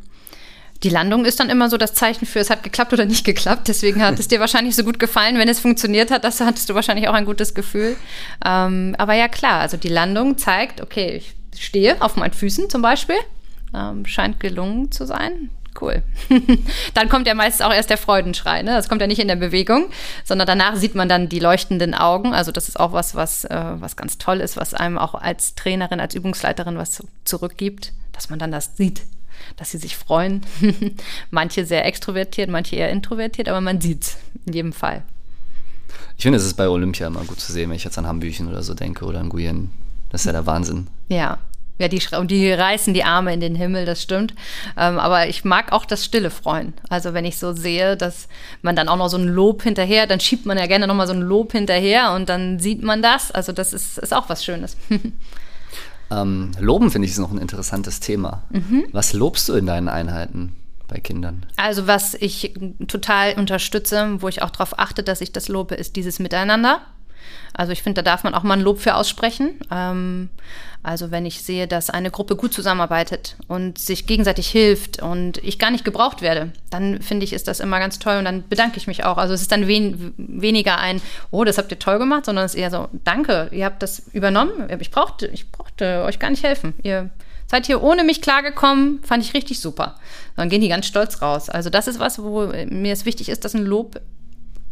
die 0.83 0.89
Landung 0.89 1.23
ist 1.25 1.39
dann 1.39 1.49
immer 1.49 1.69
so 1.69 1.77
das 1.77 1.93
Zeichen 1.93 2.25
für, 2.25 2.39
es 2.39 2.49
hat 2.49 2.61
geklappt 2.61 2.91
oder 2.93 3.05
nicht 3.05 3.25
geklappt. 3.25 3.67
Deswegen 3.69 4.03
hat 4.03 4.19
es 4.19 4.27
dir 4.29 4.39
wahrscheinlich 4.39 4.75
so 4.75 4.83
gut 4.83 4.99
gefallen. 4.99 5.37
Wenn 5.37 5.47
es 5.47 5.59
funktioniert 5.59 6.11
hat, 6.11 6.23
das 6.23 6.41
hattest 6.41 6.69
du 6.69 6.75
wahrscheinlich 6.75 7.07
auch 7.07 7.13
ein 7.13 7.25
gutes 7.25 7.53
Gefühl. 7.53 7.95
Ähm, 8.45 8.95
aber 8.97 9.13
ja, 9.13 9.27
klar, 9.29 9.61
also 9.61 9.77
die 9.77 9.89
Landung 9.89 10.37
zeigt, 10.37 10.81
okay, 10.81 11.15
ich 11.15 11.33
stehe 11.59 12.01
auf 12.01 12.17
meinen 12.17 12.33
Füßen 12.33 12.69
zum 12.69 12.81
Beispiel. 12.81 13.15
Ähm, 13.73 14.05
scheint 14.05 14.39
gelungen 14.39 14.91
zu 14.91 15.05
sein. 15.05 15.49
Cool. 15.79 16.03
dann 16.93 17.09
kommt 17.09 17.25
ja 17.25 17.33
meistens 17.33 17.65
auch 17.65 17.73
erst 17.73 17.89
der 17.89 17.97
Freudenschrei. 17.97 18.61
Ne? 18.61 18.71
Das 18.71 18.89
kommt 18.89 19.01
ja 19.01 19.07
nicht 19.07 19.19
in 19.19 19.27
der 19.27 19.37
Bewegung, 19.37 19.89
sondern 20.23 20.45
danach 20.45 20.75
sieht 20.75 20.93
man 20.93 21.09
dann 21.09 21.29
die 21.29 21.39
leuchtenden 21.39 21.95
Augen. 21.95 22.33
Also 22.33 22.51
das 22.51 22.67
ist 22.67 22.79
auch 22.79 22.91
was, 22.91 23.15
was, 23.15 23.45
äh, 23.45 23.71
was 23.75 23.95
ganz 23.95 24.17
toll 24.17 24.39
ist, 24.39 24.57
was 24.57 24.73
einem 24.73 24.99
auch 24.99 25.15
als 25.15 25.55
Trainerin, 25.55 25.99
als 25.99 26.13
Übungsleiterin 26.13 26.77
was 26.77 27.03
zurückgibt, 27.25 27.93
dass 28.11 28.29
man 28.29 28.37
dann 28.37 28.51
das 28.51 28.77
sieht, 28.77 29.01
dass 29.57 29.71
sie 29.71 29.77
sich 29.77 29.97
freuen. 29.97 30.41
manche 31.31 31.65
sehr 31.65 31.85
extrovertiert, 31.85 32.49
manche 32.49 32.75
eher 32.75 32.89
introvertiert, 32.89 33.49
aber 33.49 33.61
man 33.61 33.81
sieht 33.81 34.03
es 34.03 34.17
in 34.45 34.53
jedem 34.53 34.73
Fall. 34.73 35.03
Ich 36.17 36.23
finde, 36.23 36.37
es 36.37 36.45
ist 36.45 36.55
bei 36.55 36.69
Olympia 36.69 37.07
immer 37.07 37.23
gut 37.25 37.39
zu 37.39 37.51
sehen, 37.51 37.69
wenn 37.69 37.75
ich 37.75 37.83
jetzt 37.83 37.97
an 37.97 38.07
Hambüchen 38.07 38.47
oder 38.47 38.63
so 38.63 38.73
denke 38.73 39.05
oder 39.05 39.19
an 39.19 39.29
Guyenne. 39.29 39.69
Das 40.09 40.21
ist 40.21 40.25
ja 40.25 40.31
der 40.31 40.45
Wahnsinn. 40.45 40.87
Ja. 41.09 41.39
Ja, 41.79 41.87
die, 41.87 41.99
die 42.27 42.51
reißen 42.51 42.93
die 42.93 43.03
Arme 43.03 43.33
in 43.33 43.39
den 43.39 43.55
Himmel, 43.55 43.85
das 43.85 44.01
stimmt. 44.01 44.35
Ähm, 44.77 44.99
aber 44.99 45.27
ich 45.27 45.43
mag 45.43 45.71
auch 45.71 45.85
das 45.85 46.05
stille 46.05 46.29
Freuen. 46.29 46.73
Also 46.87 47.15
wenn 47.15 47.25
ich 47.25 47.39
so 47.39 47.53
sehe, 47.53 47.97
dass 47.97 48.27
man 48.61 48.75
dann 48.75 48.87
auch 48.87 48.95
noch 48.95 49.09
so 49.09 49.17
ein 49.17 49.27
Lob 49.27 49.63
hinterher, 49.63 50.05
dann 50.05 50.19
schiebt 50.19 50.45
man 50.45 50.59
ja 50.59 50.67
gerne 50.67 50.85
nochmal 50.85 51.07
so 51.07 51.13
ein 51.13 51.21
Lob 51.21 51.51
hinterher 51.51 52.13
und 52.13 52.29
dann 52.29 52.59
sieht 52.59 52.83
man 52.83 53.01
das. 53.01 53.31
Also 53.31 53.53
das 53.53 53.73
ist, 53.73 53.97
ist 53.97 54.13
auch 54.13 54.29
was 54.29 54.45
Schönes. 54.45 54.77
Ähm, 56.11 56.51
Loben 56.59 56.91
finde 56.91 57.05
ich 57.05 57.11
ist 57.11 57.19
noch 57.19 57.31
ein 57.31 57.37
interessantes 57.37 57.99
Thema. 57.99 58.43
Mhm. 58.49 58.85
Was 58.91 59.13
lobst 59.13 59.49
du 59.49 59.53
in 59.53 59.65
deinen 59.65 59.87
Einheiten 59.87 60.55
bei 60.87 60.99
Kindern? 60.99 61.45
Also 61.55 61.87
was 61.87 62.13
ich 62.13 62.53
total 62.87 63.33
unterstütze, 63.35 64.21
wo 64.21 64.27
ich 64.27 64.41
auch 64.41 64.51
darauf 64.51 64.77
achte, 64.79 65.03
dass 65.03 65.21
ich 65.21 65.31
das 65.31 65.47
lobe, 65.47 65.75
ist 65.75 65.95
dieses 65.95 66.19
Miteinander. 66.19 66.81
Also 67.53 67.71
ich 67.71 67.83
finde, 67.83 68.01
da 68.01 68.11
darf 68.11 68.23
man 68.23 68.33
auch 68.33 68.43
mal 68.43 68.55
ein 68.55 68.61
Lob 68.61 68.79
für 68.79 68.95
aussprechen. 68.95 69.59
Ähm, 69.71 70.29
also 70.83 71.11
wenn 71.11 71.25
ich 71.25 71.41
sehe, 71.41 71.65
dass 71.65 71.89
eine 71.89 72.11
Gruppe 72.11 72.35
gut 72.35 72.53
zusammenarbeitet 72.53 73.37
und 73.47 73.79
sich 73.79 74.05
gegenseitig 74.05 74.49
hilft 74.49 75.01
und 75.01 75.37
ich 75.37 75.57
gar 75.57 75.71
nicht 75.71 75.85
gebraucht 75.85 76.21
werde, 76.21 76.51
dann 76.69 77.01
finde 77.01 77.23
ich, 77.23 77.31
ist 77.31 77.47
das 77.47 77.61
immer 77.61 77.79
ganz 77.79 77.99
toll 77.99 78.17
und 78.17 78.25
dann 78.25 78.47
bedanke 78.49 78.77
ich 78.77 78.85
mich 78.85 79.05
auch. 79.05 79.17
Also 79.17 79.33
es 79.33 79.41
ist 79.41 79.51
dann 79.53 79.67
wen, 79.67 80.13
weniger 80.17 80.79
ein, 80.79 81.01
oh, 81.31 81.45
das 81.45 81.57
habt 81.57 81.71
ihr 81.71 81.79
toll 81.79 81.99
gemacht, 81.99 82.25
sondern 82.25 82.43
es 82.43 82.53
ist 82.53 82.59
eher 82.59 82.69
so, 82.69 82.89
danke, 83.05 83.47
ihr 83.53 83.63
habt 83.63 83.81
das 83.81 84.03
übernommen. 84.11 84.67
Ich 84.81 84.91
brauchte, 84.91 85.27
ich 85.27 85.51
brauchte 85.51 86.03
euch 86.03 86.19
gar 86.19 86.29
nicht 86.29 86.43
helfen. 86.43 86.73
Ihr 86.83 87.09
seid 87.47 87.65
hier 87.65 87.81
ohne 87.81 88.03
mich 88.03 88.21
klargekommen, 88.21 89.01
fand 89.03 89.23
ich 89.23 89.33
richtig 89.33 89.61
super. 89.61 89.95
Dann 90.35 90.49
gehen 90.49 90.61
die 90.61 90.69
ganz 90.69 90.85
stolz 90.85 91.21
raus. 91.21 91.49
Also 91.49 91.69
das 91.69 91.87
ist 91.87 91.99
was, 91.99 92.21
wo 92.21 92.47
mir 92.47 92.91
es 92.91 93.05
wichtig 93.05 93.29
ist, 93.29 93.45
dass 93.45 93.53
ein 93.53 93.63
Lob 93.63 94.01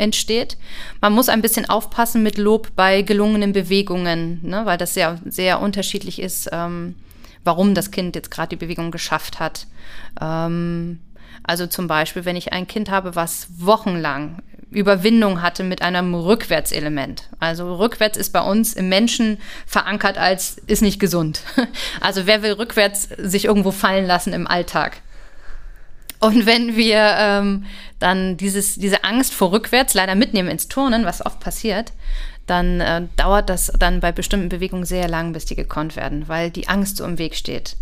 entsteht. 0.02 0.58
Man 1.00 1.14
muss 1.14 1.30
ein 1.30 1.42
bisschen 1.42 1.70
aufpassen 1.70 2.24
mit 2.24 2.38
Lob 2.38 2.76
bei 2.76 3.04
gelungenen 3.04 3.54
Bewegungen, 3.54 4.40
ne, 4.44 4.66
weil 4.66 4.78
das 4.78 4.94
sehr, 4.94 5.20
sehr 5.26 5.62
unterschiedlich 5.62 6.22
ist, 6.22 6.50
ähm, 6.52 6.96
warum 7.44 7.76
das 7.76 7.92
Kind 7.92 8.16
jetzt 8.16 8.32
gerade 8.32 8.50
die 8.50 8.66
Bewegung 8.66 8.92
geschafft 8.92 9.40
hat. 9.40 9.68
Ähm, 10.20 11.00
also 11.44 11.68
zum 11.68 11.88
Beispiel, 11.88 12.26
wenn 12.26 12.36
ich 12.36 12.52
ein 12.52 12.68
Kind 12.68 12.90
habe, 12.90 13.16
was 13.16 13.48
wochenlang 13.58 14.42
Überwindung 14.72 15.42
hatte 15.42 15.64
mit 15.64 15.82
einem 15.82 16.16
Rückwärtselement. 16.16 17.30
Also 17.40 17.76
rückwärts 17.76 18.18
ist 18.18 18.32
bei 18.32 18.42
uns 18.42 18.74
im 18.74 18.88
Menschen 18.88 19.38
verankert 19.66 20.18
als 20.18 20.58
ist 20.66 20.82
nicht 20.82 21.00
gesund. 21.00 21.42
Also 22.00 22.26
wer 22.26 22.42
will 22.42 22.54
rückwärts 22.54 23.10
sich 23.18 23.46
irgendwo 23.46 23.72
fallen 23.72 24.06
lassen 24.06 24.34
im 24.34 24.48
Alltag? 24.48 24.98
Und 26.22 26.46
wenn 26.46 26.76
wir 26.76 27.16
ähm, 27.18 27.66
dann 28.00 28.38
dieses, 28.38 28.76
diese 28.76 29.04
Angst 29.04 29.34
vor 29.34 29.52
rückwärts 29.52 29.96
leider 29.96 30.16
mitnehmen 30.16 30.50
ins 30.50 30.68
Turnen, 30.68 31.04
was 31.04 31.26
oft 31.26 31.40
passiert, 31.40 31.94
dann 32.46 32.80
äh, 32.80 33.08
dauert 33.18 33.50
das 33.50 33.72
dann 33.80 34.00
bei 34.00 34.12
bestimmten 34.12 34.50
Bewegungen 34.50 34.86
sehr 34.86 35.08
lang, 35.08 35.34
bis 35.34 35.46
die 35.46 35.56
gekonnt 35.56 35.96
werden, 35.96 36.28
weil 36.28 36.52
die 36.52 36.68
Angst 36.68 36.98
so 36.98 37.06
im 37.06 37.18
Weg 37.18 37.36
steht 37.36 37.76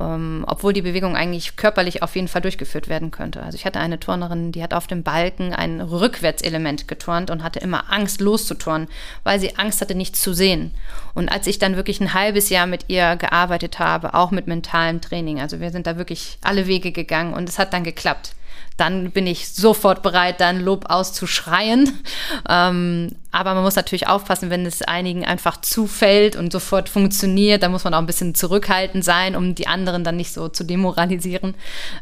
ähm, 0.00 0.44
obwohl 0.46 0.72
die 0.72 0.82
Bewegung 0.82 1.16
eigentlich 1.16 1.56
körperlich 1.56 2.02
auf 2.02 2.14
jeden 2.14 2.28
Fall 2.28 2.42
durchgeführt 2.42 2.88
werden 2.88 3.10
könnte. 3.10 3.42
Also 3.42 3.56
ich 3.56 3.64
hatte 3.64 3.80
eine 3.80 3.98
Turnerin, 4.00 4.52
die 4.52 4.62
hat 4.62 4.74
auf 4.74 4.86
dem 4.86 5.02
Balken 5.02 5.52
ein 5.52 5.80
Rückwärtselement 5.80 6.88
geturnt 6.88 7.30
und 7.30 7.42
hatte 7.42 7.58
immer 7.58 7.92
Angst 7.92 8.20
loszuturnen, 8.20 8.88
weil 9.24 9.40
sie 9.40 9.56
Angst 9.56 9.80
hatte, 9.80 9.94
nichts 9.94 10.20
zu 10.20 10.32
sehen. 10.32 10.72
Und 11.14 11.28
als 11.28 11.46
ich 11.46 11.58
dann 11.58 11.76
wirklich 11.76 12.00
ein 12.00 12.14
halbes 12.14 12.48
Jahr 12.48 12.66
mit 12.66 12.84
ihr 12.88 13.16
gearbeitet 13.16 13.78
habe, 13.78 14.14
auch 14.14 14.30
mit 14.30 14.46
mentalem 14.46 15.00
Training, 15.00 15.40
also 15.40 15.60
wir 15.60 15.70
sind 15.70 15.86
da 15.86 15.96
wirklich 15.96 16.38
alle 16.42 16.66
Wege 16.66 16.92
gegangen 16.92 17.34
und 17.34 17.48
es 17.48 17.58
hat 17.58 17.72
dann 17.72 17.84
geklappt 17.84 18.34
dann 18.78 19.10
bin 19.10 19.26
ich 19.26 19.50
sofort 19.50 20.02
bereit, 20.02 20.40
dann 20.40 20.60
Lob 20.60 20.86
auszuschreien. 20.88 22.00
Ähm, 22.48 23.16
aber 23.30 23.54
man 23.54 23.62
muss 23.62 23.76
natürlich 23.76 24.06
aufpassen, 24.06 24.48
wenn 24.48 24.64
es 24.64 24.82
einigen 24.82 25.24
einfach 25.24 25.60
zufällt 25.60 26.36
und 26.36 26.52
sofort 26.52 26.88
funktioniert, 26.88 27.62
dann 27.62 27.72
muss 27.72 27.84
man 27.84 27.94
auch 27.94 27.98
ein 27.98 28.06
bisschen 28.06 28.34
zurückhaltend 28.34 29.04
sein, 29.04 29.34
um 29.34 29.54
die 29.54 29.66
anderen 29.66 29.87
dann 29.92 30.16
nicht 30.16 30.32
so 30.32 30.48
zu 30.48 30.64
demoralisieren. 30.64 31.54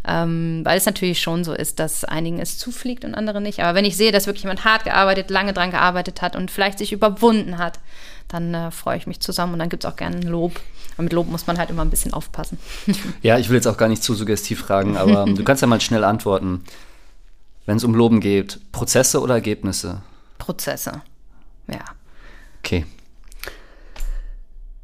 Ähm, 0.07 0.61
weil 0.64 0.78
es 0.78 0.87
natürlich 0.87 1.20
schon 1.20 1.45
so 1.45 1.53
ist, 1.53 1.78
dass 1.78 2.05
einigen 2.05 2.41
es 2.41 2.59
zufliegt 2.59 3.05
und 3.05 3.14
anderen 3.14 3.43
nicht. 3.43 3.61
Aber 3.61 3.74
wenn 3.74 3.84
ich 3.84 3.97
sehe, 3.97 4.12
dass 4.12 4.26
wirklich 4.26 4.45
jemand 4.45 4.64
hart 4.64 4.84
gearbeitet, 4.84 5.30
lange 5.30 5.53
dran 5.53 5.70
gearbeitet 5.70 6.22
hat 6.22 6.37
und 6.37 6.51
vielleicht 6.51 6.78
sich 6.78 6.93
überwunden 6.93 7.59
hat, 7.59 7.80
dann 8.28 8.55
äh, 8.55 8.70
freue 8.70 8.97
ich 8.97 9.07
mich 9.07 9.20
zusammen 9.20 9.55
und 9.55 9.59
dann 9.59 9.68
gibt 9.68 9.84
es 9.84 9.91
auch 9.91 9.97
gerne 9.97 10.20
Lob. 10.20 10.61
Und 10.97 11.05
mit 11.05 11.12
Lob 11.12 11.28
muss 11.28 11.47
man 11.47 11.59
halt 11.59 11.70
immer 11.70 11.82
ein 11.82 11.91
bisschen 11.91 12.12
aufpassen. 12.12 12.59
Ja, 13.22 13.39
ich 13.39 13.49
will 13.49 13.57
jetzt 13.57 13.66
auch 13.66 13.76
gar 13.76 13.89
nicht 13.89 14.03
zu 14.03 14.14
suggestiv 14.14 14.61
fragen, 14.61 14.97
aber 14.97 15.24
du 15.26 15.45
kannst 15.45 15.61
ja 15.62 15.68
mal 15.68 15.80
schnell 15.80 16.05
antworten. 16.05 16.64
Wenn 17.66 17.76
es 17.76 17.84
um 17.84 17.95
Loben 17.95 18.20
geht, 18.20 18.61
Prozesse 18.72 19.20
oder 19.20 19.34
Ergebnisse? 19.34 20.03
Prozesse, 20.39 21.03
ja. 21.66 21.84
Okay. 22.61 22.87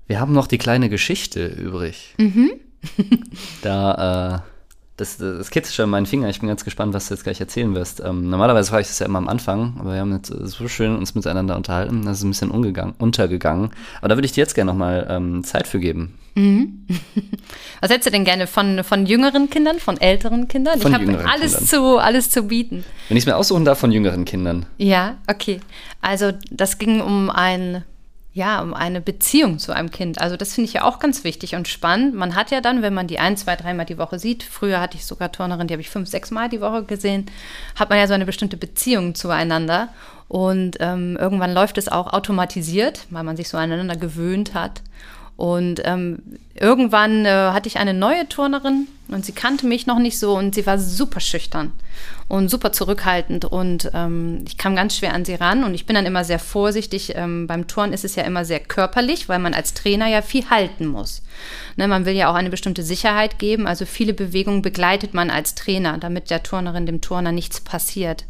Wir 0.06 0.20
haben 0.20 0.32
noch 0.32 0.46
die 0.46 0.58
kleine 0.58 0.88
Geschichte 0.88 1.46
übrig. 1.46 2.14
Mhm. 2.18 2.52
da, 3.62 4.36
äh, 4.36 4.52
das, 4.96 5.16
das 5.16 5.50
kitzelt 5.50 5.74
schon 5.74 5.90
meinen 5.90 6.06
Finger. 6.06 6.28
Ich 6.28 6.40
bin 6.40 6.48
ganz 6.48 6.64
gespannt, 6.64 6.94
was 6.94 7.08
du 7.08 7.14
jetzt 7.14 7.24
gleich 7.24 7.40
erzählen 7.40 7.74
wirst. 7.74 8.00
Ähm, 8.00 8.28
normalerweise 8.28 8.70
frage 8.70 8.82
ich 8.82 8.88
das 8.88 8.98
ja 8.98 9.06
immer 9.06 9.18
am 9.18 9.28
Anfang, 9.28 9.74
aber 9.78 9.94
wir 9.94 10.00
haben 10.00 10.12
jetzt 10.12 10.28
so 10.28 10.68
schön 10.68 10.96
uns 10.96 11.14
miteinander 11.14 11.56
unterhalten. 11.56 12.04
Das 12.04 12.18
ist 12.18 12.24
ein 12.24 12.30
bisschen 12.30 12.50
untergegangen. 12.50 13.70
Aber 13.98 14.08
da 14.08 14.16
würde 14.16 14.26
ich 14.26 14.32
dir 14.32 14.42
jetzt 14.42 14.54
gerne 14.54 14.70
nochmal 14.70 15.06
ähm, 15.08 15.44
Zeit 15.44 15.66
für 15.66 15.80
geben. 15.80 16.18
Mhm. 16.34 16.86
Was 17.80 17.90
hättest 17.90 18.06
du 18.06 18.10
denn 18.10 18.24
gerne 18.24 18.46
von, 18.46 18.84
von 18.84 19.06
jüngeren 19.06 19.50
Kindern, 19.50 19.78
von 19.78 20.00
älteren 20.00 20.48
Kindern? 20.48 20.80
Von 20.80 20.92
ich 20.92 20.98
habe 20.98 21.28
alles 21.28 21.66
zu, 21.66 21.98
alles 21.98 22.30
zu 22.30 22.44
bieten. 22.44 22.84
Wenn 23.08 23.16
ich 23.16 23.24
es 23.24 23.26
mir 23.26 23.36
aussuchen 23.36 23.64
darf, 23.64 23.78
von 23.78 23.92
jüngeren 23.92 24.24
Kindern. 24.24 24.66
Ja, 24.78 25.16
okay. 25.28 25.60
Also 26.00 26.32
das 26.50 26.78
ging 26.78 27.00
um 27.00 27.28
ein 27.30 27.84
ja, 28.34 28.62
um 28.62 28.72
eine 28.72 29.02
Beziehung 29.02 29.58
zu 29.58 29.72
einem 29.72 29.90
Kind. 29.90 30.20
Also 30.20 30.36
das 30.36 30.54
finde 30.54 30.68
ich 30.68 30.74
ja 30.74 30.84
auch 30.84 30.98
ganz 30.98 31.22
wichtig 31.22 31.54
und 31.54 31.68
spannend. 31.68 32.14
Man 32.14 32.34
hat 32.34 32.50
ja 32.50 32.62
dann, 32.62 32.80
wenn 32.80 32.94
man 32.94 33.06
die 33.06 33.18
ein, 33.18 33.36
zwei, 33.36 33.56
dreimal 33.56 33.84
die 33.84 33.98
Woche 33.98 34.18
sieht, 34.18 34.42
früher 34.42 34.80
hatte 34.80 34.96
ich 34.96 35.04
sogar 35.04 35.32
Turnerin, 35.32 35.66
die 35.66 35.74
habe 35.74 35.82
ich 35.82 35.90
fünf, 35.90 36.08
sechs 36.08 36.30
Mal 36.30 36.48
die 36.48 36.62
Woche 36.62 36.84
gesehen, 36.84 37.26
hat 37.78 37.90
man 37.90 37.98
ja 37.98 38.06
so 38.06 38.14
eine 38.14 38.24
bestimmte 38.24 38.56
Beziehung 38.56 39.14
zueinander. 39.14 39.88
Und 40.28 40.78
ähm, 40.80 41.18
irgendwann 41.20 41.52
läuft 41.52 41.76
es 41.76 41.90
auch 41.90 42.10
automatisiert, 42.10 43.06
weil 43.10 43.22
man 43.22 43.36
sich 43.36 43.50
so 43.50 43.58
aneinander 43.58 43.96
gewöhnt 43.96 44.54
hat. 44.54 44.80
Und 45.36 45.80
ähm, 45.84 46.18
irgendwann 46.54 47.24
äh, 47.24 47.30
hatte 47.30 47.66
ich 47.66 47.78
eine 47.78 47.94
neue 47.94 48.28
Turnerin 48.28 48.86
und 49.08 49.24
sie 49.24 49.32
kannte 49.32 49.66
mich 49.66 49.86
noch 49.86 49.98
nicht 49.98 50.18
so 50.18 50.36
und 50.36 50.54
sie 50.54 50.66
war 50.66 50.78
super 50.78 51.20
schüchtern 51.20 51.72
und 52.28 52.48
super 52.48 52.72
zurückhaltend 52.72 53.44
und 53.44 53.90
ähm, 53.94 54.44
ich 54.46 54.56
kam 54.56 54.76
ganz 54.76 54.96
schwer 54.96 55.12
an 55.14 55.24
sie 55.24 55.34
ran 55.34 55.64
und 55.64 55.74
ich 55.74 55.86
bin 55.86 55.94
dann 55.94 56.06
immer 56.06 56.24
sehr 56.24 56.38
vorsichtig. 56.38 57.14
Ähm, 57.16 57.46
beim 57.46 57.66
Turnen 57.66 57.92
ist 57.92 58.04
es 58.04 58.14
ja 58.14 58.22
immer 58.22 58.44
sehr 58.44 58.60
körperlich, 58.60 59.28
weil 59.28 59.38
man 59.38 59.54
als 59.54 59.74
Trainer 59.74 60.06
ja 60.06 60.22
viel 60.22 60.48
halten 60.48 60.86
muss. 60.86 61.22
Ne, 61.76 61.88
man 61.88 62.04
will 62.04 62.14
ja 62.14 62.30
auch 62.30 62.34
eine 62.34 62.50
bestimmte 62.50 62.82
Sicherheit 62.82 63.38
geben, 63.38 63.66
also 63.66 63.84
viele 63.84 64.14
Bewegungen 64.14 64.62
begleitet 64.62 65.14
man 65.14 65.30
als 65.30 65.54
Trainer, 65.54 65.98
damit 65.98 66.30
der 66.30 66.42
Turnerin, 66.42 66.86
dem 66.86 67.00
Turner 67.00 67.32
nichts 67.32 67.60
passiert. 67.60 68.24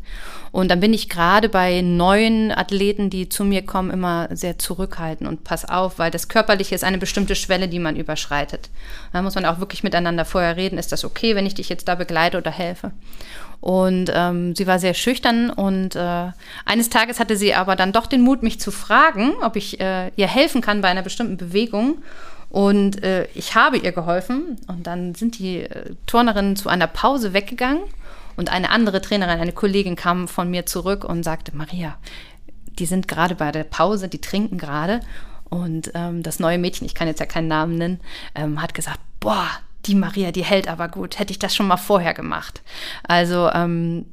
Und 0.52 0.70
dann 0.70 0.80
bin 0.80 0.92
ich 0.92 1.08
gerade 1.08 1.48
bei 1.48 1.80
neuen 1.80 2.52
Athleten, 2.52 3.08
die 3.08 3.30
zu 3.30 3.42
mir 3.42 3.62
kommen, 3.62 3.90
immer 3.90 4.28
sehr 4.36 4.58
zurückhaltend 4.58 5.28
und 5.28 5.44
pass 5.44 5.66
auf, 5.66 5.98
weil 5.98 6.10
das 6.10 6.28
Körperliche 6.28 6.74
ist 6.74 6.84
eine 6.84 6.98
bestimmte 6.98 7.34
Schwelle, 7.34 7.68
die 7.68 7.78
man 7.78 7.96
überschreitet. 7.96 8.68
Da 9.14 9.22
muss 9.22 9.34
man 9.34 9.46
auch 9.46 9.60
wirklich 9.60 9.82
miteinander 9.82 10.26
vorher 10.26 10.58
reden, 10.58 10.78
ist 10.78 10.92
das 10.92 11.04
okay, 11.04 11.34
wenn 11.34 11.46
ich 11.46 11.54
dich 11.54 11.70
jetzt 11.70 11.88
da 11.88 11.94
begleite 11.94 12.36
oder 12.36 12.50
helfe? 12.50 12.92
Und 13.62 14.10
ähm, 14.14 14.54
sie 14.54 14.66
war 14.66 14.78
sehr 14.78 14.92
schüchtern 14.92 15.48
und 15.48 15.96
äh, 15.96 16.32
eines 16.66 16.90
Tages 16.90 17.18
hatte 17.18 17.36
sie 17.36 17.54
aber 17.54 17.74
dann 17.74 17.92
doch 17.92 18.06
den 18.06 18.20
Mut, 18.20 18.42
mich 18.42 18.60
zu 18.60 18.72
fragen, 18.72 19.32
ob 19.40 19.56
ich 19.56 19.80
äh, 19.80 20.10
ihr 20.16 20.26
helfen 20.26 20.60
kann 20.60 20.82
bei 20.82 20.88
einer 20.88 21.02
bestimmten 21.02 21.38
Bewegung. 21.38 21.98
Und 22.50 23.02
äh, 23.02 23.28
ich 23.34 23.54
habe 23.54 23.78
ihr 23.78 23.92
geholfen. 23.92 24.58
Und 24.66 24.86
dann 24.86 25.14
sind 25.14 25.38
die 25.38 25.60
äh, 25.60 25.94
Turnerinnen 26.06 26.56
zu 26.56 26.68
einer 26.68 26.86
Pause 26.86 27.32
weggegangen. 27.32 27.80
Und 28.36 28.50
eine 28.50 28.70
andere 28.70 29.00
Trainerin, 29.00 29.40
eine 29.40 29.52
Kollegin 29.52 29.96
kam 29.96 30.28
von 30.28 30.50
mir 30.50 30.66
zurück 30.66 31.04
und 31.04 31.22
sagte, 31.22 31.56
Maria, 31.56 31.96
die 32.78 32.86
sind 32.86 33.08
gerade 33.08 33.34
bei 33.34 33.52
der 33.52 33.64
Pause, 33.64 34.08
die 34.08 34.20
trinken 34.20 34.58
gerade. 34.58 35.00
Und 35.48 35.92
ähm, 35.94 36.22
das 36.22 36.40
neue 36.40 36.58
Mädchen, 36.58 36.86
ich 36.86 36.94
kann 36.94 37.08
jetzt 37.08 37.20
ja 37.20 37.26
keinen 37.26 37.48
Namen 37.48 37.76
nennen, 37.76 38.00
ähm, 38.34 38.62
hat 38.62 38.74
gesagt, 38.74 39.00
boah, 39.20 39.48
die 39.84 39.94
Maria, 39.94 40.32
die 40.32 40.44
hält 40.44 40.68
aber 40.68 40.88
gut. 40.88 41.18
Hätte 41.18 41.32
ich 41.32 41.38
das 41.38 41.54
schon 41.54 41.66
mal 41.66 41.76
vorher 41.76 42.14
gemacht. 42.14 42.62
Also 43.06 43.50
ähm, 43.50 44.06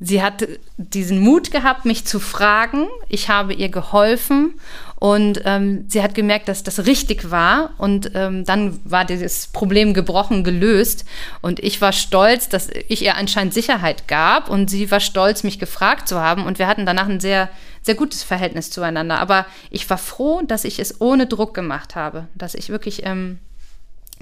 sie 0.00 0.22
hat 0.22 0.46
diesen 0.76 1.20
Mut 1.20 1.50
gehabt, 1.50 1.84
mich 1.84 2.06
zu 2.06 2.20
fragen. 2.20 2.86
Ich 3.08 3.28
habe 3.28 3.52
ihr 3.52 3.68
geholfen 3.68 4.54
und 4.98 5.42
ähm, 5.44 5.84
sie 5.88 6.02
hat 6.02 6.14
gemerkt, 6.14 6.48
dass 6.48 6.64
das 6.64 6.86
richtig 6.86 7.30
war. 7.30 7.70
Und 7.78 8.10
ähm, 8.14 8.44
dann 8.44 8.80
war 8.84 9.04
dieses 9.04 9.46
Problem 9.46 9.94
gebrochen, 9.94 10.42
gelöst. 10.42 11.04
Und 11.40 11.60
ich 11.60 11.80
war 11.80 11.92
stolz, 11.92 12.48
dass 12.48 12.68
ich 12.88 13.02
ihr 13.02 13.16
anscheinend 13.16 13.54
Sicherheit 13.54 14.08
gab. 14.08 14.50
Und 14.50 14.68
sie 14.70 14.90
war 14.90 15.00
stolz, 15.00 15.44
mich 15.44 15.60
gefragt 15.60 16.08
zu 16.08 16.20
haben. 16.20 16.44
Und 16.44 16.58
wir 16.58 16.66
hatten 16.66 16.84
danach 16.84 17.08
ein 17.08 17.20
sehr, 17.20 17.48
sehr 17.82 17.94
gutes 17.94 18.24
Verhältnis 18.24 18.70
zueinander. 18.70 19.20
Aber 19.20 19.46
ich 19.70 19.88
war 19.88 19.98
froh, 19.98 20.42
dass 20.44 20.64
ich 20.64 20.80
es 20.80 21.00
ohne 21.00 21.26
Druck 21.26 21.54
gemacht 21.54 21.94
habe. 21.94 22.26
Dass 22.34 22.54
ich 22.54 22.68
wirklich 22.68 23.06
ähm, 23.06 23.38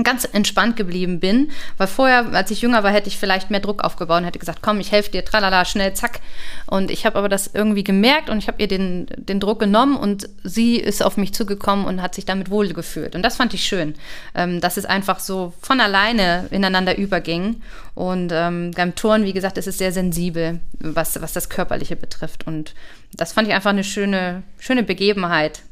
ganz 0.02 0.28
entspannt 0.30 0.76
geblieben 0.76 1.20
bin, 1.20 1.50
weil 1.78 1.86
vorher, 1.86 2.26
als 2.32 2.50
ich 2.50 2.60
jünger 2.60 2.82
war, 2.82 2.90
hätte 2.90 3.08
ich 3.08 3.16
vielleicht 3.16 3.50
mehr 3.50 3.60
Druck 3.60 3.82
aufgebaut 3.82 4.18
und 4.18 4.24
hätte 4.24 4.38
gesagt, 4.38 4.60
komm, 4.60 4.78
ich 4.80 4.92
helfe 4.92 5.10
dir, 5.10 5.24
tralala, 5.24 5.64
schnell, 5.64 5.94
zack. 5.94 6.20
Und 6.66 6.90
ich 6.90 7.06
habe 7.06 7.16
aber 7.16 7.28
das 7.28 7.50
irgendwie 7.52 7.84
gemerkt 7.84 8.28
und 8.28 8.38
ich 8.38 8.48
habe 8.48 8.60
ihr 8.60 8.68
den, 8.68 9.06
den 9.16 9.40
Druck 9.40 9.60
genommen 9.60 9.96
und 9.96 10.28
sie 10.42 10.76
ist 10.76 11.02
auf 11.02 11.16
mich 11.16 11.32
zugekommen 11.32 11.86
und 11.86 12.02
hat 12.02 12.14
sich 12.14 12.24
damit 12.24 12.50
wohl 12.50 12.68
gefühlt. 12.72 13.14
Und 13.14 13.22
das 13.22 13.36
fand 13.36 13.54
ich 13.54 13.64
schön, 13.64 13.94
ähm, 14.34 14.60
dass 14.60 14.76
es 14.76 14.84
einfach 14.84 15.20
so 15.20 15.54
von 15.62 15.80
alleine 15.80 16.46
ineinander 16.50 16.98
überging. 16.98 17.62
Und 17.94 18.30
ähm, 18.32 18.72
beim 18.76 18.94
Turn, 18.94 19.24
wie 19.24 19.32
gesagt, 19.32 19.56
ist 19.56 19.66
es 19.66 19.78
sehr 19.78 19.92
sensibel, 19.92 20.60
was, 20.78 21.20
was 21.22 21.32
das 21.32 21.48
Körperliche 21.48 21.96
betrifft. 21.96 22.46
Und 22.46 22.74
das 23.14 23.32
fand 23.32 23.48
ich 23.48 23.54
einfach 23.54 23.70
eine 23.70 23.84
schöne, 23.84 24.42
schöne 24.58 24.82
Begebenheit. 24.82 25.62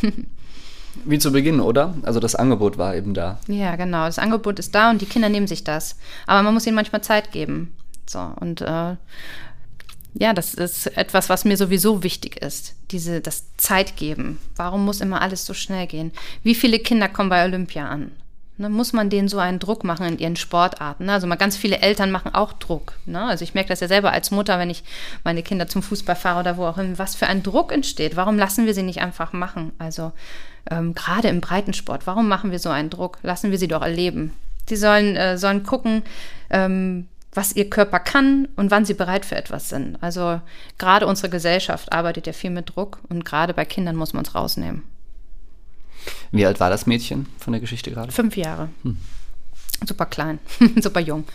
Wie 1.04 1.18
zu 1.18 1.32
Beginn, 1.32 1.60
oder? 1.60 1.94
Also 2.02 2.20
das 2.20 2.34
Angebot 2.34 2.78
war 2.78 2.94
eben 2.94 3.14
da. 3.14 3.38
Ja, 3.46 3.76
genau. 3.76 4.06
Das 4.06 4.18
Angebot 4.18 4.58
ist 4.58 4.74
da 4.74 4.90
und 4.90 5.00
die 5.00 5.06
Kinder 5.06 5.28
nehmen 5.28 5.46
sich 5.46 5.64
das. 5.64 5.96
Aber 6.26 6.42
man 6.42 6.54
muss 6.54 6.66
ihnen 6.66 6.76
manchmal 6.76 7.02
Zeit 7.02 7.32
geben. 7.32 7.74
So, 8.06 8.18
und 8.40 8.60
äh, 8.60 8.96
ja, 10.14 10.32
das 10.34 10.54
ist 10.54 10.86
etwas, 10.96 11.28
was 11.28 11.44
mir 11.44 11.56
sowieso 11.56 12.02
wichtig 12.02 12.42
ist. 12.42 12.74
Diese, 12.90 13.20
das 13.20 13.56
Zeitgeben. 13.56 14.38
Warum 14.56 14.84
muss 14.84 15.00
immer 15.00 15.22
alles 15.22 15.46
so 15.46 15.54
schnell 15.54 15.86
gehen? 15.86 16.10
Wie 16.42 16.54
viele 16.54 16.80
Kinder 16.80 17.08
kommen 17.08 17.30
bei 17.30 17.44
Olympia 17.44 17.88
an? 17.88 18.10
Ne, 18.60 18.68
muss 18.68 18.92
man 18.92 19.08
denen 19.08 19.28
so 19.28 19.38
einen 19.38 19.58
Druck 19.58 19.84
machen 19.84 20.04
in 20.06 20.18
ihren 20.18 20.36
Sportarten? 20.36 21.06
Ne? 21.06 21.12
Also 21.12 21.26
mal 21.26 21.36
ganz 21.36 21.56
viele 21.56 21.78
Eltern 21.78 22.10
machen 22.10 22.34
auch 22.34 22.52
Druck. 22.52 22.92
Ne? 23.06 23.22
Also 23.22 23.42
ich 23.42 23.54
merke 23.54 23.70
das 23.70 23.80
ja 23.80 23.88
selber 23.88 24.12
als 24.12 24.30
Mutter, 24.30 24.58
wenn 24.58 24.68
ich 24.68 24.84
meine 25.24 25.42
Kinder 25.42 25.66
zum 25.66 25.82
Fußball 25.82 26.16
fahre 26.16 26.40
oder 26.40 26.56
wo 26.58 26.66
auch 26.66 26.76
immer, 26.76 26.98
was 26.98 27.14
für 27.14 27.26
ein 27.26 27.42
Druck 27.42 27.72
entsteht. 27.72 28.16
Warum 28.16 28.36
lassen 28.36 28.66
wir 28.66 28.74
sie 28.74 28.82
nicht 28.82 29.00
einfach 29.00 29.32
machen? 29.32 29.72
Also 29.78 30.12
ähm, 30.70 30.94
gerade 30.94 31.28
im 31.28 31.40
Breitensport, 31.40 32.06
warum 32.06 32.28
machen 32.28 32.50
wir 32.50 32.58
so 32.58 32.68
einen 32.68 32.90
Druck? 32.90 33.18
Lassen 33.22 33.50
wir 33.50 33.58
sie 33.58 33.68
doch 33.68 33.82
erleben. 33.82 34.32
Sie 34.68 34.76
sollen, 34.76 35.16
äh, 35.16 35.38
sollen 35.38 35.62
gucken, 35.62 36.02
ähm, 36.50 37.08
was 37.32 37.54
ihr 37.54 37.70
Körper 37.70 38.00
kann 38.00 38.48
und 38.56 38.70
wann 38.70 38.84
sie 38.84 38.94
bereit 38.94 39.24
für 39.24 39.36
etwas 39.36 39.68
sind. 39.68 39.96
Also 40.00 40.40
gerade 40.78 41.06
unsere 41.06 41.30
Gesellschaft 41.30 41.92
arbeitet 41.92 42.26
ja 42.26 42.32
viel 42.32 42.50
mit 42.50 42.74
Druck 42.74 42.98
und 43.08 43.24
gerade 43.24 43.54
bei 43.54 43.64
Kindern 43.64 43.96
muss 43.96 44.12
man 44.12 44.24
es 44.24 44.34
rausnehmen. 44.34 44.82
Wie 46.32 46.46
alt 46.46 46.60
war 46.60 46.70
das 46.70 46.86
Mädchen 46.86 47.26
von 47.38 47.52
der 47.52 47.60
Geschichte 47.60 47.90
gerade? 47.90 48.10
Fünf 48.10 48.36
Jahre. 48.36 48.68
Hm. 48.82 48.98
Super 49.86 50.06
klein, 50.06 50.38
super 50.80 51.00
jung. 51.00 51.24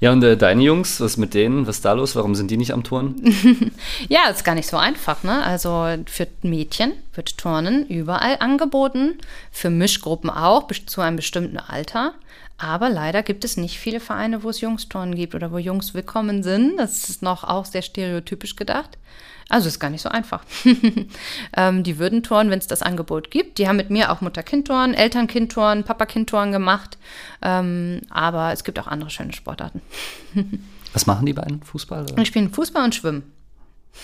Ja, 0.00 0.12
und 0.12 0.22
äh, 0.22 0.36
deine 0.36 0.62
Jungs, 0.62 1.00
was 1.00 1.16
mit 1.16 1.32
denen? 1.32 1.66
Was 1.66 1.76
ist 1.76 1.84
da 1.84 1.94
los? 1.94 2.16
Warum 2.16 2.34
sind 2.34 2.50
die 2.50 2.58
nicht 2.58 2.72
am 2.72 2.84
Turnen? 2.84 3.72
ja, 4.08 4.28
ist 4.28 4.44
gar 4.44 4.54
nicht 4.54 4.68
so 4.68 4.76
einfach. 4.76 5.22
Ne? 5.22 5.42
Also 5.42 5.86
für 6.06 6.28
Mädchen 6.42 6.92
wird 7.16 7.38
Turnen 7.38 7.86
überall 7.86 8.36
angeboten, 8.40 9.18
für 9.50 9.70
Mischgruppen 9.70 10.30
auch, 10.30 10.64
bis 10.64 10.86
zu 10.86 11.00
einem 11.00 11.16
bestimmten 11.16 11.58
Alter. 11.58 12.14
Aber 12.58 12.88
leider 12.88 13.22
gibt 13.22 13.44
es 13.44 13.56
nicht 13.56 13.78
viele 13.78 14.00
Vereine, 14.00 14.42
wo 14.42 14.50
es 14.50 14.60
Jungsturnen 14.60 15.14
gibt 15.14 15.34
oder 15.34 15.52
wo 15.52 15.58
Jungs 15.58 15.92
willkommen 15.92 16.42
sind. 16.42 16.78
Das 16.78 17.08
ist 17.08 17.22
noch 17.22 17.44
auch 17.44 17.66
sehr 17.66 17.82
stereotypisch 17.82 18.56
gedacht. 18.56 18.96
Also 19.48 19.68
ist 19.68 19.78
gar 19.78 19.90
nicht 19.90 20.02
so 20.02 20.08
einfach. 20.08 20.42
ähm, 21.56 21.82
die 21.84 21.98
würden 21.98 22.22
touren, 22.22 22.50
wenn 22.50 22.58
es 22.58 22.66
das 22.66 22.82
Angebot 22.82 23.30
gibt. 23.30 23.58
Die 23.58 23.68
haben 23.68 23.76
mit 23.76 23.90
mir 23.90 24.10
auch 24.10 24.20
Mutter-Kind-Touren, 24.20 24.94
Eltern-Kind-Touren, 24.94 25.84
Papa-Kind-Touren 25.84 26.50
gemacht. 26.50 26.98
Ähm, 27.42 28.00
aber 28.10 28.52
es 28.52 28.64
gibt 28.64 28.78
auch 28.78 28.88
andere 28.88 29.10
schöne 29.10 29.32
Sportarten. 29.32 29.82
Was 30.92 31.06
machen 31.06 31.26
die 31.26 31.34
beiden? 31.34 31.62
Fußball? 31.62 32.04
Oder? 32.04 32.14
Die 32.14 32.26
spielen 32.26 32.50
Fußball 32.52 32.82
und 32.82 32.94
Schwimmen. 32.94 33.35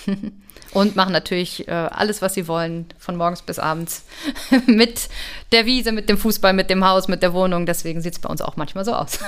und 0.73 0.97
machen 0.97 1.13
natürlich 1.13 1.69
äh, 1.69 1.73
alles, 1.73 2.23
was 2.23 2.35
sie 2.35 2.49
wollen, 2.49 2.87
von 2.99 3.17
morgens 3.17 3.43
bis 3.43 3.59
abends. 3.59 4.05
mit 4.67 5.09
der 5.53 5.67
Wiese, 5.67 5.93
mit 5.93 6.09
dem 6.09 6.19
Fußball, 6.19 6.53
mit 6.53 6.71
dem 6.71 6.85
Haus, 6.85 7.09
mit 7.09 7.23
der 7.23 7.33
Wohnung. 7.33 7.67
Deswegen 7.67 8.01
sieht 8.01 8.15
es 8.15 8.19
bei 8.19 8.29
uns 8.29 8.43
auch 8.43 8.57
manchmal 8.57 8.85
so 8.85 8.95
aus. 8.95 9.19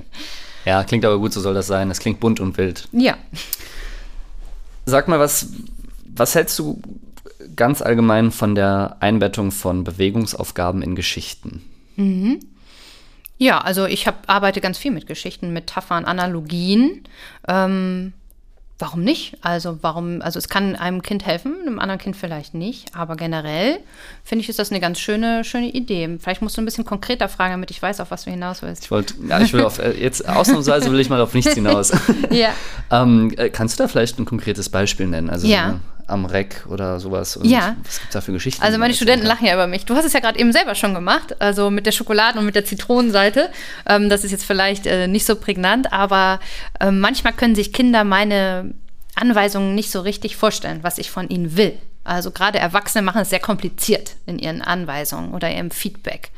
ja, 0.64 0.84
klingt 0.84 1.04
aber 1.04 1.18
gut, 1.18 1.32
so 1.32 1.40
soll 1.40 1.54
das 1.54 1.66
sein. 1.66 1.90
Es 1.90 1.98
klingt 1.98 2.20
bunt 2.20 2.40
und 2.40 2.56
wild. 2.58 2.88
Ja. 2.92 3.16
Sag 4.84 5.08
mal, 5.08 5.18
was, 5.18 5.48
was 6.04 6.34
hältst 6.34 6.58
du 6.58 6.80
ganz 7.56 7.82
allgemein 7.82 8.30
von 8.30 8.54
der 8.54 8.96
Einbettung 9.00 9.50
von 9.50 9.84
Bewegungsaufgaben 9.84 10.82
in 10.82 10.94
Geschichten? 10.94 11.62
Mhm. 11.96 12.40
Ja, 13.38 13.58
also 13.58 13.86
ich 13.86 14.06
hab, 14.06 14.30
arbeite 14.30 14.60
ganz 14.60 14.78
viel 14.78 14.92
mit 14.92 15.06
Geschichten, 15.06 15.52
Metaphern, 15.52 16.04
Analogien. 16.04 17.02
Ähm, 17.48 18.12
warum 18.78 19.02
nicht? 19.04 19.36
Also 19.42 19.78
warum, 19.82 20.22
also 20.22 20.38
es 20.38 20.48
kann 20.48 20.76
einem 20.76 21.02
Kind 21.02 21.24
helfen, 21.24 21.54
einem 21.60 21.78
anderen 21.78 22.00
Kind 22.00 22.16
vielleicht 22.16 22.54
nicht, 22.54 22.94
aber 22.94 23.16
generell 23.16 23.78
finde 24.24 24.42
ich, 24.42 24.48
ist 24.48 24.58
das 24.58 24.70
eine 24.70 24.80
ganz 24.80 24.98
schöne, 24.98 25.44
schöne 25.44 25.68
Idee. 25.68 26.18
Vielleicht 26.20 26.42
musst 26.42 26.56
du 26.56 26.62
ein 26.62 26.64
bisschen 26.64 26.84
konkreter 26.84 27.28
fragen, 27.28 27.52
damit 27.52 27.70
ich 27.70 27.80
weiß, 27.80 28.00
auf 28.00 28.10
was 28.10 28.24
du 28.24 28.30
hinaus 28.30 28.62
willst. 28.62 28.84
Ich 28.84 28.90
wollte, 28.90 29.14
ja, 29.28 29.40
ich 29.40 29.52
will 29.52 29.62
auf, 29.62 29.78
äh, 29.78 29.92
jetzt 29.92 30.28
ausnahmsweise 30.28 30.90
will 30.90 31.00
ich 31.00 31.08
mal 31.08 31.20
auf 31.20 31.34
nichts 31.34 31.52
hinaus. 31.54 31.92
ja. 32.30 32.50
ähm, 32.90 33.32
äh, 33.36 33.50
kannst 33.50 33.78
du 33.78 33.84
da 33.84 33.88
vielleicht 33.88 34.18
ein 34.18 34.24
konkretes 34.24 34.68
Beispiel 34.68 35.06
nennen? 35.06 35.30
Also 35.30 35.46
ja 35.46 35.78
am 36.12 36.24
Reck 36.26 36.66
oder 36.68 37.00
sowas. 37.00 37.36
Und 37.36 37.46
ja. 37.46 37.76
Was 37.82 37.98
gibt 37.98 38.08
es 38.08 38.12
da 38.12 38.20
für 38.20 38.32
Geschichten? 38.32 38.62
Also 38.62 38.78
meine 38.78 38.94
Studenten 38.94 39.26
lachen 39.26 39.46
ja 39.46 39.54
über 39.54 39.66
mich. 39.66 39.84
Du 39.84 39.94
hast 39.94 40.04
es 40.04 40.12
ja 40.12 40.20
gerade 40.20 40.38
eben 40.38 40.52
selber 40.52 40.74
schon 40.74 40.94
gemacht, 40.94 41.40
also 41.40 41.70
mit 41.70 41.86
der 41.86 41.92
Schokoladen- 41.92 42.38
und 42.38 42.46
mit 42.46 42.54
der 42.54 42.64
Zitronenseite. 42.64 43.50
Ähm, 43.86 44.08
das 44.08 44.24
ist 44.24 44.30
jetzt 44.30 44.44
vielleicht 44.44 44.86
äh, 44.86 45.08
nicht 45.08 45.26
so 45.26 45.36
prägnant, 45.36 45.92
aber 45.92 46.40
äh, 46.80 46.90
manchmal 46.90 47.32
können 47.32 47.54
sich 47.54 47.72
Kinder 47.72 48.04
meine 48.04 48.74
Anweisungen 49.14 49.74
nicht 49.74 49.90
so 49.90 50.00
richtig 50.00 50.36
vorstellen, 50.36 50.80
was 50.82 50.98
ich 50.98 51.10
von 51.10 51.28
ihnen 51.28 51.56
will. 51.56 51.78
Also 52.04 52.30
gerade 52.32 52.58
Erwachsene 52.58 53.02
machen 53.02 53.22
es 53.22 53.30
sehr 53.30 53.38
kompliziert 53.38 54.16
in 54.26 54.38
ihren 54.38 54.60
Anweisungen 54.60 55.34
oder 55.34 55.50
ihrem 55.50 55.70
Feedback. 55.70 56.30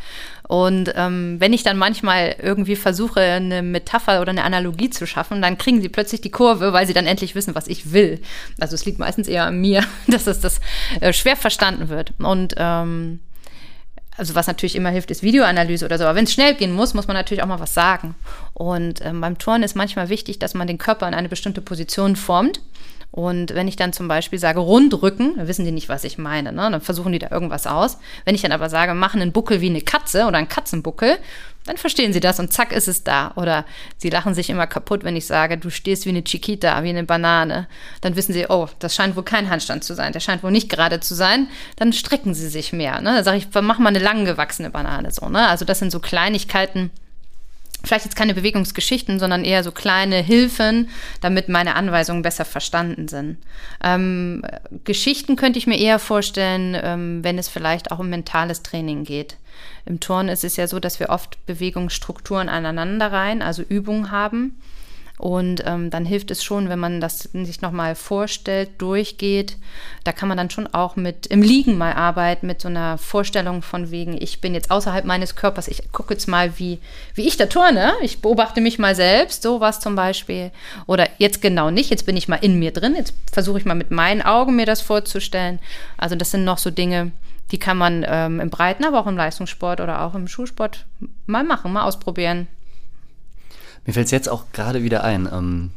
Und 0.47 0.93
ähm, 0.95 1.37
wenn 1.39 1.55
ich 1.55 1.63
dann 1.63 1.79
manchmal 1.79 2.37
irgendwie 2.41 2.77
versuche, 2.77 3.21
eine 3.21 3.63
Metapher 3.63 4.21
oder 4.21 4.31
eine 4.31 4.45
Analogie 4.45 4.91
zu 4.91 5.07
schaffen, 5.07 5.41
dann 5.41 5.57
kriegen 5.57 5.81
sie 5.81 5.89
plötzlich 5.89 6.21
die 6.21 6.31
Kurve, 6.31 6.73
weil 6.75 6.87
sie 6.87 6.93
dann 6.93 7.07
endlich 7.07 7.35
wissen, 7.35 7.55
was 7.55 7.67
ich 7.67 7.93
will. 7.93 8.21
Also 8.61 8.75
es 8.75 8.85
liegt 8.85 8.99
meistens 8.99 9.27
eher 9.27 9.47
an 9.47 9.61
mir, 9.61 9.85
dass 10.07 10.27
es 10.27 10.41
das 10.41 10.61
äh, 11.01 11.13
schwer 11.13 11.37
verstanden 11.37 11.89
wird. 11.89 12.13
Und 12.19 12.55
ähm, 12.59 13.21
also 14.17 14.35
was 14.35 14.47
natürlich 14.47 14.77
immer 14.77 14.91
hilft, 14.91 15.11
ist 15.11 15.23
Videoanalyse 15.23 15.85
oder 15.85 15.99
so. 15.99 16.05
Aber 16.05 16.15
wenn 16.15 16.25
es 16.25 16.33
schnell 16.33 16.55
gehen 16.55 16.73
muss, 16.73 16.95
muss 16.95 17.07
man 17.07 17.17
natürlich 17.17 17.43
auch 17.43 17.49
mal 17.49 17.61
was 17.61 17.75
sagen. 17.75 18.15
Und 18.53 19.05
ähm, 19.05 19.21
beim 19.21 19.39
Turnen 19.39 19.65
ist 19.65 19.75
manchmal 19.75 20.09
wichtig, 20.09 20.39
dass 20.39 20.55
man 20.55 20.67
den 20.67 20.79
Körper 20.79 21.09
in 21.09 21.15
eine 21.15 21.29
bestimmte 21.29 21.63
Position 21.63 22.17
formt. 22.17 22.61
Und 23.15 23.55
wenn 23.55 23.69
ich 23.69 23.77
dann 23.77 23.93
zum 23.93 24.09
Beispiel 24.09 24.41
sage, 24.41 24.59
rundrücken, 24.59 25.37
dann 25.37 25.47
wissen 25.47 25.65
die 25.65 25.71
nicht, 25.71 25.89
was 25.89 26.03
ich 26.03 26.19
meine. 26.19 26.51
Ne? 26.51 26.69
Dann 26.69 26.81
versuchen 26.81 27.13
die 27.13 27.21
da 27.21 27.31
irgendwas 27.31 27.65
aus. 27.65 27.99
Wenn 28.25 28.35
ich 28.35 28.43
dann 28.43 28.51
aber 28.51 28.69
sage, 28.69 28.93
machen 28.93 29.23
einen 29.23 29.31
Buckel 29.31 29.61
wie 29.61 29.71
eine 29.71 29.83
Katze 29.83 30.25
oder 30.27 30.39
einen 30.39 30.49
Katzenbuckel, 30.49 31.19
dann 31.65 31.77
verstehen 31.77 32.13
sie 32.13 32.19
das 32.19 32.41
und 32.41 32.53
zack 32.53 32.73
ist 32.73 32.89
es 32.89 33.05
da. 33.05 33.31
Oder 33.37 33.67
sie 33.99 34.11
lachen 34.11 34.35
sich 34.35 34.51
immer 34.51 34.67
kaputt, 34.67 35.05
wenn 35.05 35.15
ich 35.15 35.27
sage, 35.27 35.57
du 35.59 35.71
stehst 35.71 36.07
wie 36.07 36.09
eine 36.09 36.25
Chiquita, 36.25 36.83
wie 36.83 36.89
eine 36.89 37.05
Banane. 37.05 37.69
Dann 38.01 38.17
wissen 38.17 38.33
sie, 38.33 38.47
oh, 38.49 38.69
das 38.81 38.97
scheint 38.97 39.15
wohl 39.15 39.23
kein 39.23 39.49
Handstand 39.49 39.85
zu 39.85 39.95
sein, 39.95 40.13
der 40.13 40.19
scheint 40.19 40.43
wohl 40.43 40.51
nicht 40.51 40.69
gerade 40.69 40.99
zu 40.99 41.15
sein. 41.15 41.47
Dann 41.77 41.93
strecken 41.93 42.35
sie 42.35 42.49
sich 42.49 42.73
mehr. 42.73 43.01
Ne? 43.01 43.15
Dann 43.15 43.25
sage 43.25 43.37
ich, 43.37 43.47
mach 43.63 43.79
mal 43.79 43.91
eine 43.91 44.01
lang 44.01 44.25
gewachsene 44.25 44.71
Banane 44.71 45.13
so. 45.13 45.29
Ne? 45.29 45.47
Also 45.47 45.65
das 45.65 45.79
sind 45.79 45.93
so 45.93 46.01
Kleinigkeiten, 46.01 46.91
vielleicht 47.87 48.05
jetzt 48.05 48.17
keine 48.17 48.35
Bewegungsgeschichten, 48.35 49.19
sondern 49.19 49.45
eher 49.45 49.63
so 49.63 49.73
kleine 49.73 50.17
Hilfen, 50.17 50.89
damit 51.21 51.49
meine 51.49 51.77
Anweisungen 51.77 52.23
besser 52.23 52.45
verstanden 52.45 53.09
sind. 53.09 53.39
Ähm, 53.83 54.43
Geschichten 54.85 55.37
könnte 55.37 55.59
ich 55.59 55.67
mir 55.67 55.79
eher 55.79 55.99
vorstellen, 55.99 56.77
ähm, 56.81 57.25
wenn 57.25 57.39
es 57.39 57.49
vielleicht 57.49 57.93
auch 57.93 57.99
um 57.99 58.11
mentales 58.11 58.63
Training 58.63 59.05
geht. 59.05 59.37
Im 59.87 60.01
Turn 60.01 60.29
ist 60.29 60.45
es 60.45 60.57
ja 60.57 60.67
so, 60.67 60.81
dass 60.81 61.01
wir 61.01 61.11
oft 61.11 61.45
Bewegungsstrukturen 61.47 62.49
aneinander 62.49 63.13
rein, 63.13 63.43
also 63.43 63.63
Übungen 63.63 64.11
haben. 64.11 64.61
Und 65.25 65.63
ähm, 65.65 65.89
dann 65.89 66.05
hilft 66.05 66.31
es 66.31 66.45
schon, 66.45 66.69
wenn 66.69 66.79
man 66.79 67.01
das 67.01 67.31
sich 67.33 67.63
nochmal 67.63 67.95
vorstellt, 67.95 68.69
durchgeht. 68.77 69.57
Da 70.05 70.13
kann 70.13 70.29
man 70.29 70.37
dann 70.37 70.51
schon 70.51 70.67
auch 70.67 70.97
mit 70.97 71.29
im 71.29 71.41
Liegen 71.41 71.79
mal 71.79 71.95
arbeiten, 71.95 72.47
mit 72.47 72.61
so 72.61 72.69
einer 72.69 72.99
Vorstellung 72.99 73.63
von 73.63 73.91
wegen, 73.91 74.21
ich 74.21 74.43
bin 74.43 74.53
jetzt 74.53 74.71
außerhalb 74.71 75.07
meines 75.07 75.35
Körpers, 75.35 75.69
ich 75.69 75.91
gucke 75.93 76.13
jetzt 76.13 76.29
mal, 76.29 76.59
wie, 76.59 76.79
wie 77.15 77.27
ich 77.27 77.39
da 77.39 77.47
turne. 77.47 77.95
Ich 78.03 78.21
beobachte 78.21 78.61
mich 78.61 78.79
mal 78.79 78.95
selbst, 78.95 79.43
sowas 79.43 79.81
zum 79.81 79.97
Beispiel. 79.97 80.51
Oder 80.87 81.09
jetzt 81.17 81.41
genau 81.41 81.71
nicht, 81.71 81.89
jetzt 81.89 82.05
bin 82.05 82.19
ich 82.19 82.29
mal 82.29 82.37
in 82.37 82.59
mir 82.59 82.73
drin, 82.73 82.95
jetzt 82.95 83.15
versuche 83.33 83.57
ich 83.59 83.65
mal 83.65 83.73
mit 83.73 83.91
meinen 83.91 84.21
Augen 84.21 84.57
mir 84.57 84.67
das 84.67 84.83
vorzustellen. 84.83 85.59
Also 85.97 86.17
das 86.17 86.33
sind 86.33 86.45
noch 86.45 86.59
so 86.59 86.71
Dinge, 86.71 87.13
die 87.51 87.59
kann 87.59 87.79
man 87.79 88.05
ähm, 88.07 88.41
im 88.41 88.51
Breiten, 88.51 88.85
aber 88.85 89.01
auch 89.01 89.07
im 89.07 89.17
Leistungssport 89.17 89.81
oder 89.81 90.03
auch 90.03 90.15
im 90.15 90.29
Schulsport 90.29 90.85
mal 91.25 91.45
machen, 91.45 91.73
mal 91.73 91.85
ausprobieren. 91.85 92.47
Mir 93.87 93.93
fällt 93.93 94.07
es 94.07 94.13
jetzt 94.13 94.29
auch 94.29 94.45
gerade 94.53 94.83
wieder 94.83 95.05
ein. 95.05 95.29
Ähm, 95.31 95.71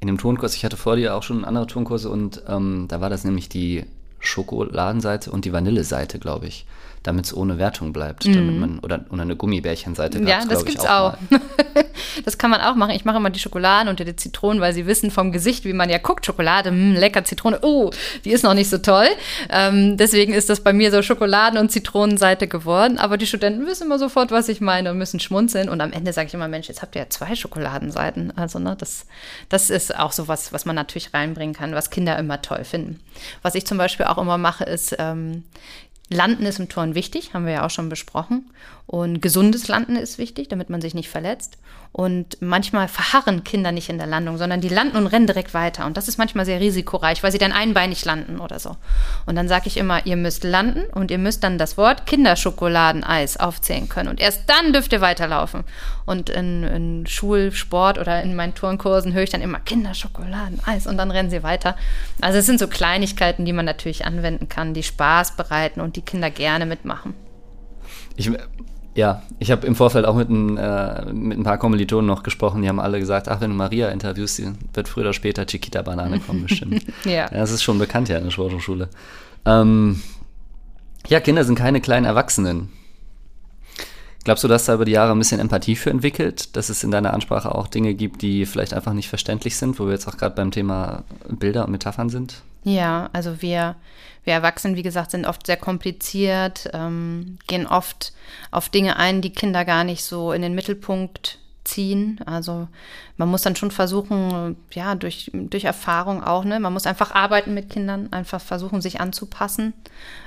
in 0.00 0.06
dem 0.06 0.18
Tonkurs, 0.18 0.54
ich 0.54 0.64
hatte 0.64 0.76
vor 0.76 0.96
dir 0.96 1.14
auch 1.14 1.22
schon 1.22 1.44
andere 1.44 1.66
Tonkurse 1.66 2.08
und 2.08 2.42
ähm, 2.48 2.86
da 2.88 3.00
war 3.00 3.10
das 3.10 3.24
nämlich 3.24 3.48
die 3.48 3.84
Schokoladenseite 4.18 5.30
und 5.30 5.44
die 5.44 5.52
Vanilleseite, 5.52 6.18
glaube 6.18 6.46
ich 6.46 6.66
damit 7.02 7.26
es 7.26 7.34
ohne 7.34 7.58
Wertung 7.58 7.92
bleibt. 7.92 8.26
Mhm. 8.26 8.34
Damit 8.34 8.56
man, 8.56 8.78
oder, 8.80 9.04
oder 9.10 9.22
eine 9.22 9.36
Gummibärchenseite 9.36 10.22
Ja, 10.22 10.44
das 10.44 10.64
gibt's 10.64 10.84
auch. 10.84 11.14
auch. 11.14 11.16
das 12.24 12.36
kann 12.36 12.50
man 12.50 12.60
auch 12.60 12.74
machen. 12.74 12.90
Ich 12.90 13.04
mache 13.04 13.16
immer 13.16 13.30
die 13.30 13.40
Schokoladen 13.40 13.88
unter 13.88 14.04
die 14.04 14.16
Zitronen, 14.16 14.60
weil 14.60 14.74
sie 14.74 14.86
wissen 14.86 15.10
vom 15.10 15.32
Gesicht, 15.32 15.64
wie 15.64 15.72
man 15.72 15.88
ja 15.88 15.98
guckt, 15.98 16.26
Schokolade, 16.26 16.70
mh, 16.70 16.76
hm, 16.76 16.94
lecker 16.94 17.24
Zitrone, 17.24 17.60
oh, 17.62 17.90
die 18.24 18.32
ist 18.32 18.44
noch 18.44 18.54
nicht 18.54 18.68
so 18.68 18.78
toll. 18.78 19.06
Ähm, 19.48 19.96
deswegen 19.96 20.34
ist 20.34 20.50
das 20.50 20.60
bei 20.60 20.72
mir 20.72 20.90
so 20.90 20.98
Schokoladen- 21.02 21.58
und 21.58 21.70
Zitronenseite 21.70 22.48
geworden. 22.48 22.98
Aber 22.98 23.16
die 23.16 23.26
Studenten 23.26 23.66
wissen 23.66 23.84
immer 23.84 23.98
sofort, 23.98 24.30
was 24.30 24.48
ich 24.48 24.60
meine 24.60 24.90
und 24.90 24.98
müssen 24.98 25.20
schmunzeln. 25.20 25.70
Und 25.70 25.80
am 25.80 25.92
Ende 25.92 26.12
sage 26.12 26.28
ich 26.28 26.34
immer, 26.34 26.48
Mensch, 26.48 26.68
jetzt 26.68 26.82
habt 26.82 26.94
ihr 26.96 27.02
ja 27.02 27.08
zwei 27.08 27.34
Schokoladenseiten. 27.34 28.36
Also, 28.36 28.58
ne, 28.58 28.76
das, 28.78 29.06
das 29.48 29.70
ist 29.70 29.98
auch 29.98 30.12
so 30.12 30.28
was, 30.28 30.52
was 30.52 30.66
man 30.66 30.76
natürlich 30.76 31.14
reinbringen 31.14 31.54
kann, 31.54 31.74
was 31.74 31.88
Kinder 31.88 32.18
immer 32.18 32.42
toll 32.42 32.64
finden. 32.64 33.00
Was 33.40 33.54
ich 33.54 33.66
zum 33.66 33.78
Beispiel 33.78 34.06
auch 34.06 34.18
immer 34.18 34.36
mache, 34.36 34.64
ist, 34.64 34.94
ähm, 34.98 35.44
Landen 36.10 36.44
ist 36.44 36.58
im 36.58 36.68
Turnen 36.68 36.94
wichtig, 36.94 37.34
haben 37.34 37.46
wir 37.46 37.52
ja 37.52 37.66
auch 37.66 37.70
schon 37.70 37.88
besprochen. 37.88 38.50
Und 38.86 39.22
gesundes 39.22 39.68
Landen 39.68 39.94
ist 39.94 40.18
wichtig, 40.18 40.48
damit 40.48 40.68
man 40.68 40.80
sich 40.80 40.92
nicht 40.92 41.08
verletzt. 41.08 41.56
Und 41.92 42.40
manchmal 42.40 42.86
verharren 42.86 43.42
Kinder 43.42 43.72
nicht 43.72 43.88
in 43.88 43.98
der 43.98 44.06
Landung, 44.06 44.38
sondern 44.38 44.60
die 44.60 44.68
landen 44.68 44.96
und 44.96 45.08
rennen 45.08 45.26
direkt 45.26 45.54
weiter. 45.54 45.86
Und 45.86 45.96
das 45.96 46.06
ist 46.06 46.18
manchmal 46.18 46.44
sehr 46.44 46.60
risikoreich, 46.60 47.22
weil 47.24 47.32
sie 47.32 47.38
dann 47.38 47.50
einbeinig 47.50 48.04
landen 48.04 48.38
oder 48.38 48.60
so. 48.60 48.76
Und 49.26 49.34
dann 49.34 49.48
sage 49.48 49.66
ich 49.66 49.76
immer, 49.76 50.06
ihr 50.06 50.16
müsst 50.16 50.44
landen 50.44 50.84
und 50.92 51.10
ihr 51.10 51.18
müsst 51.18 51.42
dann 51.42 51.58
das 51.58 51.76
Wort 51.76 52.06
Kinderschokoladeneis 52.06 53.38
aufzählen 53.38 53.88
können. 53.88 54.08
Und 54.08 54.20
erst 54.20 54.44
dann 54.46 54.72
dürft 54.72 54.92
ihr 54.92 55.00
weiterlaufen. 55.00 55.64
Und 56.06 56.30
in, 56.30 56.62
in 56.62 57.06
Schulsport 57.08 57.98
oder 57.98 58.22
in 58.22 58.36
meinen 58.36 58.54
Turnkursen 58.54 59.12
höre 59.12 59.24
ich 59.24 59.30
dann 59.30 59.42
immer 59.42 59.58
Kinderschokoladeneis 59.58 60.86
und 60.86 60.96
dann 60.96 61.10
rennen 61.10 61.30
sie 61.30 61.42
weiter. 61.42 61.76
Also 62.20 62.38
es 62.38 62.46
sind 62.46 62.60
so 62.60 62.68
Kleinigkeiten, 62.68 63.44
die 63.44 63.52
man 63.52 63.64
natürlich 63.64 64.06
anwenden 64.06 64.48
kann, 64.48 64.74
die 64.74 64.84
Spaß 64.84 65.36
bereiten 65.36 65.80
und 65.80 65.96
die 65.96 66.02
Kinder 66.02 66.30
gerne 66.30 66.66
mitmachen. 66.66 67.14
Ich 68.16 68.30
ja, 69.00 69.22
ich 69.38 69.50
habe 69.50 69.66
im 69.66 69.74
Vorfeld 69.74 70.04
auch 70.04 70.14
mit 70.14 70.28
ein, 70.28 70.58
äh, 70.58 71.10
mit 71.10 71.38
ein 71.38 71.42
paar 71.42 71.56
Kommilitonen 71.56 72.06
noch 72.06 72.22
gesprochen, 72.22 72.60
die 72.60 72.68
haben 72.68 72.78
alle 72.78 73.00
gesagt, 73.00 73.28
ach, 73.28 73.40
wenn 73.40 73.48
du 73.48 73.56
Maria 73.56 73.88
interviewst, 73.88 74.42
wird 74.74 74.88
früher 74.88 75.04
oder 75.04 75.12
später 75.14 75.46
Chiquita 75.46 75.80
Banane 75.80 76.20
kommen 76.20 76.42
bestimmt. 76.42 76.84
ja. 77.06 77.12
ja. 77.12 77.28
Das 77.30 77.50
ist 77.50 77.62
schon 77.62 77.78
bekannt 77.78 78.10
ja 78.10 78.18
in 78.18 78.24
der 78.24 78.30
Sporthochschule. 78.30 78.90
Ähm, 79.46 80.02
ja, 81.08 81.18
Kinder 81.20 81.44
sind 81.44 81.54
keine 81.54 81.80
kleinen 81.80 82.04
Erwachsenen. 82.04 82.68
Glaubst 84.24 84.44
du, 84.44 84.48
dass 84.48 84.66
da 84.66 84.74
über 84.74 84.84
die 84.84 84.92
Jahre 84.92 85.12
ein 85.12 85.18
bisschen 85.18 85.40
Empathie 85.40 85.76
für 85.76 85.88
entwickelt, 85.88 86.54
dass 86.54 86.68
es 86.68 86.84
in 86.84 86.90
deiner 86.90 87.14
Ansprache 87.14 87.54
auch 87.54 87.68
Dinge 87.68 87.94
gibt, 87.94 88.20
die 88.20 88.44
vielleicht 88.44 88.74
einfach 88.74 88.92
nicht 88.92 89.08
verständlich 89.08 89.56
sind, 89.56 89.80
wo 89.80 89.86
wir 89.86 89.92
jetzt 89.92 90.06
auch 90.08 90.18
gerade 90.18 90.34
beim 90.34 90.50
Thema 90.50 91.04
Bilder 91.26 91.64
und 91.64 91.70
Metaphern 91.70 92.10
sind? 92.10 92.42
Ja, 92.62 93.08
also 93.12 93.40
wir, 93.40 93.76
wir 94.24 94.34
Erwachsenen, 94.34 94.76
wie 94.76 94.82
gesagt, 94.82 95.10
sind 95.10 95.26
oft 95.26 95.46
sehr 95.46 95.56
kompliziert, 95.56 96.68
ähm, 96.72 97.38
gehen 97.46 97.66
oft 97.66 98.12
auf 98.50 98.68
Dinge 98.68 98.96
ein, 98.96 99.22
die 99.22 99.32
Kinder 99.32 99.64
gar 99.64 99.84
nicht 99.84 100.04
so 100.04 100.32
in 100.32 100.42
den 100.42 100.54
Mittelpunkt 100.54 101.38
ziehen. 101.64 102.20
Also 102.26 102.68
man 103.16 103.28
muss 103.28 103.42
dann 103.42 103.56
schon 103.56 103.70
versuchen, 103.70 104.56
ja, 104.72 104.94
durch, 104.94 105.30
durch 105.32 105.64
Erfahrung 105.64 106.22
auch, 106.22 106.44
ne? 106.44 106.58
Man 106.58 106.72
muss 106.72 106.86
einfach 106.86 107.12
arbeiten 107.12 107.54
mit 107.54 107.70
Kindern, 107.70 108.12
einfach 108.12 108.40
versuchen, 108.40 108.80
sich 108.80 109.00
anzupassen. 109.00 109.72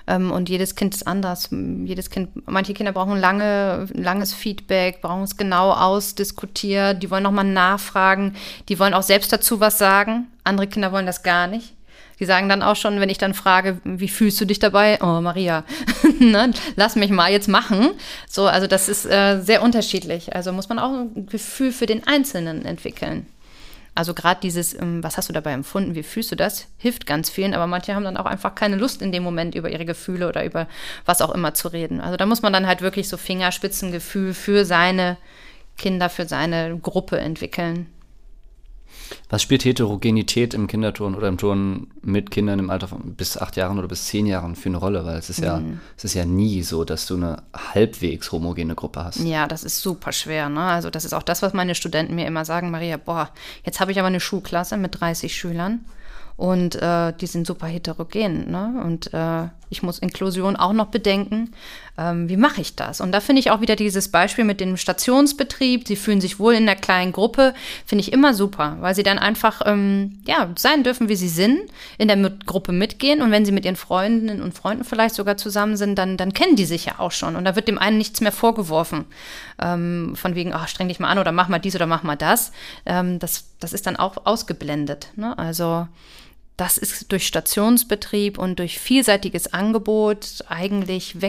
Ähm, 0.08 0.32
und 0.32 0.50
jedes 0.50 0.76
Kind 0.76 0.96
ist 0.96 1.08
anders. 1.08 1.50
Jedes 1.52 2.10
Kind, 2.10 2.30
manche 2.48 2.74
Kinder 2.74 2.92
brauchen 2.94 3.20
lange, 3.20 3.88
langes 3.94 4.34
Feedback, 4.34 5.02
brauchen 5.02 5.24
es 5.24 5.38
genau 5.38 5.72
ausdiskutiert, 5.72 7.02
die 7.02 7.12
wollen 7.12 7.24
nochmal 7.24 7.46
nachfragen, 7.46 8.36
die 8.70 8.80
wollen 8.80 8.94
auch 8.94 9.04
selbst 9.04 9.34
dazu 9.34 9.60
was 9.60 9.78
sagen. 9.78 10.28
Andere 10.44 10.68
Kinder 10.68 10.92
wollen 10.92 11.06
das 11.06 11.24
gar 11.24 11.48
nicht. 11.48 11.74
Die 12.24 12.28
sagen 12.28 12.48
dann 12.48 12.64
auch 12.64 12.78
schon, 12.78 13.02
wenn 13.02 13.10
ich 13.10 13.18
dann 13.18 13.34
frage, 13.34 13.82
wie 13.84 14.08
fühlst 14.08 14.40
du 14.40 14.46
dich 14.46 14.58
dabei? 14.58 14.98
Oh, 15.02 15.20
Maria, 15.20 15.66
ne, 16.20 16.52
lass 16.78 16.96
mich 16.96 17.12
mal 17.12 17.30
jetzt 17.30 17.50
machen. 17.50 17.90
So, 18.30 18.46
also 18.46 18.66
das 18.66 18.88
ist 18.88 19.06
äh, 19.06 19.42
sehr 19.42 19.62
unterschiedlich. 19.62 20.34
Also 20.34 20.54
muss 20.54 20.70
man 20.70 20.80
auch 20.80 20.94
ein 20.94 21.26
Gefühl 21.26 21.74
für 21.74 21.86
den 21.86 22.08
Einzelnen 22.08 22.64
entwickeln. 22.64 23.28
Also 23.94 24.14
gerade 24.14 24.40
dieses, 24.40 24.74
ähm, 24.74 25.04
was 25.04 25.18
hast 25.18 25.28
du 25.28 25.34
dabei 25.34 25.52
empfunden, 25.52 25.96
wie 25.96 26.04
fühlst 26.04 26.32
du 26.32 26.38
das, 26.38 26.68
hilft 26.78 27.06
ganz 27.06 27.30
vielen, 27.30 27.54
aber 27.54 27.68
manche 27.68 27.94
haben 27.94 28.06
dann 28.06 28.16
auch 28.16 28.26
einfach 28.26 28.56
keine 28.56 28.78
Lust 28.78 29.02
in 29.02 29.12
dem 29.12 29.24
Moment 29.24 29.54
über 29.54 29.70
ihre 29.70 29.84
Gefühle 29.84 30.30
oder 30.30 30.46
über 30.46 30.70
was 31.04 31.22
auch 31.22 31.36
immer 31.36 31.54
zu 31.54 31.68
reden. 31.68 32.00
Also 32.00 32.16
da 32.16 32.26
muss 32.26 32.42
man 32.42 32.54
dann 32.54 32.68
halt 32.68 32.82
wirklich 32.82 33.10
so 33.10 33.18
Fingerspitzengefühl 33.18 34.34
für 34.34 34.64
seine 34.64 35.18
Kinder, 35.78 36.10
für 36.10 36.26
seine 36.26 36.80
Gruppe 36.82 37.18
entwickeln. 37.20 37.88
Was 39.30 39.42
spielt 39.42 39.66
Heterogenität 39.66 40.54
im 40.54 40.68
Kinderturnen 40.68 41.18
oder 41.18 41.28
im 41.28 41.38
Turnen 41.38 41.92
mit 42.02 42.32
Kindern 42.32 42.60
im 42.60 42.70
Alter 42.70 42.88
von 42.88 43.16
bis 43.16 43.38
acht 43.38 43.56
Jahren 43.56 43.80
oder 43.80 43.88
bis 43.88 44.06
zehn 44.06 44.26
Jahren 44.26 44.56
für 44.56 44.70
eine 44.70 44.78
Rolle? 44.78 45.06
Weil 45.06 45.18
es 45.18 45.30
ist 45.30 45.40
ja, 45.40 45.60
mhm. 45.60 45.80
es 45.98 46.04
ist 46.04 46.14
ja 46.14 46.26
nie 46.26 46.64
so, 46.64 46.84
dass 46.84 47.06
du 47.08 47.16
eine 47.16 47.44
halbwegs 47.54 48.32
homogene 48.32 48.76
Gruppe 48.76 49.04
hast. 49.04 49.20
Ja, 49.20 49.48
das 49.48 49.64
ist 49.64 49.82
super 49.82 50.12
schwer. 50.12 50.50
Ne? 50.50 50.62
Also 50.62 50.90
das 50.90 51.06
ist 51.06 51.14
auch 51.14 51.24
das, 51.24 51.42
was 51.42 51.54
meine 51.54 51.76
Studenten 51.76 52.16
mir 52.16 52.28
immer 52.28 52.46
sagen, 52.46 52.72
Maria, 52.72 52.98
boah, 52.98 53.30
jetzt 53.66 53.80
habe 53.80 53.92
ich 53.92 54.00
aber 54.00 54.08
eine 54.08 54.20
Schulklasse 54.20 54.78
mit 54.78 55.00
30 55.00 55.36
Schülern 55.36 55.86
und 56.36 56.76
äh, 56.76 57.14
die 57.14 57.28
sind 57.28 57.46
super 57.46 57.68
heterogen. 57.68 58.50
Ne? 58.50 58.82
Und 58.84 59.14
äh, 59.14 59.48
ich 59.70 59.84
muss 59.84 60.00
Inklusion 60.00 60.56
auch 60.56 60.74
noch 60.74 60.88
bedenken. 60.88 61.52
Ähm, 61.98 62.28
wie 62.28 62.38
mache 62.38 62.62
ich 62.62 62.76
das? 62.76 63.02
Und 63.02 63.12
da 63.12 63.20
finde 63.20 63.40
ich 63.40 63.52
auch 63.52 63.62
wieder 63.62 63.76
dieses 63.76 64.10
Beispiel 64.10 64.46
mit 64.46 64.60
dem 64.60 64.78
Stationsbetrieb. 64.78 65.88
Sie 65.88 65.96
fühlen 65.96 66.22
sich 66.22 66.40
wohl 66.40 66.56
in 66.56 66.66
der 66.66 66.76
kleinen 66.76 67.12
Gruppe. 67.12 67.54
Finde 67.86 68.02
ich 68.02 68.12
immer 68.12 68.34
super, 68.34 68.78
weil 68.80 68.96
sie 68.96 69.04
dann 69.04 69.20
einfach 69.20 69.62
ähm, 69.66 70.20
ja, 70.26 70.50
sein 70.58 70.84
dürfen, 70.84 71.08
wie 71.08 71.16
sie 71.16 71.30
sind, 71.30 71.62
in 72.00 72.08
der 72.08 72.18
mit 72.18 72.48
Gruppe 72.48 72.72
mitgehen. 72.72 73.22
Und 73.22 73.30
wenn 73.30 73.46
sie 73.46 73.52
mit 73.52 73.66
ihren 73.66 73.76
Freundinnen 73.76 74.42
und 74.42 74.56
Freunden 74.56 74.84
vielleicht 74.84 75.14
sogar 75.14 75.38
zusammen 75.38 75.78
sind, 75.78 75.96
dann, 75.96 76.18
dann 76.18 76.34
kennen 76.34 76.56
die 76.56 76.66
sich 76.66 76.86
ja 76.86 76.96
auch 76.98 77.12
schon. 77.12 77.36
Und 77.36 77.46
da 77.46 77.56
wird 77.56 77.68
dem 77.68 77.78
einen 77.78 78.00
nichts 78.00 78.22
mehr 78.22 78.32
vorgeworfen. 78.32 79.06
Ähm, 79.62 80.16
von 80.16 80.34
wegen, 80.34 80.52
ach, 80.54 80.68
streng 80.68 80.88
dich 80.88 81.00
mal 81.00 81.10
an 81.10 81.20
oder 81.20 81.32
mach 81.32 81.48
mal 81.48 81.60
dies 81.60 81.76
oder 81.76 81.86
mach 81.86 82.02
mal 82.02 82.16
das. 82.16 82.52
Ähm, 82.88 83.20
das, 83.20 83.46
das 83.60 83.72
ist 83.72 83.86
dann 83.86 83.98
auch 83.98 84.26
ausgeblendet. 84.26 85.10
Ne? 85.16 85.38
Also 85.38 85.88
das 86.58 86.78
ist 86.78 87.12
durch 87.12 87.28
Stationsbetrieb 87.28 88.38
und 88.38 88.60
durch 88.60 88.80
vielseitiges 88.80 89.54
Angebot 89.54 90.44
eigentlich 90.48 91.22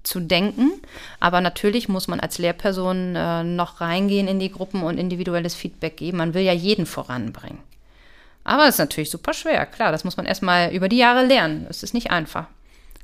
wegzudenken. 0.00 0.72
Aber 1.18 1.40
natürlich 1.40 1.88
muss 1.88 2.08
man 2.08 2.20
als 2.20 2.38
Lehrperson 2.38 3.14
äh, 3.16 3.44
noch 3.44 3.80
reingehen 3.80 4.28
in 4.28 4.40
die 4.40 4.50
Gruppen 4.50 4.82
und 4.82 4.98
individuelles 4.98 5.54
Feedback 5.54 5.96
geben. 5.96 6.18
Man 6.18 6.34
will 6.34 6.42
ja 6.42 6.52
jeden 6.52 6.86
voranbringen. 6.86 7.58
Aber 8.44 8.64
es 8.64 8.76
ist 8.76 8.78
natürlich 8.78 9.10
super 9.10 9.34
schwer, 9.34 9.66
klar. 9.66 9.92
Das 9.92 10.04
muss 10.04 10.16
man 10.16 10.26
erstmal 10.26 10.72
über 10.72 10.88
die 10.88 10.96
Jahre 10.96 11.24
lernen. 11.24 11.66
Es 11.68 11.82
ist 11.82 11.94
nicht 11.94 12.10
einfach. 12.10 12.46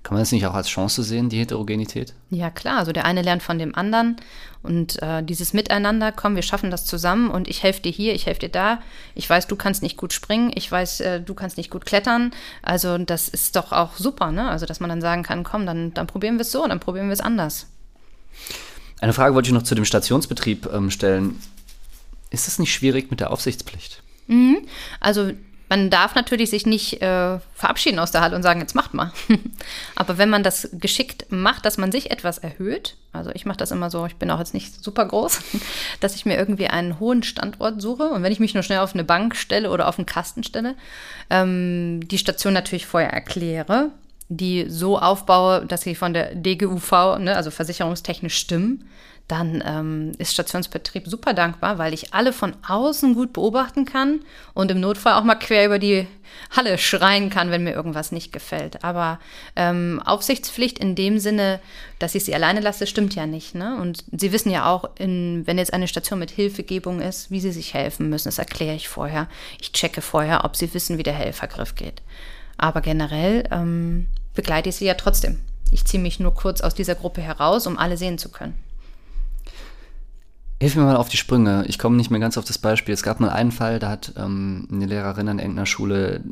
Kann 0.07 0.15
man 0.15 0.23
das 0.23 0.31
nicht 0.31 0.47
auch 0.47 0.55
als 0.55 0.69
Chance 0.69 1.03
sehen, 1.03 1.31
die 1.31 1.41
Heterogenität? 1.41 2.15
Ja, 2.31 2.49
klar. 2.49 2.79
Also 2.79 2.93
der 2.93 3.07
eine 3.07 3.23
lernt 3.23 3.43
von 3.43 3.59
dem 3.59 3.75
anderen 3.75 4.15
und 4.63 5.03
äh, 5.03 5.21
dieses 5.25 5.53
Miteinander, 5.53 6.13
komm, 6.13 6.37
wir 6.37 6.45
schaffen 6.45 6.71
das 6.71 6.85
zusammen 6.85 7.29
und 7.29 7.49
ich 7.49 7.65
helfe 7.65 7.83
dir 7.83 7.91
hier, 7.91 8.15
ich 8.15 8.27
helfe 8.27 8.39
dir 8.39 8.49
da. 8.49 8.81
Ich 9.17 9.29
weiß, 9.29 9.49
du 9.49 9.57
kannst 9.57 9.83
nicht 9.83 9.97
gut 9.97 10.13
springen, 10.13 10.53
ich 10.55 10.71
weiß, 10.71 11.01
äh, 11.01 11.21
du 11.21 11.35
kannst 11.35 11.57
nicht 11.57 11.71
gut 11.71 11.87
klettern. 11.87 12.31
Also 12.63 12.99
das 12.99 13.29
ist 13.29 13.57
doch 13.57 13.73
auch 13.73 13.97
super, 13.97 14.31
ne? 14.31 14.49
Also 14.49 14.65
dass 14.65 14.79
man 14.79 14.91
dann 14.91 15.01
sagen 15.01 15.25
kann, 15.25 15.43
komm, 15.43 15.67
dann, 15.67 15.93
dann 15.93 16.07
probieren 16.07 16.37
wir 16.37 16.43
es 16.43 16.53
so, 16.53 16.65
dann 16.65 16.79
probieren 16.79 17.09
wir 17.09 17.15
es 17.15 17.21
anders. 17.21 17.67
Eine 19.01 19.13
Frage 19.13 19.35
wollte 19.35 19.49
ich 19.49 19.55
noch 19.55 19.65
zu 19.65 19.75
dem 19.75 19.85
Stationsbetrieb 19.85 20.73
ähm, 20.73 20.93
stellen. 20.93 21.43
Ist 22.31 22.47
es 22.47 22.61
nicht 22.61 22.73
schwierig 22.73 23.11
mit 23.11 23.19
der 23.19 23.33
Aufsichtspflicht? 23.33 24.05
Mhm. 24.29 24.59
Also 25.01 25.33
man 25.69 25.91
darf 25.91 26.15
natürlich 26.15 26.51
sich 26.51 26.67
nicht 26.67 27.03
äh, 27.03 27.39
verabschieden 27.55 27.99
aus 27.99 28.13
der 28.13 28.21
Halle 28.21 28.37
und 28.37 28.43
sagen, 28.43 28.61
jetzt 28.61 28.75
macht 28.75 28.95
mal. 28.95 29.13
Aber 29.97 30.19
wenn 30.19 30.31
man 30.31 30.43
das 30.43 30.69
geschickt 30.73 31.27
macht, 31.31 31.65
dass 31.65 31.77
man 31.77 31.91
sich 31.91 32.11
etwas 32.11 32.39
erhöht, 32.39 32.97
also 33.13 33.31
ich 33.35 33.47
mache 33.47 33.57
das 33.57 33.73
immer 33.73 33.91
so, 33.91 34.07
ich 34.07 34.17
bin 34.17 34.31
auch 34.31 34.39
jetzt 34.39 34.55
nicht 34.55 34.83
super 34.83 35.05
groß, 35.05 35.41
dass 36.01 36.15
ich 36.15 36.27
mir 36.27 36.37
irgendwie 36.37 36.69
einen 36.69 37.01
hohen 37.01 37.23
Standort 37.23 37.81
suche 37.83 38.05
und 38.05 38.23
wenn 38.23 38.33
ich 38.33 38.41
mich 38.41 38.55
nur 38.55 38.63
schnell 38.63 38.79
auf 38.79 38.95
eine 38.95 39.05
Bank 39.05 39.35
stelle 39.35 39.71
oder 39.71 39.89
auf 39.89 39.99
einen 39.99 40.07
Kasten 40.07 40.45
stelle, 40.45 40.77
ähm, 41.31 42.07
die 42.07 42.19
Station 42.19 42.53
natürlich 42.53 42.87
vorher 42.87 43.13
erkläre, 43.13 43.91
die 44.29 44.67
so 44.69 44.99
aufbaue, 44.99 45.67
dass 45.67 45.83
sie 45.83 45.95
von 45.95 46.13
der 46.13 46.35
DGUV, 46.35 47.19
ne, 47.19 47.37
also 47.37 47.51
versicherungstechnisch 47.51 48.37
stimmen, 48.37 48.89
dann 49.29 49.63
ähm, 49.67 50.13
ist 50.19 50.33
Stationsbetrieb 50.33 51.09
super 51.09 51.35
dankbar, 51.35 51.79
weil 51.79 51.93
ich 51.93 52.15
alle 52.15 52.33
von 52.33 52.55
außen 52.67 53.15
gut 53.15 53.33
beobachten 53.33 53.85
kann 53.85 54.21
und 54.55 54.71
im 54.71 54.79
Notfall 54.79 55.15
auch 55.15 55.25
mal 55.25 55.35
quer 55.35 55.67
über 55.67 55.81
die 55.81 56.07
Halle 56.55 56.79
schreien 56.79 57.29
kann, 57.29 57.51
wenn 57.51 57.65
mir 57.65 57.73
irgendwas 57.73 58.13
nicht 58.13 58.33
gefällt. 58.33 58.85
Aber 58.85 59.19
ähm, 59.57 60.01
Aufsichtspflicht 60.05 60.79
in 60.79 60.95
dem 60.95 61.19
Sinne, 61.19 61.61
dass 61.99 62.15
ich 62.15 62.25
sie 62.25 62.35
alleine 62.35 62.61
lasse, 62.61 62.87
stimmt 62.87 63.17
ja 63.17 63.27
nicht. 63.27 63.57
Ne? 63.57 63.77
Und 63.81 64.05
Sie 64.13 64.31
wissen 64.31 64.51
ja 64.51 64.71
auch, 64.71 64.91
in, 64.97 65.45
wenn 65.47 65.59
jetzt 65.59 65.73
eine 65.73 65.89
Station 65.89 66.21
mit 66.21 66.31
Hilfegebung 66.31 67.01
ist, 67.01 67.31
wie 67.31 67.41
Sie 67.41 67.53
sich 67.53 67.75
helfen 67.75 68.09
müssen. 68.09 68.29
Das 68.29 68.39
erkläre 68.39 68.77
ich 68.77 68.89
vorher. 68.89 69.29
Ich 69.61 69.73
checke 69.73 70.03
vorher, 70.03 70.45
ob 70.45 70.55
Sie 70.55 70.73
wissen, 70.73 70.99
wie 70.99 71.03
der 71.03 71.15
Helfergriff 71.15 71.75
geht. 71.75 72.03
Aber 72.59 72.81
generell 72.81 73.45
ähm, 73.51 74.07
begleite 74.35 74.69
ich 74.69 74.77
Sie 74.77 74.87
ja 74.87 74.95
trotzdem. 74.95 75.41
Ich 75.73 75.85
ziehe 75.85 76.03
mich 76.03 76.21
nur 76.21 76.33
kurz 76.33 76.61
aus 76.61 76.75
dieser 76.75 76.95
Gruppe 76.95 77.23
heraus, 77.23 77.67
um 77.67 77.77
alle 77.77 77.97
sehen 77.97 78.19
zu 78.19 78.29
können. 78.29 78.55
Hilf 80.61 80.75
mir 80.75 80.85
mal 80.85 80.97
auf 80.97 81.11
die 81.11 81.19
Sprünge. 81.19 81.65
Ich 81.69 81.79
komme 81.79 81.97
nicht 81.97 82.11
mehr 82.11 82.21
ganz 82.21 82.39
auf 82.39 82.45
das 82.45 82.59
Beispiel. 82.59 82.95
Es 82.95 83.03
gab 83.03 83.21
mal 83.21 83.31
einen 83.31 83.53
Fall, 83.53 83.79
da 83.79 83.91
hat 83.91 84.15
ähm, 84.17 84.67
eine 84.73 84.87
Lehrerin 84.87 85.29
an 85.29 85.39
irgendeiner 85.39 85.67
Schule 85.67 86.23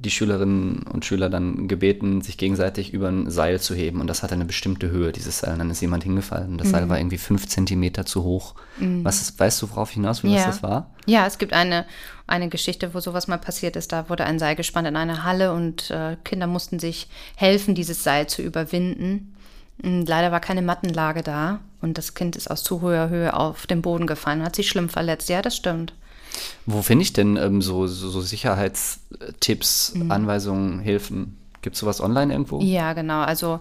die 0.00 0.10
Schülerinnen 0.10 0.84
und 0.84 1.04
Schüler 1.04 1.28
dann 1.28 1.66
gebeten, 1.66 2.20
sich 2.20 2.38
gegenseitig 2.38 2.92
über 2.92 3.08
ein 3.08 3.30
Seil 3.30 3.60
zu 3.60 3.74
heben. 3.74 4.00
Und 4.00 4.06
das 4.06 4.22
hatte 4.22 4.34
eine 4.34 4.44
bestimmte 4.44 4.90
Höhe, 4.90 5.10
dieses 5.10 5.40
Seil. 5.40 5.54
Und 5.54 5.58
dann 5.58 5.70
ist 5.70 5.80
jemand 5.80 6.04
hingefallen. 6.04 6.56
Das 6.56 6.68
mhm. 6.68 6.72
Seil 6.72 6.88
war 6.88 6.98
irgendwie 6.98 7.18
fünf 7.18 7.48
Zentimeter 7.48 8.06
zu 8.06 8.22
hoch. 8.22 8.54
Mhm. 8.78 9.04
Was 9.04 9.20
ist, 9.20 9.40
weißt 9.40 9.60
du, 9.60 9.70
worauf 9.70 9.90
hinaus 9.90 10.22
will, 10.22 10.30
ja. 10.30 10.38
was 10.38 10.46
das 10.46 10.62
war? 10.62 10.90
Ja, 11.06 11.26
es 11.26 11.38
gibt 11.38 11.52
eine, 11.52 11.84
eine 12.28 12.48
Geschichte, 12.48 12.94
wo 12.94 13.00
sowas 13.00 13.26
mal 13.26 13.38
passiert 13.38 13.74
ist. 13.74 13.90
Da 13.90 14.08
wurde 14.08 14.24
ein 14.24 14.38
Seil 14.38 14.54
gespannt 14.54 14.86
in 14.86 14.94
einer 14.94 15.24
Halle 15.24 15.52
und 15.52 15.90
äh, 15.90 16.16
Kinder 16.22 16.46
mussten 16.46 16.78
sich 16.78 17.08
helfen, 17.34 17.74
dieses 17.74 18.04
Seil 18.04 18.28
zu 18.28 18.40
überwinden. 18.40 19.34
Und 19.82 20.08
leider 20.08 20.30
war 20.30 20.40
keine 20.40 20.62
Mattenlage 20.62 21.22
da 21.22 21.58
und 21.80 21.98
das 21.98 22.14
Kind 22.14 22.36
ist 22.36 22.50
aus 22.50 22.62
zu 22.62 22.82
hoher 22.82 23.08
Höhe 23.08 23.34
auf 23.34 23.66
den 23.66 23.82
Boden 23.82 24.06
gefallen 24.06 24.40
und 24.40 24.46
hat 24.46 24.56
sich 24.56 24.68
schlimm 24.68 24.88
verletzt. 24.88 25.28
Ja, 25.28 25.42
das 25.42 25.56
stimmt. 25.56 25.94
Wo 26.66 26.82
finde 26.82 27.02
ich 27.02 27.12
denn 27.12 27.36
ähm, 27.36 27.62
so, 27.62 27.86
so, 27.86 28.20
Sicherheitstipps, 28.20 29.94
mhm. 29.94 30.10
Anweisungen, 30.10 30.80
Hilfen? 30.80 31.37
Gibt 31.68 31.76
es 31.76 31.80
sowas 31.80 32.00
online 32.00 32.32
irgendwo? 32.32 32.62
Ja, 32.62 32.94
genau. 32.94 33.20
Also 33.20 33.60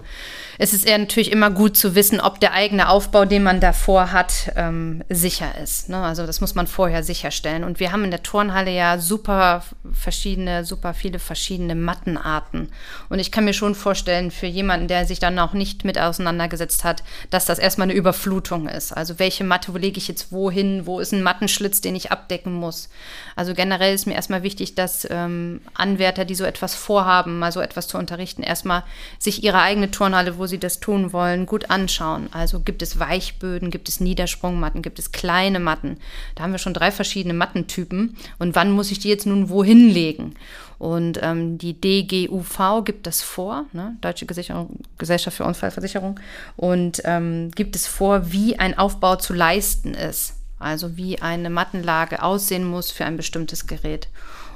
es 0.57 0.71
ist 0.71 0.87
eher 0.87 0.97
natürlich 0.97 1.29
immer 1.29 1.51
gut 1.51 1.75
zu 1.75 1.93
wissen, 1.93 2.21
ob 2.21 2.39
der 2.39 2.53
eigene 2.53 2.87
Aufbau, 2.87 3.25
den 3.25 3.43
man 3.43 3.59
davor 3.59 4.13
hat, 4.13 4.49
ähm, 4.55 5.03
sicher 5.09 5.57
ist. 5.61 5.89
Ne? 5.89 5.97
Also 5.97 6.25
das 6.25 6.39
muss 6.39 6.55
man 6.55 6.67
vorher 6.67 7.03
sicherstellen. 7.03 7.65
Und 7.65 7.81
wir 7.81 7.91
haben 7.91 8.05
in 8.05 8.11
der 8.11 8.23
Turnhalle 8.23 8.71
ja 8.71 8.97
super 8.97 9.61
verschiedene, 9.91 10.63
super 10.63 10.93
viele 10.93 11.19
verschiedene 11.19 11.75
Mattenarten. 11.75 12.69
Und 13.09 13.19
ich 13.19 13.29
kann 13.29 13.43
mir 13.43 13.51
schon 13.51 13.75
vorstellen, 13.75 14.31
für 14.31 14.47
jemanden, 14.47 14.87
der 14.87 15.05
sich 15.05 15.19
dann 15.19 15.37
auch 15.37 15.51
nicht 15.51 15.83
mit 15.83 15.99
auseinandergesetzt 15.99 16.85
hat, 16.85 17.03
dass 17.29 17.43
das 17.43 17.59
erstmal 17.59 17.89
eine 17.89 17.97
Überflutung 17.97 18.69
ist. 18.69 18.93
Also 18.93 19.19
welche 19.19 19.43
Matte, 19.43 19.73
wo 19.73 19.77
lege 19.77 19.97
ich 19.97 20.07
jetzt 20.07 20.31
wohin, 20.31 20.85
wo 20.85 21.01
ist 21.01 21.11
ein 21.11 21.23
Mattenschlitz, 21.23 21.81
den 21.81 21.97
ich 21.97 22.09
abdecken 22.09 22.53
muss. 22.53 22.87
Also 23.35 23.53
generell 23.53 23.93
ist 23.93 24.07
mir 24.07 24.13
erstmal 24.13 24.43
wichtig, 24.43 24.75
dass 24.75 25.05
ähm, 25.11 25.59
Anwärter, 25.73 26.23
die 26.23 26.35
so 26.35 26.45
etwas 26.45 26.73
vorhaben, 26.73 27.37
mal 27.37 27.51
so 27.51 27.59
etwas 27.59 27.89
zu 27.89 27.96
unterrichten, 27.97 28.43
erstmal 28.43 28.83
sich 29.19 29.43
ihre 29.43 29.61
eigene 29.61 29.91
Turnhalle, 29.91 30.37
wo 30.37 30.45
sie 30.45 30.59
das 30.59 30.79
tun 30.79 31.13
wollen, 31.13 31.45
gut 31.45 31.69
anschauen. 31.69 32.29
Also 32.31 32.59
gibt 32.59 32.81
es 32.81 32.99
Weichböden, 32.99 33.69
gibt 33.69 33.89
es 33.89 33.99
Niedersprungmatten, 33.99 34.81
gibt 34.81 34.99
es 34.99 35.11
kleine 35.11 35.59
Matten. 35.59 35.97
Da 36.35 36.43
haben 36.43 36.51
wir 36.51 36.59
schon 36.59 36.73
drei 36.73 36.91
verschiedene 36.91 37.33
Mattentypen. 37.33 38.17
Und 38.39 38.55
wann 38.55 38.71
muss 38.71 38.91
ich 38.91 38.99
die 38.99 39.09
jetzt 39.09 39.25
nun 39.25 39.49
wohin 39.49 39.89
legen? 39.89 40.35
Und 40.79 41.19
ähm, 41.23 41.57
die 41.57 41.79
DGUV 41.79 42.83
gibt 42.85 43.07
das 43.07 43.21
vor, 43.21 43.65
ne? 43.73 43.97
Deutsche 44.01 44.27
Gesellschaft 44.27 45.37
für 45.37 45.43
Unfallversicherung, 45.43 46.19
und 46.55 47.01
ähm, 47.05 47.51
gibt 47.55 47.75
es 47.75 47.87
vor, 47.87 48.31
wie 48.31 48.59
ein 48.59 48.77
Aufbau 48.77 49.15
zu 49.15 49.33
leisten 49.33 49.93
ist. 49.95 50.35
Also 50.59 50.97
wie 50.97 51.21
eine 51.21 51.49
Mattenlage 51.49 52.23
aussehen 52.23 52.63
muss 52.63 52.91
für 52.91 53.05
ein 53.05 53.17
bestimmtes 53.17 53.67
Gerät. 53.67 54.07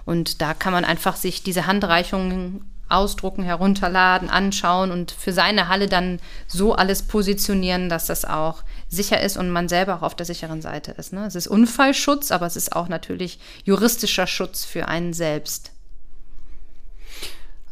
Und 0.06 0.42
da 0.42 0.54
kann 0.54 0.74
man 0.74 0.86
einfach 0.86 1.16
sich 1.16 1.44
diese 1.44 1.68
Handreichungen 1.68 2.66
ausdrucken, 2.92 3.44
herunterladen, 3.44 4.30
anschauen 4.30 4.92
und 4.92 5.12
für 5.12 5.34
seine 5.34 5.68
Halle 5.68 5.88
dann 5.88 6.20
so 6.48 6.74
alles 6.74 7.04
positionieren, 7.04 7.90
dass 7.90 8.08
das 8.08 8.26
auch 8.26 8.64
sicher 8.90 9.22
ist 9.22 9.38
und 9.38 9.50
man 9.50 9.70
selber 9.70 9.96
auch 9.96 10.02
auf 10.02 10.16
der 10.16 10.26
sicheren 10.26 10.62
Seite 10.62 10.92
ist. 10.92 11.14
Ne? 11.14 11.26
Es 11.26 11.36
ist 11.36 11.48
Unfallschutz, 11.48 12.32
aber 12.32 12.46
es 12.46 12.56
ist 12.56 12.76
auch 12.76 12.88
natürlich 12.88 13.40
juristischer 13.64 14.28
Schutz 14.28 14.66
für 14.66 14.88
einen 14.88 15.14
selbst. 15.14 15.72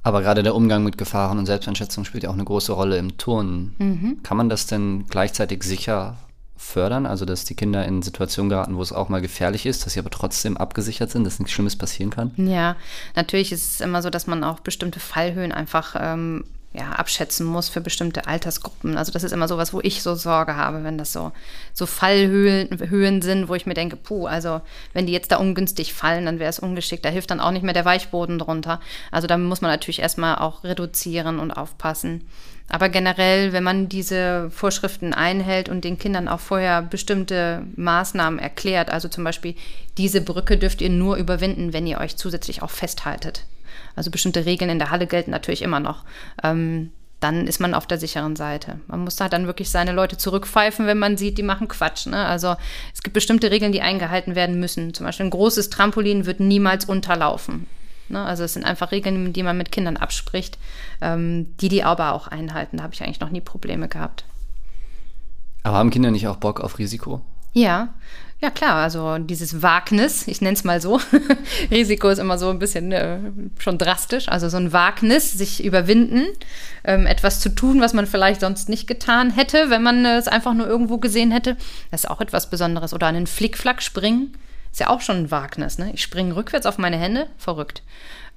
Aber 0.01 0.21
gerade 0.21 0.43
der 0.43 0.55
Umgang 0.55 0.83
mit 0.83 0.97
Gefahren 0.97 1.37
und 1.37 1.45
Selbsteinschätzung 1.45 2.05
spielt 2.05 2.23
ja 2.23 2.29
auch 2.29 2.33
eine 2.33 2.45
große 2.45 2.71
Rolle 2.71 2.97
im 2.97 3.17
Turnen. 3.17 3.75
Mhm. 3.77 4.23
Kann 4.23 4.37
man 4.37 4.49
das 4.49 4.65
denn 4.65 5.05
gleichzeitig 5.09 5.63
sicher 5.63 6.17
fördern, 6.59 7.05
also 7.05 7.23
dass 7.23 7.45
die 7.45 7.55
Kinder 7.55 7.85
in 7.85 8.01
Situationen 8.01 8.49
geraten, 8.49 8.75
wo 8.75 8.81
es 8.81 8.91
auch 8.91 9.07
mal 9.07 9.21
gefährlich 9.21 9.65
ist, 9.65 9.85
dass 9.85 9.93
sie 9.93 9.99
aber 9.99 10.09
trotzdem 10.09 10.57
abgesichert 10.57 11.09
sind, 11.09 11.23
dass 11.23 11.39
nichts 11.39 11.53
Schlimmes 11.53 11.77
passieren 11.77 12.11
kann? 12.11 12.31
Ja, 12.35 12.75
natürlich 13.15 13.53
ist 13.53 13.75
es 13.75 13.81
immer 13.81 14.01
so, 14.01 14.09
dass 14.09 14.27
man 14.27 14.43
auch 14.43 14.59
bestimmte 14.59 14.99
Fallhöhen 14.99 15.53
einfach 15.53 15.95
ähm, 15.97 16.43
ja, 16.71 16.91
abschätzen 16.91 17.47
muss 17.47 17.67
für 17.67 17.81
bestimmte 17.81 18.27
Altersgruppen. 18.27 18.95
Also 18.95 19.11
das 19.11 19.23
ist 19.23 19.31
immer 19.31 19.47
so 19.47 19.57
was, 19.57 19.73
wo 19.73 19.81
ich 19.81 20.03
so 20.03 20.13
Sorge 20.13 20.55
habe, 20.55 20.83
wenn 20.83 20.99
das 20.99 21.11
so, 21.11 21.31
so 21.73 21.87
Fallhöhen 21.87 22.69
Höhen 22.89 23.23
sind, 23.23 23.49
wo 23.49 23.55
ich 23.55 23.65
mir 23.65 23.73
denke, 23.73 23.95
puh, 23.95 24.27
also 24.27 24.61
wenn 24.93 25.07
die 25.07 25.13
jetzt 25.13 25.31
da 25.31 25.37
ungünstig 25.37 25.93
fallen, 25.93 26.25
dann 26.25 26.37
wäre 26.37 26.49
es 26.49 26.59
ungeschickt. 26.59 27.03
Da 27.03 27.09
hilft 27.09 27.31
dann 27.31 27.39
auch 27.39 27.51
nicht 27.51 27.63
mehr 27.63 27.73
der 27.73 27.85
Weichboden 27.85 28.37
drunter. 28.37 28.79
Also 29.09 29.25
da 29.25 29.37
muss 29.37 29.61
man 29.61 29.71
natürlich 29.71 29.99
erstmal 29.99 30.35
auch 30.37 30.63
reduzieren 30.63 31.39
und 31.39 31.51
aufpassen. 31.51 32.27
Aber 32.71 32.89
generell, 32.89 33.51
wenn 33.51 33.63
man 33.63 33.89
diese 33.89 34.51
Vorschriften 34.51 35.11
einhält 35.11 35.69
und 35.69 35.83
den 35.83 35.97
Kindern 35.97 36.27
auch 36.27 36.39
vorher 36.39 36.83
bestimmte 36.83 37.63
Maßnahmen 37.77 38.37
erklärt, 38.37 38.91
also 38.91 39.07
zum 39.07 39.23
Beispiel, 39.23 39.55
diese 39.97 40.21
Brücke 40.21 40.55
dürft 40.55 40.81
ihr 40.81 40.91
nur 40.91 41.15
überwinden, 41.15 41.73
wenn 41.73 41.87
ihr 41.87 41.99
euch 41.99 42.15
zusätzlich 42.15 42.61
auch 42.61 42.69
festhaltet. 42.69 43.45
Also 43.99 44.11
bestimmte 44.11 44.45
Regeln 44.45 44.71
in 44.71 44.79
der 44.79 44.91
Halle 44.91 45.07
gelten 45.07 45.31
natürlich 45.31 45.61
immer 45.61 45.81
noch. 45.81 46.05
Ähm, 46.41 46.91
dann 47.19 47.47
ist 47.47 47.59
man 47.59 47.73
auf 47.73 47.85
der 47.85 47.97
sicheren 47.97 48.37
Seite. 48.37 48.79
Man 48.87 49.03
muss 49.03 49.17
da 49.17 49.27
dann 49.27 49.45
wirklich 49.45 49.69
seine 49.69 49.91
Leute 49.91 50.15
zurückpfeifen, 50.15 50.87
wenn 50.87 50.97
man 50.97 51.17
sieht, 51.17 51.37
die 51.37 51.43
machen 51.43 51.67
Quatsch. 51.67 52.05
Ne? 52.05 52.25
Also 52.25 52.55
es 52.93 53.03
gibt 53.03 53.13
bestimmte 53.13 53.51
Regeln, 53.51 53.73
die 53.73 53.81
eingehalten 53.81 54.35
werden 54.35 54.57
müssen. 54.57 54.93
Zum 54.93 55.05
Beispiel 55.05 55.25
ein 55.25 55.31
großes 55.31 55.69
Trampolin 55.69 56.25
wird 56.25 56.39
niemals 56.39 56.85
unterlaufen. 56.85 57.67
Ne? 58.07 58.23
Also 58.23 58.45
es 58.45 58.53
sind 58.53 58.63
einfach 58.63 58.93
Regeln, 58.93 59.33
die 59.33 59.43
man 59.43 59.57
mit 59.57 59.73
Kindern 59.73 59.97
abspricht, 59.97 60.57
ähm, 61.01 61.57
die 61.57 61.67
die 61.67 61.83
aber 61.83 62.13
auch 62.13 62.29
einhalten. 62.29 62.77
Da 62.77 62.83
habe 62.83 62.93
ich 62.93 63.03
eigentlich 63.03 63.19
noch 63.19 63.31
nie 63.31 63.41
Probleme 63.41 63.89
gehabt. 63.89 64.23
Aber 65.63 65.75
haben 65.75 65.89
Kinder 65.89 66.11
nicht 66.11 66.29
auch 66.29 66.37
Bock 66.37 66.61
auf 66.61 66.79
Risiko? 66.79 67.19
Ja, 67.51 67.89
ja 68.41 68.49
klar, 68.49 68.75
also 68.75 69.17
dieses 69.17 69.61
Wagnis, 69.61 70.27
ich 70.27 70.41
nenne 70.41 70.53
es 70.53 70.63
mal 70.63 70.79
so, 70.79 70.99
Risiko 71.71 72.07
ist 72.07 72.19
immer 72.19 72.37
so 72.37 72.49
ein 72.49 72.59
bisschen 72.59 72.91
äh, 72.91 73.19
schon 73.59 73.77
drastisch, 73.77 74.29
also 74.29 74.47
so 74.47 74.57
ein 74.57 74.71
Wagnis, 74.71 75.33
sich 75.33 75.63
überwinden, 75.63 76.25
ähm, 76.85 77.05
etwas 77.05 77.41
zu 77.41 77.49
tun, 77.49 77.81
was 77.81 77.93
man 77.93 78.07
vielleicht 78.07 78.41
sonst 78.41 78.69
nicht 78.69 78.87
getan 78.87 79.31
hätte, 79.31 79.69
wenn 79.69 79.83
man 79.83 80.05
es 80.05 80.29
einfach 80.29 80.53
nur 80.53 80.67
irgendwo 80.67 80.99
gesehen 80.99 81.31
hätte, 81.31 81.57
das 81.91 82.05
ist 82.05 82.09
auch 82.09 82.21
etwas 82.21 82.49
Besonderes. 82.49 82.93
Oder 82.93 83.07
einen 83.07 83.27
Flickflack 83.27 83.81
springen, 83.81 84.33
ist 84.71 84.79
ja 84.79 84.89
auch 84.89 85.01
schon 85.01 85.17
ein 85.17 85.31
Wagnis. 85.31 85.77
Ne? 85.77 85.91
Ich 85.93 86.01
springe 86.01 86.35
rückwärts 86.35 86.65
auf 86.65 86.77
meine 86.77 86.97
Hände, 86.97 87.27
verrückt. 87.37 87.83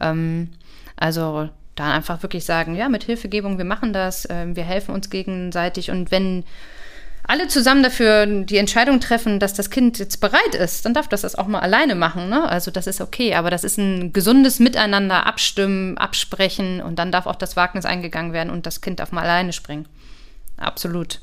Ähm, 0.00 0.50
also 0.96 1.48
da 1.76 1.92
einfach 1.92 2.22
wirklich 2.22 2.44
sagen, 2.44 2.74
ja, 2.74 2.88
mit 2.88 3.05
Hilfegebung, 3.05 3.57
wir 3.57 3.64
machen 3.64 3.92
das, 3.92 4.24
äh, 4.24 4.46
wir 4.48 4.64
helfen 4.64 4.94
uns 4.94 5.11
gegenseitig 5.11 5.90
und 5.90 6.11
wenn 6.11 6.44
alle 7.25 7.49
zusammen 7.49 7.83
dafür 7.83 8.27
die 8.27 8.57
Entscheidung 8.57 9.01
treffen, 9.01 9.39
dass 9.39 9.55
das 9.55 9.70
Kind 9.70 9.99
jetzt 9.99 10.20
bereit 10.20 10.55
ist, 10.55 10.85
dann 10.85 10.95
darf 10.95 11.09
das 11.09 11.20
das 11.20 11.37
auch 11.37 11.47
mal 11.47 11.61
alleine 11.61 11.95
machen. 11.95 12.29
Ne? 12.29 12.49
Also 12.49 12.70
das 12.70 12.87
ist 12.87 13.01
okay, 13.01 13.35
aber 13.35 13.51
das 13.51 13.64
ist 13.64 13.79
ein 13.79 14.12
gesundes 14.12 14.59
Miteinander, 14.59 15.27
abstimmen, 15.27 15.97
absprechen 15.99 16.81
und 16.81 16.99
dann 16.99 17.12
darf 17.12 17.27
auch 17.27 17.37
das 17.37 17.57
Wagnis 17.57 17.85
eingegangen 17.85 18.33
werden 18.33 18.51
und 18.51 18.66
das 18.66 18.81
Kind 18.81 19.01
darf 19.01 19.12
mal 19.12 19.23
alleine 19.23 19.53
springen. 19.53 19.87
Absolut. 20.57 21.20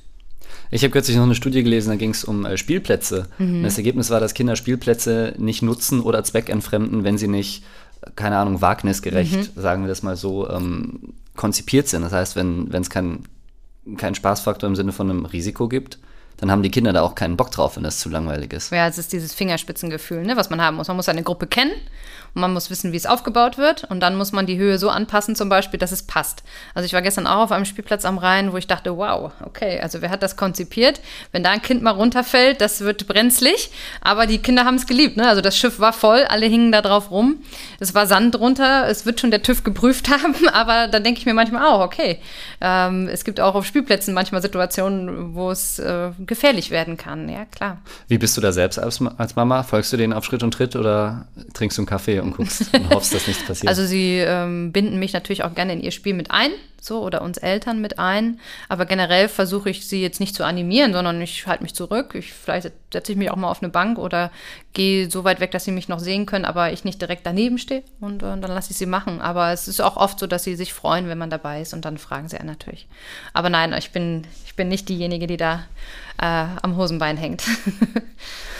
Ich 0.72 0.84
habe 0.84 0.91
kürzlich 0.91 1.18
noch 1.18 1.24
eine 1.24 1.36
Studie 1.36 1.64
gelesen, 1.64 1.89
da 1.89 1.95
ging 1.95 2.12
es 2.12 2.24
um 2.24 2.45
äh, 2.45 2.58
Spielplätze. 2.58 3.28
Mhm. 3.38 3.64
das 3.64 3.78
Ergebnis 3.78 4.10
war, 4.10 4.20
dass 4.20 4.34
Kinder 4.34 4.56
Spielplätze 4.56 5.34
nicht 5.38 5.62
nutzen 5.62 6.00
oder 6.00 6.24
zweckentfremden, 6.24 7.04
wenn 7.04 7.18
sie 7.18 7.28
nicht, 7.28 7.64
keine 8.16 8.38
Ahnung, 8.38 8.62
wagnisgerecht, 8.62 9.56
mhm. 9.56 9.62
sagen 9.62 9.84
wir 9.84 9.89
das 9.89 10.04
mal 10.04 10.16
so, 10.16 10.50
ähm, 10.50 11.14
konzipiert 11.36 11.88
sind. 11.88 12.04
Das 12.04 12.14
heißt, 12.14 12.36
wenn 12.36 12.70
es 12.72 12.89
keinen 13.98 13.98
kein 13.98 14.16
Spaßfaktor 14.16 14.68
im 14.68 14.76
Sinne 14.76 14.92
von 14.92 15.10
einem 15.10 15.26
Risiko 15.26 15.68
gibt, 15.68 16.00
dann 16.38 16.52
haben 16.52 16.64
die 16.64 16.72
Kinder 16.72 16.94
da 16.94 17.02
auch 17.02 17.16
keinen 17.16 17.36
Bock 17.36 17.52
drauf, 17.52 17.76
wenn 17.76 17.84
das 17.84 18.00
zu 18.00 18.10
langweilig 18.10 18.54
ist. 18.54 18.72
Ja, 18.72 18.88
es 18.88 18.98
ist 18.98 19.12
dieses 19.12 19.34
Fingerspitzengefühl, 19.34 20.24
ne, 20.24 20.38
was 20.38 20.50
man 20.50 20.62
haben 20.62 20.78
muss. 20.78 20.88
Man 20.88 20.96
muss 20.96 21.10
eine 21.10 21.24
Gruppe 21.24 21.48
kennen 21.48 21.74
und 22.34 22.41
man 22.41 22.53
muss 22.53 22.69
wissen, 22.69 22.91
wie 22.91 22.97
es 22.97 23.05
aufgebaut 23.05 23.57
wird. 23.57 23.86
Und 23.86 23.99
dann 23.99 24.15
muss 24.15 24.32
man 24.32 24.45
die 24.45 24.57
Höhe 24.57 24.77
so 24.77 24.89
anpassen, 24.89 25.36
zum 25.36 25.49
Beispiel, 25.49 25.80
dass 25.80 25.91
es 25.91 26.03
passt. 26.03 26.43
Also 26.73 26.86
ich 26.86 26.93
war 26.93 27.01
gestern 27.01 27.27
auch 27.27 27.43
auf 27.43 27.51
einem 27.51 27.65
Spielplatz 27.65 28.05
am 28.05 28.17
Rhein, 28.17 28.53
wo 28.53 28.57
ich 28.57 28.67
dachte, 28.67 28.95
wow, 28.97 29.32
okay, 29.45 29.80
also 29.82 30.01
wer 30.01 30.09
hat 30.09 30.23
das 30.23 30.36
konzipiert? 30.36 31.01
Wenn 31.32 31.43
da 31.43 31.51
ein 31.51 31.61
Kind 31.61 31.82
mal 31.82 31.91
runterfällt, 31.91 32.61
das 32.61 32.82
wird 32.82 33.07
brenzlig. 33.07 33.71
Aber 34.01 34.27
die 34.27 34.39
Kinder 34.39 34.65
haben 34.65 34.75
es 34.75 34.88
geliebt. 34.88 35.17
Ne? 35.17 35.27
Also 35.27 35.41
das 35.41 35.57
Schiff 35.57 35.80
war 35.80 35.93
voll, 35.93 36.23
alle 36.30 36.45
hingen 36.45 36.71
da 36.71 36.82
drauf 36.82 37.11
rum. 37.11 37.38
Es 37.80 37.95
war 37.95 38.07
Sand 38.07 38.36
drunter, 38.36 38.88
es 38.88 39.05
wird 39.05 39.19
schon 39.19 39.32
der 39.32 39.41
TÜV 39.41 39.63
geprüft 39.63 40.09
haben. 40.23 40.36
Aber 40.53 40.88
da 40.88 40.99
denke 40.99 41.19
ich 41.19 41.25
mir 41.25 41.34
manchmal 41.34 41.65
auch, 41.65 41.82
okay, 41.82 42.19
ähm, 42.61 43.07
es 43.07 43.23
gibt 43.23 43.39
auch 43.39 43.55
auf 43.55 43.65
Spielplätzen 43.65 44.13
manchmal 44.13 44.41
Situationen, 44.41 45.36
wo 45.36 45.51
es 45.51 45.80
äh, 45.80 46.11
gefährlich 46.25 46.71
werden 46.71 46.97
kann. 46.97 47.30
Ja, 47.30 47.45
klar. 47.45 47.80
Wie 48.07 48.17
bist 48.17 48.38
du 48.38 48.41
da 48.41 48.51
selbst 48.51 48.77
als, 48.77 49.01
als 49.17 49.36
Mama? 49.36 49.63
Folgst 49.63 49.91
du 49.93 49.97
denen 49.97 50.13
auf 50.13 50.25
Schritt 50.25 50.43
und 50.43 50.53
Tritt 50.53 50.75
oder 50.75 51.27
trinkst 51.53 51.77
du 51.77 51.82
einen 51.82 51.88
Kaffee 51.88 52.18
und 52.24 52.36
guckst 52.36 52.74
und 52.74 52.89
hoffst, 52.93 53.13
dass 53.13 53.28
nichts 53.28 53.45
passiert. 53.45 53.70
Also 53.70 53.86
sie 53.86 54.17
ähm, 54.17 54.72
binden 54.72 54.99
mich 54.99 55.13
natürlich 55.13 55.43
auch 55.43 55.53
gerne 55.55 55.74
in 55.74 55.82
ihr 55.82 55.91
Spiel 55.91 56.13
mit 56.13 56.32
ein 56.32 56.51
so 56.82 57.01
oder 57.01 57.22
uns 57.22 57.38
Eltern 57.38 57.82
mit 57.82 57.99
ein. 57.99 58.39
Aber 58.67 58.86
generell 58.86 59.28
versuche 59.28 59.70
ich 59.70 59.88
sie 59.88 60.01
jetzt 60.01 60.20
nicht 60.20 60.36
zu 60.36 60.43
animieren, 60.43 60.93
sondern 60.93 61.22
ich 61.22 61.47
halte 61.47 61.63
mich 61.63 61.76
zurück. 61.76 62.15
Ich, 62.15 62.34
vielleicht 62.34 62.72
setze 62.91 63.11
ich 63.11 63.17
mich 63.17 63.32
auch 63.32 63.36
mal 63.36 63.49
auf 63.49 63.61
eine 63.61 63.70
Bank 63.70 63.97
oder 63.97 64.32
gehe 64.74 65.09
so 65.09 65.24
weit 65.24 65.39
weg, 65.39 65.51
dass 65.51 65.65
sie 65.65 65.72
mich 65.72 65.89
noch 65.89 65.99
sehen 65.99 66.26
können, 66.26 66.45
aber 66.45 66.72
ich 66.72 66.84
nicht 66.84 67.01
direkt 67.01 67.26
daneben 67.26 67.57
stehe 67.57 67.84
und, 67.99 68.24
und 68.24 68.39
äh, 68.39 68.41
dann 68.41 68.51
lasse 68.51 68.72
ich 68.72 68.78
sie 68.78 68.86
machen. 68.86 69.22
Aber 69.22 69.51
es 69.51 69.67
ist 69.67 69.82
auch 69.82 69.97
oft 69.97 70.20
so, 70.20 70.28
dass 70.28 70.43
sie 70.43 70.55
sich 70.55 70.74
freuen, 70.74 71.07
wenn 71.07 71.17
man 71.17 71.30
dabei 71.30 71.61
ist 71.61 71.74
und 71.74 71.86
dann 71.86 71.97
fragen 71.97 72.30
sie 72.30 72.38
einen 72.38 72.49
natürlich. 72.49 72.88
Aber 73.34 73.49
nein, 73.49 73.74
ich 73.74 73.91
bin, 73.91 74.26
ich 74.45 74.55
bin 74.55 74.67
nicht 74.67 74.89
diejenige, 74.89 75.28
die 75.28 75.38
da 75.38 75.65
äh, 76.17 76.45
am 76.61 76.76
Hosenbein 76.78 77.17
hängt. 77.17 77.43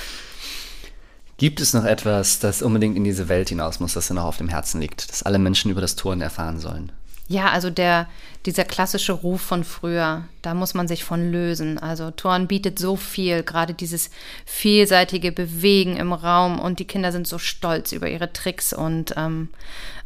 Gibt 1.40 1.62
es 1.62 1.74
noch 1.74 1.86
etwas, 1.86 2.40
das 2.40 2.62
unbedingt 2.62 2.98
in 2.98 3.06
diese 3.06 3.30
Welt 3.30 3.48
hinaus 3.48 3.80
muss, 3.80 3.94
das 3.94 4.10
dir 4.10 4.14
noch 4.14 4.26
auf 4.26 4.38
dem 4.38 4.50
Herzen 4.50 4.82
liegt, 4.82 5.10
dass 5.10 5.24
alle 5.24 5.40
Menschen 5.40 5.72
über 5.72 5.80
das 5.80 5.96
Turnen 5.96 6.22
erfahren 6.22 6.60
sollen? 6.60 6.92
Ja, 7.30 7.50
also 7.50 7.70
der, 7.70 8.08
dieser 8.46 8.64
klassische 8.64 9.12
Ruf 9.12 9.42
von 9.42 9.64
früher, 9.64 10.24
da 10.42 10.54
muss 10.54 10.74
man 10.74 10.88
sich 10.88 11.04
von 11.04 11.32
lösen. 11.32 11.78
Also 11.78 12.12
Turn 12.12 12.48
bietet 12.48 12.80
so 12.80 12.96
viel, 12.96 13.44
gerade 13.44 13.74
dieses 13.74 14.10
vielseitige 14.46 15.32
Bewegen 15.32 15.98
im 15.98 16.14
Raum 16.14 16.60
und 16.60 16.80
die 16.80 16.86
Kinder 16.86 17.12
sind 17.12 17.28
so 17.28 17.38
stolz 17.38 17.92
über 17.92 18.08
ihre 18.08 18.32
Tricks 18.32 18.72
und 18.72 19.14
ähm, 19.18 19.50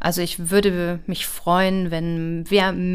also 0.00 0.20
ich 0.20 0.50
würde 0.50 0.98
mich 1.06 1.26
freuen, 1.26 1.90
wenn 1.90 2.42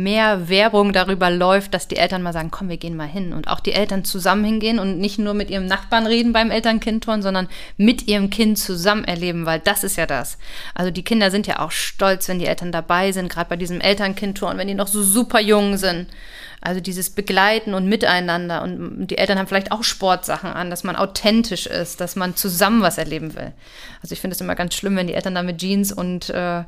mehr 0.04 0.50
Werbung 0.50 0.94
darüber 0.94 1.32
läuft, 1.32 1.74
dass 1.74 1.88
die 1.88 1.96
Eltern 1.96 2.22
mal 2.22 2.34
sagen, 2.34 2.52
komm, 2.52 2.70
wir 2.70 2.78
gehen 2.78 2.96
mal 2.96 3.08
hin 3.08 3.34
und 3.34 3.48
auch 3.48 3.62
die 3.62 3.72
Eltern 3.72 4.04
zusammen 4.04 4.44
hingehen 4.44 4.78
und 4.78 5.00
nicht 5.00 5.18
nur 5.18 5.34
mit 5.34 5.50
ihrem 5.50 5.66
Nachbarn 5.66 6.06
reden 6.06 6.34
beim 6.34 6.52
Eltern-Kind-Turn, 6.52 7.24
sondern 7.24 7.48
mit 7.78 8.08
ihrem 8.08 8.30
Kind 8.30 8.60
zusammen 8.60 9.06
erleben, 9.06 9.48
weil 9.48 9.60
das 9.60 9.84
ist 9.84 9.96
ja 9.96 10.06
das. 10.06 10.38
Also 10.76 10.92
die 10.92 11.04
Kinder 11.04 11.32
sind 11.32 11.48
ja 11.48 11.60
auch 11.60 11.72
stolz, 11.72 12.28
wenn 12.28 12.38
die 12.38 12.46
Eltern 12.46 12.72
dabei 12.72 13.12
sind, 13.12 13.30
gerade 13.30 13.50
bei 13.50 13.58
diesem 13.58 13.82
Eltern 13.82 14.14
Kind 14.14 14.38
turnen, 14.38 14.60
wenn 14.60 14.68
die 14.68 14.76
noch 14.76 14.88
so 14.88 15.02
super 15.02 15.29
jung 15.38 15.78
sind. 15.78 16.08
Also 16.62 16.82
dieses 16.82 17.10
Begleiten 17.10 17.74
und 17.74 17.88
Miteinander. 17.88 18.62
Und 18.64 19.08
die 19.08 19.18
Eltern 19.18 19.40
haben 19.40 19.48
vielleicht 19.48 19.72
auch 19.72 19.84
Sportsachen 19.84 20.52
an, 20.52 20.70
dass 20.70 20.84
man 20.84 20.96
authentisch 20.96 21.66
ist, 21.66 22.02
dass 22.02 22.16
man 22.16 22.36
zusammen 22.36 22.82
was 22.82 22.98
erleben 22.98 23.36
will. 23.36 23.54
Also 24.02 24.14
ich 24.14 24.22
finde 24.22 24.36
es 24.36 24.42
immer 24.42 24.56
ganz 24.56 24.76
schlimm, 24.76 24.96
wenn 24.96 25.08
die 25.08 25.14
Eltern 25.14 25.36
da 25.36 25.44
mit 25.44 25.60
Jeans 25.60 25.92
und 25.92 26.30
äh, 26.30 26.64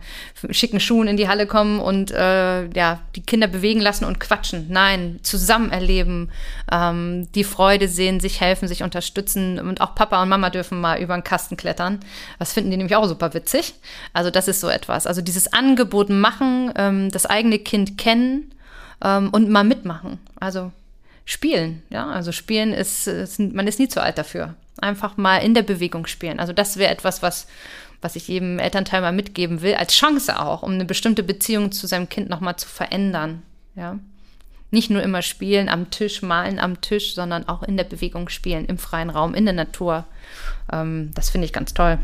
schicken 0.50 0.80
Schuhen 0.80 1.08
in 1.08 1.18
die 1.18 1.28
Halle 1.28 1.46
kommen 1.46 1.80
und 1.80 2.12
äh, 2.12 2.68
ja, 2.70 3.00
die 3.16 3.22
Kinder 3.22 3.48
bewegen 3.48 3.82
lassen 3.82 4.06
und 4.06 4.20
quatschen. 4.20 4.68
Nein, 4.70 5.20
zusammen 5.24 5.72
erleben, 5.72 6.30
ähm, 6.72 7.28
die 7.36 7.44
Freude 7.44 7.88
sehen, 7.88 8.20
sich 8.20 8.40
helfen, 8.40 8.68
sich 8.68 8.84
unterstützen. 8.84 9.60
Und 9.60 9.82
auch 9.82 9.96
Papa 9.96 10.22
und 10.22 10.30
Mama 10.30 10.50
dürfen 10.50 10.80
mal 10.80 11.02
über 11.02 11.14
einen 11.14 11.24
Kasten 11.24 11.58
klettern. 11.58 12.00
Das 12.40 12.54
finden 12.54 12.72
die 12.72 12.78
nämlich 12.78 12.96
auch 12.96 13.08
super 13.08 13.34
witzig. 13.34 13.74
Also 14.14 14.32
das 14.32 14.48
ist 14.48 14.62
so 14.62 14.70
etwas. 14.70 15.06
Also 15.06 15.22
dieses 15.22 15.52
Angebot 15.52 16.10
machen, 16.10 16.72
ähm, 16.78 17.12
das 17.12 17.26
eigene 17.26 17.60
Kind 17.60 17.98
kennen 17.98 18.52
ähm, 19.04 19.30
und 19.32 19.50
mal 19.50 19.64
mitmachen. 19.64 20.20
Also 20.40 20.72
spielen, 21.26 21.84
ja. 21.90 22.10
Also 22.10 22.32
spielen 22.32 22.74
ist, 22.74 23.08
ist, 23.08 23.40
man 23.40 23.68
ist 23.68 23.80
nie 23.80 23.88
zu 23.88 24.02
alt 24.02 24.18
dafür. 24.18 24.56
Einfach 24.80 25.18
mal 25.18 25.38
in 25.38 25.54
der 25.54 25.64
Bewegung 25.64 26.08
spielen. 26.08 26.40
Also 26.40 26.54
das 26.54 26.78
wäre 26.78 26.92
etwas, 26.92 27.22
was, 27.22 27.48
was 28.02 28.16
ich 28.16 28.28
jedem 28.28 28.60
Elternteil 28.60 29.02
mal 29.02 29.12
mitgeben 29.12 29.62
will, 29.62 29.76
als 29.76 29.94
Chance 29.94 30.40
auch, 30.40 30.64
um 30.64 30.72
eine 30.72 30.86
bestimmte 30.86 31.24
Beziehung 31.24 31.72
zu 31.72 31.88
seinem 31.88 32.10
Kind 32.10 32.30
nochmal 32.30 32.56
zu 32.56 32.68
verändern. 32.68 33.44
Ja. 33.76 34.00
Nicht 34.72 34.90
nur 34.90 35.04
immer 35.04 35.22
spielen 35.22 35.68
am 35.68 35.92
Tisch, 35.92 36.22
malen 36.22 36.58
am 36.58 36.80
Tisch, 36.80 37.14
sondern 37.14 37.48
auch 37.48 37.62
in 37.62 37.76
der 37.76 37.84
Bewegung 37.84 38.30
spielen, 38.30 38.66
im 38.66 38.78
freien 38.78 39.10
Raum, 39.10 39.34
in 39.34 39.46
der 39.46 39.54
Natur. 39.54 40.06
Ähm, 40.72 41.12
das 41.14 41.30
finde 41.30 41.46
ich 41.46 41.54
ganz 41.54 41.74
toll. 41.74 42.00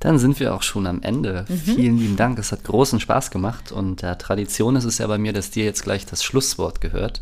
Dann 0.00 0.18
sind 0.18 0.38
wir 0.38 0.54
auch 0.54 0.62
schon 0.62 0.86
am 0.86 1.02
Ende. 1.02 1.44
Mhm. 1.48 1.58
Vielen 1.58 1.98
lieben 1.98 2.16
Dank. 2.16 2.38
Es 2.38 2.52
hat 2.52 2.64
großen 2.64 3.00
Spaß 3.00 3.30
gemacht. 3.30 3.72
Und 3.72 4.02
äh, 4.02 4.16
Tradition 4.16 4.76
ist 4.76 4.84
es 4.84 4.98
ja 4.98 5.06
bei 5.06 5.18
mir, 5.18 5.32
dass 5.32 5.50
dir 5.50 5.64
jetzt 5.64 5.82
gleich 5.82 6.06
das 6.06 6.22
Schlusswort 6.22 6.80
gehört. 6.80 7.20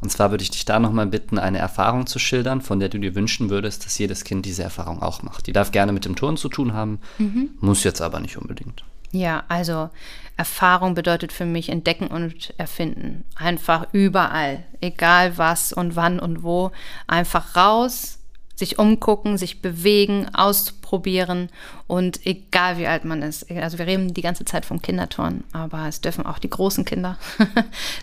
Und 0.00 0.10
zwar 0.10 0.32
würde 0.32 0.42
ich 0.42 0.50
dich 0.50 0.64
da 0.64 0.80
nochmal 0.80 1.06
bitten, 1.06 1.38
eine 1.38 1.58
Erfahrung 1.58 2.06
zu 2.06 2.18
schildern, 2.18 2.60
von 2.60 2.80
der 2.80 2.88
du 2.88 2.98
dir 2.98 3.14
wünschen 3.14 3.50
würdest, 3.50 3.86
dass 3.86 3.98
jedes 3.98 4.24
Kind 4.24 4.44
diese 4.44 4.64
Erfahrung 4.64 5.00
auch 5.00 5.22
macht. 5.22 5.46
Die 5.46 5.52
darf 5.52 5.70
gerne 5.70 5.92
mit 5.92 6.04
dem 6.04 6.16
Turnen 6.16 6.36
zu 6.36 6.48
tun 6.48 6.74
haben, 6.74 6.98
mhm. 7.18 7.50
muss 7.60 7.84
jetzt 7.84 8.00
aber 8.00 8.18
nicht 8.18 8.36
unbedingt. 8.36 8.84
Ja, 9.12 9.44
also 9.48 9.90
Erfahrung 10.36 10.94
bedeutet 10.94 11.32
für 11.32 11.44
mich 11.44 11.68
entdecken 11.68 12.08
und 12.08 12.52
erfinden. 12.56 13.24
Einfach 13.36 13.86
überall, 13.92 14.64
egal 14.80 15.38
was 15.38 15.72
und 15.72 15.94
wann 15.94 16.18
und 16.18 16.42
wo. 16.42 16.72
Einfach 17.06 17.54
raus, 17.54 18.18
sich 18.54 18.78
umgucken, 18.78 19.38
sich 19.38 19.62
bewegen, 19.62 20.26
ausprobieren 20.34 21.48
und 21.86 22.24
egal 22.26 22.78
wie 22.78 22.86
alt 22.86 23.04
man 23.04 23.22
ist. 23.22 23.50
Also 23.50 23.78
wir 23.78 23.86
reden 23.86 24.14
die 24.14 24.22
ganze 24.22 24.44
Zeit 24.44 24.66
vom 24.66 24.82
Kinderturnen, 24.82 25.44
aber 25.52 25.86
es 25.88 26.00
dürfen 26.00 26.26
auch 26.26 26.38
die 26.38 26.50
großen 26.50 26.84
Kinder 26.84 27.18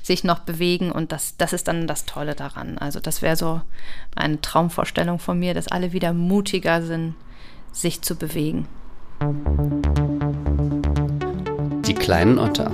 sich 0.03 0.23
noch 0.23 0.39
bewegen 0.39 0.91
und 0.91 1.11
das, 1.11 1.37
das 1.37 1.53
ist 1.53 1.67
dann 1.67 1.87
das 1.87 2.05
Tolle 2.05 2.35
daran. 2.35 2.77
Also 2.77 2.99
das 2.99 3.21
wäre 3.21 3.35
so 3.35 3.61
eine 4.15 4.41
Traumvorstellung 4.41 5.19
von 5.19 5.39
mir, 5.39 5.53
dass 5.53 5.67
alle 5.67 5.93
wieder 5.93 6.13
mutiger 6.13 6.81
sind, 6.81 7.15
sich 7.71 8.01
zu 8.01 8.15
bewegen. 8.15 8.67
Die 11.85 11.93
kleinen 11.93 12.39
Otter, 12.39 12.71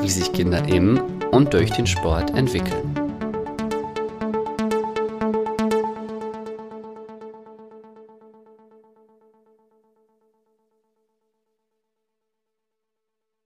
wie 0.00 0.10
sich 0.10 0.32
Kinder 0.32 0.66
im 0.68 1.00
und 1.30 1.54
durch 1.54 1.70
den 1.72 1.86
Sport 1.86 2.30
entwickeln. 2.34 2.93